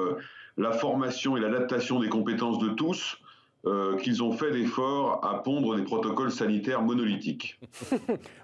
la 0.58 0.72
formation 0.72 1.38
et 1.38 1.40
l'adaptation 1.40 2.00
des 2.00 2.10
compétences 2.10 2.58
de 2.58 2.68
tous 2.68 3.18
euh, 3.66 3.96
qu'ils 3.96 4.22
ont 4.22 4.30
fait 4.30 4.52
d'efforts 4.52 5.24
à 5.24 5.42
pondre 5.42 5.74
des 5.74 5.82
protocoles 5.82 6.30
sanitaires 6.30 6.80
monolithiques. 6.80 7.58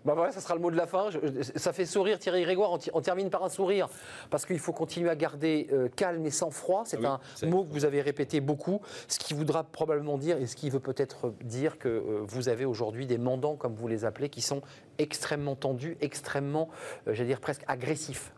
bah 0.05 0.15
voilà, 0.15 0.33
ça 0.33 0.41
sera 0.41 0.57
le 0.57 0.61
mot 0.61 0.73
de 0.73 0.77
la 0.77 0.89
fin. 0.89 1.09
ça 1.55 1.73
fait 1.73 1.87
sourire 1.87 2.19
Thierry 2.19 2.43
Grégoire. 2.43 2.77
On, 2.93 3.01
termine 3.01 3.31
par 3.31 3.45
un 3.45 3.49
sourire 3.49 3.89
parce 4.29 4.45
qu'il 4.45 4.59
faut 4.59 4.73
continuer 4.73 5.09
à 5.09 5.15
garder 5.15 5.69
euh, 5.73 5.89
calme 5.89 6.27
et 6.27 6.31
sang-froid. 6.31 6.83
C'est 6.85 6.99
ah 7.05 7.21
un 7.43 7.47
mot 7.47 7.62
que 7.62 7.73
vous 7.73 7.85
avez 7.85 8.01
répété 8.01 8.41
beaucoup, 8.41 8.81
ce 9.07 9.21
qui 9.21 9.35
voudra 9.35 9.62
probablement 9.62 10.19
dire 10.19 10.37
et 10.39 10.49
ce 10.49 10.57
qui 10.57 10.69
veut 10.69 10.81
peut-être 10.81 11.33
dire 11.45 11.79
que 11.79 11.89
euh, 11.89 12.23
vous 12.27 12.49
avez 12.49 12.65
aujourd'hui 12.65 13.07
des 13.07 13.19
mandants, 13.19 13.55
comme 13.55 13.77
vous 13.77 13.87
les 13.87 14.05
appelez, 14.05 14.29
qui 14.29 14.43
sont 14.43 14.62
extrêmement 14.99 15.55
tendus, 15.55 15.97
extrêmement, 16.01 16.71
j'allais 17.07 17.29
dire 17.29 17.41
presque 17.41 17.62
agressifs. 17.69 18.33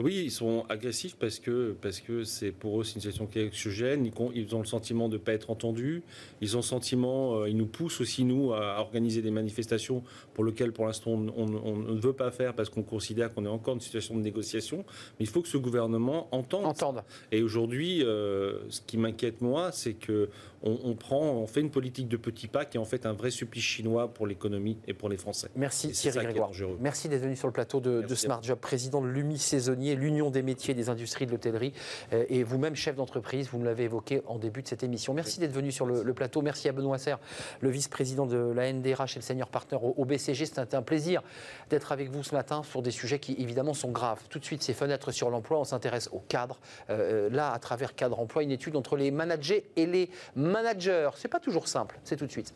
Oui, 0.00 0.22
ils 0.24 0.30
sont 0.30 0.64
agressifs 0.68 1.16
parce 1.16 1.40
que 1.40 1.76
parce 1.80 2.00
que 2.00 2.22
c'est 2.22 2.52
pour 2.52 2.80
eux 2.80 2.84
c'est 2.84 2.94
une 2.94 3.00
situation 3.00 3.26
qui 3.26 3.40
est 3.40 3.46
anxiogène. 3.48 4.08
Ils, 4.34 4.54
ont 4.54 4.60
le 4.60 4.66
sentiment 4.66 5.08
de 5.08 5.14
ne 5.14 5.18
pas 5.18 5.32
être 5.32 5.50
entendus. 5.50 6.02
Ils 6.40 6.56
ont 6.56 6.60
le 6.60 6.64
sentiment, 6.64 7.40
euh, 7.40 7.48
ils 7.48 7.56
nous 7.56 7.66
poussent 7.66 8.00
aussi 8.00 8.24
nous 8.24 8.52
à, 8.52 8.78
organiser 8.78 9.22
des 9.22 9.32
manifestations 9.32 10.04
pour 10.34 10.44
lesquelles 10.44 10.72
pour 10.72 10.86
l'instant 10.86 11.10
on, 11.10 11.46
ne 11.46 12.00
veut 12.00 12.12
pas 12.12 12.30
faire 12.30 12.54
parce 12.54 12.68
qu'on 12.68 12.84
considère 12.84 13.34
qu'on 13.34 13.44
est 13.44 13.48
encore 13.48 13.74
dans 13.74 13.80
une 13.80 13.84
situation 13.84 14.16
de 14.16 14.20
négociation. 14.20 14.84
Mais 15.18 15.24
il 15.24 15.28
faut 15.28 15.42
que 15.42 15.48
ce 15.48 15.58
gouvernement 15.58 16.28
entende. 16.30 16.66
entende. 16.66 17.02
Et 17.32 17.42
aujourd'hui, 17.42 18.04
euh, 18.04 18.60
ce 18.68 18.80
qui 18.80 18.98
m'inquiète 18.98 19.40
moi, 19.40 19.72
c'est 19.72 19.94
que 19.94 20.28
on, 20.62 20.94
prend, 20.94 21.20
on 21.20 21.46
fait 21.46 21.60
une 21.60 21.70
politique 21.70 22.08
de 22.08 22.16
petits 22.16 22.48
pas 22.48 22.64
qui 22.64 22.78
est 22.78 22.80
en 22.80 22.84
fait 22.84 23.06
un 23.06 23.12
vrai 23.12 23.30
supplice 23.30 23.62
chinois 23.62 24.12
pour 24.12 24.26
l'économie 24.26 24.76
et 24.88 24.94
pour 24.94 25.08
les 25.08 25.16
Français. 25.16 25.48
Merci 25.54 25.92
Thierry 25.92 26.24
Grégoire. 26.24 26.50
Merci 26.80 27.08
d'être 27.08 27.22
venu 27.22 27.36
sur 27.36 27.46
le 27.46 27.52
plateau 27.52 27.80
de, 27.80 28.02
de 28.02 28.14
Smart 28.14 28.42
Job, 28.42 28.58
président 28.58 29.00
de 29.00 29.06
l'UMI 29.06 29.38
saisonnier 29.38 29.87
l'Union 29.94 30.30
des 30.30 30.42
métiers 30.42 30.74
des 30.74 30.88
industries 30.88 31.26
de 31.26 31.30
l'hôtellerie, 31.30 31.72
euh, 32.12 32.24
et 32.28 32.42
vous-même 32.42 32.74
chef 32.74 32.96
d'entreprise, 32.96 33.48
vous 33.48 33.58
me 33.58 33.64
l'avez 33.64 33.84
évoqué 33.84 34.22
en 34.26 34.38
début 34.38 34.62
de 34.62 34.68
cette 34.68 34.82
émission. 34.82 35.14
Merci 35.14 35.40
d'être 35.40 35.52
venu 35.52 35.72
sur 35.72 35.86
le, 35.86 36.14
plateau. 36.14 36.42
Merci 36.42 36.68
à 36.68 36.72
Benoît 36.72 36.98
Serre, 36.98 37.18
le 37.60 37.70
vice-président 37.70 38.26
de 38.26 38.36
la 38.36 38.72
NDRH 38.72 39.16
et 39.16 39.18
le 39.18 39.22
senior 39.22 39.48
partner 39.48 39.78
au, 39.80 40.04
BCG. 40.04 40.46
C'était 40.46 40.74
un 40.74 40.82
plaisir 40.82 41.22
d'être 41.70 41.92
avec 41.92 42.10
vous 42.10 42.22
ce 42.22 42.34
matin 42.34 42.62
sur 42.62 42.82
des 42.82 42.90
sujets 42.90 43.18
qui 43.18 43.36
évidemment 43.38 43.74
sont 43.74 43.90
graves. 43.90 44.22
Tout 44.28 44.38
de 44.38 44.44
suite, 44.44 44.62
ces 44.62 44.74
fenêtres 44.74 45.12
sur 45.12 45.30
l'emploi, 45.30 45.58
on 45.60 45.64
s'intéresse 45.64 46.08
au 46.12 46.20
cadre. 46.20 46.58
Euh, 46.90 47.28
là, 47.30 47.52
à 47.52 47.58
travers 47.58 47.94
cadre 47.94 48.18
emploi, 48.18 48.42
une 48.42 48.50
étude 48.50 48.76
entre 48.76 48.96
les 48.96 49.10
managers 49.10 49.70
et 49.76 49.86
les 49.86 50.10
managers. 50.34 51.10
C'est 51.16 51.28
pas 51.28 51.40
toujours 51.40 51.68
simple. 51.68 51.98
C'est 52.04 52.16
tout 52.16 52.26
de 52.26 52.32
suite. 52.32 52.54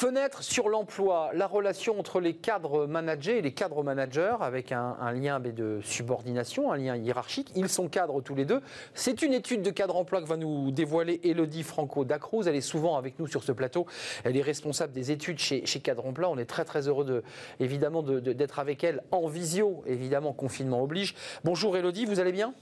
Fenêtre 0.00 0.42
sur 0.42 0.70
l'emploi, 0.70 1.28
la 1.34 1.46
relation 1.46 2.00
entre 2.00 2.20
les 2.20 2.32
cadres 2.32 2.86
managers 2.86 3.36
et 3.36 3.42
les 3.42 3.52
cadres 3.52 3.82
managers 3.82 4.36
avec 4.40 4.72
un, 4.72 5.12
lien 5.12 5.38
de 5.40 5.78
subordination, 5.82 6.72
un 6.72 6.78
lien 6.78 6.96
hiérarchique. 6.96 7.52
Ils 7.54 7.68
sont 7.68 7.86
cadres 7.86 8.22
tous 8.22 8.34
les 8.34 8.46
deux. 8.46 8.62
C'est 8.94 9.20
une 9.20 9.34
étude 9.34 9.60
de 9.60 9.68
cadre 9.68 9.96
emploi 9.96 10.22
que 10.22 10.26
va 10.26 10.38
nous 10.38 10.70
dévoiler 10.70 11.20
Elodie 11.22 11.62
Franco 11.62 12.06
Dacruz. 12.06 12.48
Elle 12.48 12.56
est 12.56 12.62
souvent 12.62 12.96
avec 12.96 13.18
nous 13.18 13.26
sur 13.26 13.42
ce 13.42 13.52
plateau. 13.52 13.84
Elle 14.24 14.38
est 14.38 14.40
responsable 14.40 14.94
des 14.94 15.10
études 15.10 15.38
chez, 15.38 15.60
Cadre 15.82 16.06
Emploi. 16.06 16.30
On 16.30 16.38
est 16.38 16.46
très 16.46 16.64
très 16.64 16.88
heureux 16.88 17.04
de, 17.04 17.22
évidemment 17.58 18.02
d'être 18.02 18.58
avec 18.58 18.82
elle 18.82 19.02
en 19.10 19.26
visio. 19.26 19.82
Évidemment, 19.84 20.32
confinement 20.32 20.82
oblige. 20.82 21.14
Bonjour 21.44 21.76
Elodie, 21.76 22.06
vous 22.06 22.20
allez 22.20 22.32
bien? 22.32 22.54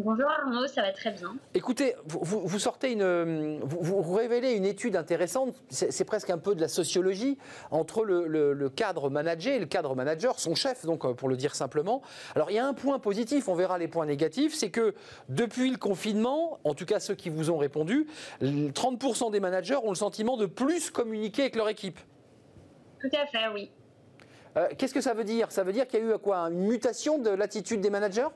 Bonjour 0.00 0.30
Arnaud, 0.30 0.64
ça 0.68 0.82
va 0.82 0.92
très 0.92 1.10
bien. 1.10 1.34
Écoutez, 1.54 1.96
vous, 2.06 2.58
sortez 2.60 2.92
une, 2.92 3.58
vous, 3.64 4.12
révélez 4.12 4.52
une 4.52 4.64
étude 4.64 4.94
intéressante. 4.94 5.56
C'est 5.70 6.04
presque 6.04 6.30
un 6.30 6.38
peu 6.38 6.54
de 6.54 6.60
la 6.60 6.68
sociologie 6.68 7.36
entre 7.72 8.04
le, 8.04 8.68
cadre 8.68 9.10
manager 9.10 9.54
et 9.54 9.58
le 9.58 9.66
cadre 9.66 9.96
manager, 9.96 10.38
son 10.38 10.54
chef, 10.54 10.86
donc 10.86 11.04
euh, 11.04 11.14
pour 11.14 11.28
le 11.28 11.36
dire 11.36 11.56
simplement. 11.56 12.00
Alors 12.36 12.52
il 12.52 12.54
y 12.54 12.60
a 12.60 12.66
un 12.66 12.74
point 12.74 13.00
positif, 13.00 13.48
on 13.48 13.56
verra 13.56 13.76
les 13.76 13.88
points 13.88 14.06
négatifs, 14.06 14.54
c'est 14.54 14.70
que 14.70 14.94
depuis 15.28 15.68
le 15.68 15.78
confinement, 15.78 16.60
en 16.62 16.74
tout 16.74 16.86
cas 16.86 17.00
ceux 17.00 17.16
qui 17.16 17.28
vous 17.28 17.50
ont 17.50 17.58
répondu, 17.58 18.06
30% 18.40 19.32
des 19.32 19.40
managers 19.40 19.78
ont 19.82 19.90
le 19.90 19.96
sentiment 19.96 20.36
de 20.36 20.46
plus 20.46 20.90
communiquer 20.90 21.42
avec 21.42 21.56
leur 21.56 21.68
équipe. 21.68 21.98
Tout 23.00 23.10
à 23.20 23.26
fait, 23.26 23.48
oui. 23.52 23.72
Euh, 24.56 24.68
qu'est-ce 24.78 24.94
que 24.94 25.00
ça 25.00 25.12
veut 25.12 25.24
dire? 25.24 25.50
Ça 25.50 25.64
veut 25.64 25.72
dire 25.72 25.88
qu'il 25.88 25.98
y 25.98 26.02
a 26.04 26.14
eu 26.14 26.18
quoi 26.18 26.38
Une 26.50 26.68
mutation 26.68 27.18
de 27.18 27.30
l'attitude 27.30 27.80
des 27.80 27.90
managers? 27.90 28.28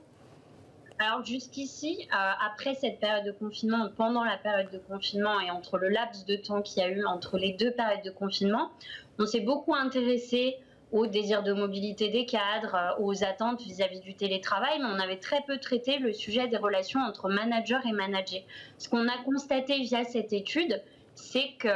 Alors 1.03 1.25
jusqu'ici, 1.25 2.09
euh, 2.13 2.31
après 2.47 2.75
cette 2.75 3.01
période 3.01 3.25
de 3.25 3.33
confinement, 3.33 3.89
pendant 3.97 4.25
la 4.25 4.37
période 4.37 4.71
de 4.71 4.79
confinement 4.79 5.41
et 5.41 5.51
entre 5.51 5.79
le 5.79 5.89
laps 5.89 6.25
de 6.27 6.37
temps 6.37 6.63
qu'il 6.63 6.83
y 6.83 6.87
a 6.87 6.89
eu 6.89 7.05
entre 7.05 7.39
les 7.39 7.53
deux 7.53 7.73
périodes 7.73 8.05
de 8.05 8.11
confinement, 8.11 8.71
on 9.19 9.27
s'est 9.27 9.41
beaucoup 9.41 9.75
intéressé 9.75 10.57
au 10.93 11.07
désir 11.07 11.43
de 11.43 11.53
mobilité 11.53 12.11
des 12.11 12.27
cadres, 12.27 12.75
euh, 12.75 13.03
aux 13.03 13.25
attentes 13.25 13.61
vis-à-vis 13.63 14.01
du 14.01 14.15
télétravail, 14.15 14.79
mais 14.79 14.87
on 14.87 15.01
avait 15.01 15.19
très 15.19 15.43
peu 15.47 15.59
traité 15.59 15.99
le 15.99 16.13
sujet 16.13 16.49
des 16.49 16.59
relations 16.59 17.01
entre 17.01 17.29
manager 17.29 17.85
et 17.87 17.93
manager. 17.93 18.43
Ce 18.79 18.89
qu'on 18.89 19.09
a 19.09 19.19
constaté 19.25 19.81
via 19.81 20.05
cette 20.05 20.33
étude, 20.33 20.83
c'est 21.15 21.53
que 21.59 21.69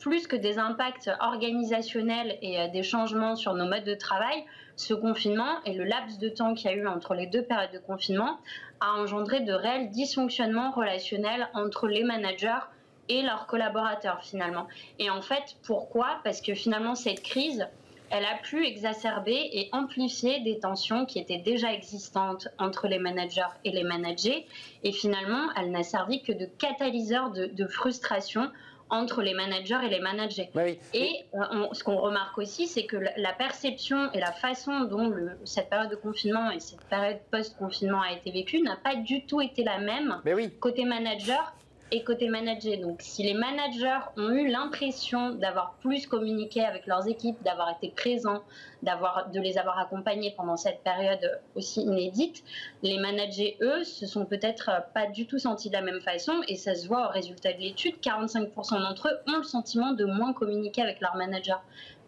plus 0.00 0.26
que 0.26 0.36
des 0.36 0.58
impacts 0.58 1.10
organisationnels 1.20 2.38
et 2.42 2.60
euh, 2.60 2.68
des 2.68 2.82
changements 2.82 3.36
sur 3.36 3.54
nos 3.54 3.66
modes 3.66 3.84
de 3.84 3.94
travail, 3.94 4.44
ce 4.82 4.94
confinement 4.94 5.62
et 5.64 5.74
le 5.74 5.84
laps 5.84 6.18
de 6.18 6.28
temps 6.28 6.54
qu'il 6.54 6.70
y 6.70 6.74
a 6.74 6.76
eu 6.76 6.86
entre 6.86 7.14
les 7.14 7.26
deux 7.26 7.42
périodes 7.42 7.72
de 7.72 7.78
confinement 7.78 8.38
a 8.80 8.94
engendré 8.94 9.40
de 9.40 9.52
réels 9.52 9.90
dysfonctionnements 9.90 10.72
relationnels 10.72 11.48
entre 11.54 11.86
les 11.86 12.02
managers 12.02 12.66
et 13.08 13.22
leurs 13.22 13.46
collaborateurs 13.46 14.22
finalement. 14.22 14.66
Et 14.98 15.08
en 15.08 15.22
fait, 15.22 15.56
pourquoi? 15.64 16.20
Parce 16.24 16.40
que 16.40 16.54
finalement, 16.54 16.94
cette 16.94 17.22
crise, 17.22 17.66
elle 18.10 18.24
a 18.24 18.36
pu 18.42 18.66
exacerber 18.66 19.48
et 19.52 19.68
amplifier 19.72 20.40
des 20.40 20.58
tensions 20.58 21.06
qui 21.06 21.18
étaient 21.18 21.38
déjà 21.38 21.72
existantes 21.72 22.48
entre 22.58 22.88
les 22.88 22.98
managers 22.98 23.54
et 23.64 23.70
les 23.70 23.84
managers. 23.84 24.46
Et 24.82 24.92
finalement, 24.92 25.48
elle 25.56 25.70
n'a 25.70 25.82
servi 25.82 26.22
que 26.22 26.32
de 26.32 26.44
catalyseur 26.44 27.30
de, 27.30 27.66
frustration 27.66 28.50
entre 28.92 29.22
les 29.22 29.32
managers 29.32 29.78
et 29.84 29.88
les 29.88 30.00
managers. 30.00 30.50
Et 30.92 31.24
euh, 31.34 31.66
ce 31.72 31.82
qu'on 31.82 31.96
remarque 31.96 32.36
aussi, 32.38 32.68
c'est 32.68 32.84
que 32.84 32.98
la 33.16 33.32
perception 33.32 34.12
et 34.12 34.20
la 34.20 34.32
façon 34.32 34.82
dont 34.82 35.08
le, 35.08 35.32
cette 35.44 35.70
période 35.70 35.90
de 35.90 35.96
confinement 35.96 36.50
et 36.50 36.60
cette 36.60 36.84
période 36.84 37.18
post-confinement 37.30 38.02
a 38.02 38.12
été 38.12 38.30
vécue 38.30 38.60
n'a 38.60 38.76
pas 38.76 38.94
du 38.94 39.24
tout 39.24 39.40
été 39.40 39.64
la 39.64 39.78
même 39.78 40.20
côté 40.60 40.84
manager 40.84 41.54
et 41.92 42.02
côté 42.02 42.28
manager. 42.28 42.78
Donc, 42.78 43.02
si 43.02 43.22
les 43.22 43.34
managers 43.34 44.00
ont 44.16 44.30
eu 44.30 44.48
l'impression 44.48 45.34
d'avoir 45.34 45.74
plus 45.82 46.06
communiqué 46.06 46.64
avec 46.64 46.86
leurs 46.86 47.06
équipes, 47.06 47.36
d'avoir 47.44 47.70
été 47.70 47.90
présents, 47.90 48.42
d'avoir, 48.82 49.30
de 49.30 49.38
les 49.38 49.58
avoir 49.58 49.78
accompagnés 49.78 50.32
pendant 50.34 50.56
cette 50.56 50.82
période 50.82 51.38
aussi 51.54 51.82
inédite, 51.82 52.42
les 52.82 52.98
managers, 52.98 53.58
eux, 53.60 53.84
se 53.84 54.06
sont 54.06 54.24
peut-être 54.24 54.70
pas 54.94 55.06
du 55.06 55.26
tout 55.26 55.38
sentis 55.38 55.68
de 55.68 55.74
la 55.74 55.82
même 55.82 56.00
façon 56.00 56.32
et 56.48 56.56
ça 56.56 56.74
se 56.74 56.88
voit 56.88 57.08
au 57.08 57.10
résultat 57.10 57.52
de 57.52 57.60
l'étude. 57.60 57.96
45% 58.02 58.80
d'entre 58.80 59.08
eux 59.08 59.30
ont 59.30 59.36
le 59.36 59.44
sentiment 59.44 59.92
de 59.92 60.06
moins 60.06 60.32
communiquer 60.32 60.80
avec 60.80 60.98
leurs 61.02 61.16
managers. 61.16 61.60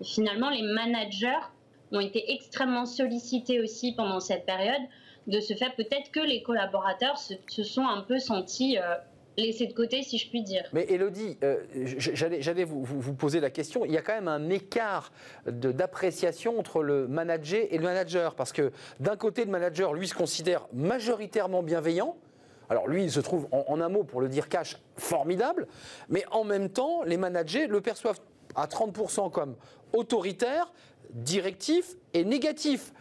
Finalement, 0.03 0.49
les 0.49 0.63
managers 0.63 1.45
ont 1.93 2.01
été 2.01 2.33
extrêmement 2.33 2.87
sollicités 2.87 3.61
aussi 3.61 3.93
pendant 3.93 4.21
cette 4.21 4.47
période. 4.47 4.83
De 5.27 5.41
ce 5.41 5.55
fait, 5.55 5.71
peut-être 5.77 6.11
que 6.11 6.21
les 6.21 6.43
collaborateurs 6.43 7.19
se, 7.19 7.63
sont 7.63 7.87
un 7.87 8.01
peu 8.01 8.19
sentis 8.19 8.79
euh, 8.79 8.95
laissé 9.37 9.67
de 9.67 9.73
côté, 9.73 10.03
si 10.03 10.19
je 10.19 10.29
puis 10.29 10.43
dire. 10.43 10.65
Mais 10.73 10.87
Elodie, 10.89 11.37
euh, 11.43 11.57
j'allais 11.85 12.65
vous, 12.65 13.15
poser 13.15 13.41
la 13.41 13.51
question. 13.51 13.85
Il 13.85 13.93
y 13.93 13.97
a 13.97 14.03
quand 14.03 14.15
même 14.15 14.29
un 14.29 14.51
écart 14.51 15.13
d'appréciation 15.47 16.59
entre 16.59 16.83
le 16.83 17.09
manager 17.09 17.67
et 17.71 17.79
le 17.79 17.85
manager. 17.85 18.35
Parce 18.35 18.53
que 18.53 18.73
d'un 19.01 19.17
côté, 19.17 19.45
le 19.45 19.51
manager, 19.51 19.95
lui, 19.95 20.09
se 20.09 20.15
considère 20.15 20.67
majoritairement 20.73 21.63
bienveillant. 21.63 22.17
alors 22.71 22.89
lui, 22.89 23.05
il 23.05 23.11
se 23.11 23.21
trouve, 23.21 23.49
en, 23.51 23.81
un 23.81 23.89
mot, 23.89 24.05
pour 24.05 24.21
le 24.21 24.29
dire 24.29 24.49
cash, 24.49 24.77
formidable, 24.97 25.67
mais 26.09 26.25
en 26.31 26.45
même 26.45 26.71
temps, 26.71 27.03
les 27.03 27.17
managers 27.17 27.67
le 27.67 27.81
perçoivent 27.81 28.21
à 28.55 28.67
30% 28.67 29.31
comme 29.31 29.57
autoritaire, 29.93 30.73
directif 31.11 31.97
et 32.13 32.25
négatif. 32.25 32.93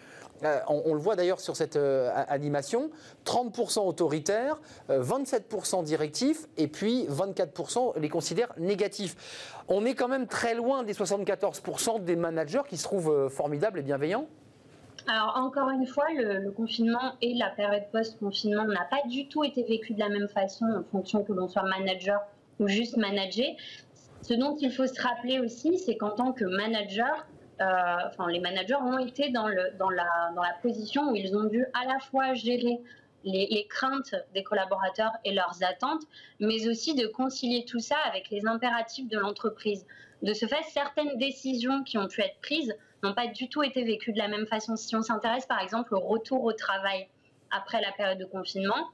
Euh, 0.46 0.60
on, 0.68 0.94
le 0.94 1.00
voit 1.00 1.16
d'ailleurs 1.16 1.40
sur 1.40 1.56
cette 1.56 1.76
euh, 1.76 2.12
animation, 2.28 2.90
30% 3.26 3.88
autoritaire, 3.88 4.60
27% 4.90 5.80
euh, 5.80 5.84
directif 5.84 6.48
et 6.58 6.68
puis 6.68 7.06
24% 7.10 8.00
les 8.00 8.10
considèrent 8.10 8.54
négatifs. 8.58 9.62
On 9.68 9.86
est 9.86 9.96
quand 9.96 10.08
même 10.08 10.28
très 10.28 10.54
loin 10.56 10.84
des 10.84 10.94
74% 10.94 12.04
des 12.04 12.16
managers 12.16 12.62
qui 12.68 12.78
se 12.78 12.84
trouvent 12.84 13.30
formidables 13.30 13.80
et 13.80 13.84
bienveillants. 13.84 14.28
Alors 15.08 15.36
encore 15.38 15.70
une 15.70 15.86
fois, 15.86 16.06
le, 16.16 16.52
confinement 16.52 17.16
et 17.22 17.34
la 17.34 17.50
période 17.50 17.84
post-confinement 17.92 18.66
n'a 18.66 18.86
pas 18.90 19.08
du 19.08 19.28
tout 19.28 19.44
été 19.44 19.64
vécu 19.64 19.94
de 19.94 20.00
la 20.00 20.10
même 20.10 20.30
façon 20.30 20.66
en 20.66 20.84
fonction 20.92 21.24
que 21.24 21.34
l'on 21.34 21.48
soit 21.48 21.64
manager 21.64 22.22
ou 22.60 22.68
juste 22.68 22.98
manager. 22.98 23.48
Ce 24.22 24.34
dont 24.34 24.56
il 24.56 24.72
faut 24.72 24.88
se 24.88 25.02
rappeler 25.02 25.40
aussi, 25.40 25.78
c'est 25.78 25.98
qu'en 25.98 26.12
tant 26.12 26.32
que 26.32 26.46
manager, 26.46 27.28
enfin 27.60 28.28
les 28.30 28.40
managers 28.40 28.76
ont 28.76 28.98
été 28.98 29.30
dans, 29.30 29.48
le, 29.48 29.72
dans, 29.78 29.90
la, 29.90 30.32
dans 30.36 30.42
la 30.42 30.54
position 30.62 31.12
où 31.12 31.16
ils 31.16 31.36
ont 31.36 31.46
dû 31.46 31.66
à 31.74 31.86
la 31.86 32.00
fois 32.00 32.34
gérer 32.34 32.80
les, 33.24 33.48
les, 33.50 33.68
craintes 33.68 34.16
des 34.34 34.44
collaborateurs 34.44 35.14
et 35.24 35.34
leurs 35.34 35.64
attentes, 35.64 36.04
mais 36.40 36.68
aussi 36.68 36.94
de 36.94 37.08
concilier 37.08 37.66
tout 37.66 37.80
ça 37.80 37.96
avec 38.06 38.30
les 38.30 38.46
impératifs 38.46 39.08
de 39.08 39.18
l'entreprise. 39.18 39.86
De 40.22 40.34
ce 40.34 40.46
fait, 40.46 40.62
certaines 40.70 41.18
décisions 41.18 41.84
qui 41.84 41.98
ont 41.98 42.08
pu 42.08 42.22
être 42.22 42.40
prises 42.42 42.76
n'ont 43.04 43.14
pas 43.14 43.28
du 43.28 43.50
tout 43.50 43.64
été 43.64 43.84
vécues 43.84 44.14
de 44.14 44.18
la 44.18 44.28
même 44.28 44.48
façon. 44.48 44.76
Si 44.76 44.96
on 44.96 45.02
s'intéresse 45.02 45.46
par 45.46 45.60
exemple 45.60 45.94
au 45.96 46.00
retour 46.00 46.44
au 46.44 46.54
travail 46.54 47.08
après 47.52 47.82
la 47.82 47.92
période 47.92 48.18
de 48.18 48.26
confinement, 48.26 48.90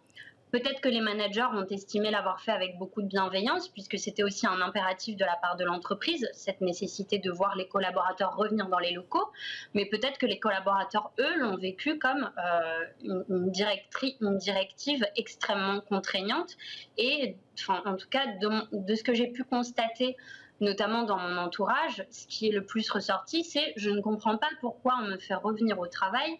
Peut-être 0.51 0.81
que 0.81 0.89
les 0.89 1.01
managers 1.01 1.47
ont 1.53 1.65
estimé 1.67 2.09
l'avoir 2.09 2.41
fait 2.41 2.51
avec 2.51 2.77
beaucoup 2.77 3.01
de 3.01 3.07
bienveillance, 3.07 3.69
puisque 3.69 3.99
c'était 3.99 4.23
aussi 4.23 4.47
un 4.47 4.61
impératif 4.61 5.15
de 5.15 5.25
la 5.25 5.35
part 5.35 5.55
de 5.57 5.63
l'entreprise, 5.63 6.27
cette 6.33 6.61
nécessité 6.61 7.19
de 7.19 7.31
voir 7.31 7.55
les 7.55 7.67
collaborateurs 7.67 8.35
revenir 8.35 8.67
dans 8.67 8.79
les 8.79 8.91
locaux. 8.91 9.27
Mais 9.73 9.85
peut-être 9.85 10.17
que 10.17 10.25
les 10.25 10.39
collaborateurs, 10.39 11.11
eux, 11.19 11.37
l'ont 11.37 11.57
vécu 11.57 11.99
comme 11.99 12.31
euh, 12.37 12.85
une, 13.03 13.51
directive 13.51 15.05
extrêmement 15.15 15.81
contraignante. 15.81 16.57
Et 16.97 17.35
en 17.67 17.95
tout 17.95 18.09
cas, 18.09 18.25
de 18.71 18.95
ce 18.95 19.03
que 19.03 19.13
j'ai 19.13 19.27
pu 19.27 19.43
constater 19.43 20.15
notamment 20.61 21.03
dans 21.03 21.17
mon 21.17 21.37
entourage, 21.37 22.05
ce 22.09 22.27
qui 22.27 22.49
est 22.49 22.51
le 22.51 22.65
plus 22.65 22.89
ressorti, 22.89 23.43
c'est 23.43 23.73
je 23.75 23.89
ne 23.89 24.01
comprends 24.01 24.37
pas 24.37 24.49
pourquoi 24.61 24.95
on 25.01 25.05
me 25.05 25.17
fait 25.17 25.35
revenir 25.35 25.79
au 25.79 25.87
travail. 25.87 26.37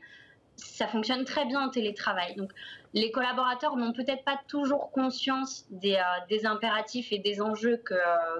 Ça 0.56 0.88
fonctionne 0.88 1.24
très 1.24 1.46
bien 1.46 1.62
en 1.62 1.70
télétravail. 1.70 2.36
Donc, 2.36 2.52
les 2.94 3.12
collaborateurs 3.12 3.76
n'ont 3.76 3.94
peut-être 3.94 4.24
pas 4.24 4.40
toujours 4.48 4.92
conscience 4.92 5.66
des, 5.70 5.96
euh, 5.96 6.48
impératifs 6.48 7.12
et 7.12 7.20
des 7.20 7.42
enjeux 7.42 7.78
que, 7.78 7.96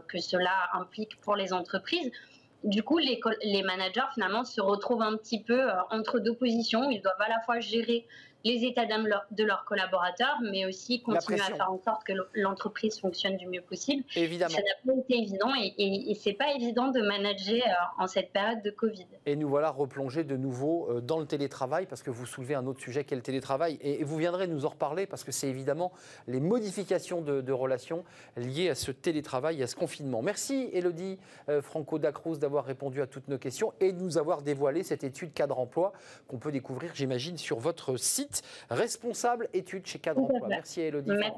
que, 0.08 0.20
cela 0.20 0.70
implique 0.74 1.20
pour 1.22 1.36
les 1.36 1.54
entreprises. 1.54 2.12
Du 2.64 2.84
coup, 2.84 2.98
les, 2.98 3.20
les 3.44 3.64
managers, 3.64 4.08
finalement, 4.14 4.44
se 4.44 4.60
retrouvent 4.60 5.04
un 5.04 5.16
petit 5.18 5.44
peu 5.44 5.70
euh, 5.70 5.76
entre 5.92 6.20
deux 6.20 6.36
positions. 6.36 6.90
Ils 6.90 7.02
doivent 7.02 7.22
à 7.22 7.30
la 7.30 7.40
fois 7.42 7.60
gérer 7.60 8.06
les 8.46 8.64
états 8.64 8.86
d'âme 8.86 9.08
de 9.32 9.44
leurs 9.44 9.66
collaborateurs, 9.66 10.38
mais 10.42 10.66
aussi 10.66 11.02
continuer 11.02 11.42
à 11.42 11.56
faire 11.56 11.72
en 11.72 11.80
sorte 11.80 12.04
que 12.06 12.14
l'entreprise 12.34 13.00
fonctionne 13.00 13.38
du 13.38 13.48
mieux 13.48 13.62
possible. 13.62 14.04
Évidemment. 14.16 14.56
Ça 14.56 14.62
n'a 14.62 14.94
pas 14.94 15.00
été 15.00 15.18
évident 15.18 15.52
et, 15.62 16.12
et, 16.12 16.16
c'est 16.16 16.34
pas 16.34 16.54
évident 16.54 16.90
de 16.90 17.02
manager 17.02 17.64
euh, 17.66 18.04
en 18.04 18.08
cette 18.08 18.32
période 18.32 18.62
de 18.64 18.72
Covid. 18.72 19.08
Et 19.26 19.36
nous 19.36 19.50
voilà 19.50 19.70
replongés 19.70 20.24
de 20.24 20.38
nouveau 20.38 20.90
euh, 20.90 21.02
dans 21.02 21.20
le 21.20 21.26
télétravail 21.26 21.86
parce 21.86 22.02
que 22.02 22.10
vous 22.10 22.26
soulevez 22.26 22.56
un 22.56 22.66
autre 22.66 22.80
sujet 22.80 23.04
qui 23.04 23.14
est 23.14 23.18
le 23.18 23.24
télétravail 23.24 23.78
et, 23.82 24.04
vous 24.04 24.18
viendrez 24.18 24.48
nous 24.48 24.66
en 24.66 24.70
reparler 24.70 25.06
parce 25.06 25.24
que 25.24 25.32
c'est 25.32 25.48
évidemment 25.48 25.92
les 26.28 26.40
modifications 26.40 27.22
de, 27.22 27.52
relations 27.52 28.06
liées 28.38 28.70
à 28.70 28.76
ce 28.76 28.92
télétravail 28.92 29.60
et 29.60 29.64
à 29.64 29.68
ce 29.68 29.76
confinement. 29.76 30.22
Merci 30.22 30.70
Elodie 30.72 31.18
euh, 31.50 31.62
Franco 31.62 32.00
Dacruz 32.00 32.38
d'avoir 32.38 32.64
répondu 32.66 33.02
à 33.02 33.08
toutes 33.08 33.28
nos 33.28 33.38
questions 33.38 33.74
et 33.80 33.92
de 33.92 34.00
nous 34.00 34.18
avoir 34.18 34.42
dévoilé 34.42 34.84
cette 34.84 35.04
étude 35.04 35.34
cadre 35.34 35.60
emploi 35.60 35.92
qu'on 36.28 36.38
peut 36.38 36.52
découvrir, 36.52 36.92
j'imagine, 36.94 37.38
sur 37.38 37.60
votre 37.60 37.98
site 37.98 38.29
responsable 38.70 39.50
études 39.54 39.86
chez 39.86 40.00
Cadre 40.00 40.24
Emploi. 40.24 40.48
Merci 40.48 40.82
à 40.82 40.86
Elodie 40.86 41.10
Merci, 41.10 41.32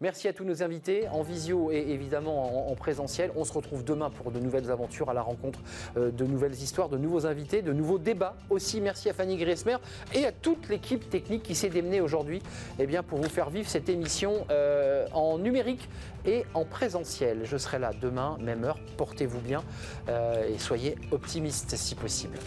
Merci 0.00 0.28
à 0.28 0.32
tous 0.32 0.44
nos 0.44 0.62
invités 0.62 1.06
en 1.08 1.22
visio 1.22 1.70
et 1.70 1.78
évidemment 1.90 2.70
en, 2.70 2.74
présentiel. 2.74 3.30
On 3.36 3.44
se 3.44 3.52
retrouve 3.52 3.84
demain 3.84 4.10
pour 4.10 4.32
de 4.32 4.40
nouvelles 4.40 4.70
aventures 4.70 5.10
à 5.10 5.14
la 5.14 5.22
rencontre 5.22 5.60
euh, 5.96 6.10
de 6.10 6.24
nouvelles 6.24 6.54
histoires, 6.54 6.88
de 6.88 6.98
nouveaux 6.98 7.26
invités, 7.26 7.62
de 7.62 7.72
nouveaux 7.72 7.98
débats 7.98 8.34
aussi. 8.50 8.80
Merci 8.80 9.08
à 9.08 9.12
Fanny 9.12 9.36
Griesmer 9.36 9.76
et 10.12 10.26
à 10.26 10.32
toute 10.32 10.68
l'équipe 10.68 11.08
technique 11.08 11.42
qui 11.44 11.54
s'est 11.54 11.68
démenée 11.68 12.00
aujourd'hui 12.00 12.42
eh 12.78 12.86
bien, 12.86 13.02
pour 13.02 13.18
vous 13.18 13.28
faire 13.28 13.50
vivre 13.50 13.68
cette 13.68 13.88
émission 13.88 14.44
euh, 14.50 15.06
en 15.12 15.38
numérique 15.38 15.88
et 16.26 16.44
en 16.54 16.64
présentiel. 16.64 17.42
Je 17.44 17.56
serai 17.56 17.78
là 17.78 17.92
demain, 18.00 18.36
même 18.40 18.64
heure. 18.64 18.78
Portez-vous 18.96 19.40
bien 19.40 19.62
euh, 20.08 20.48
et 20.52 20.58
soyez 20.58 20.96
optimistes 21.12 21.76
si 21.76 21.94
possible. 21.94 22.38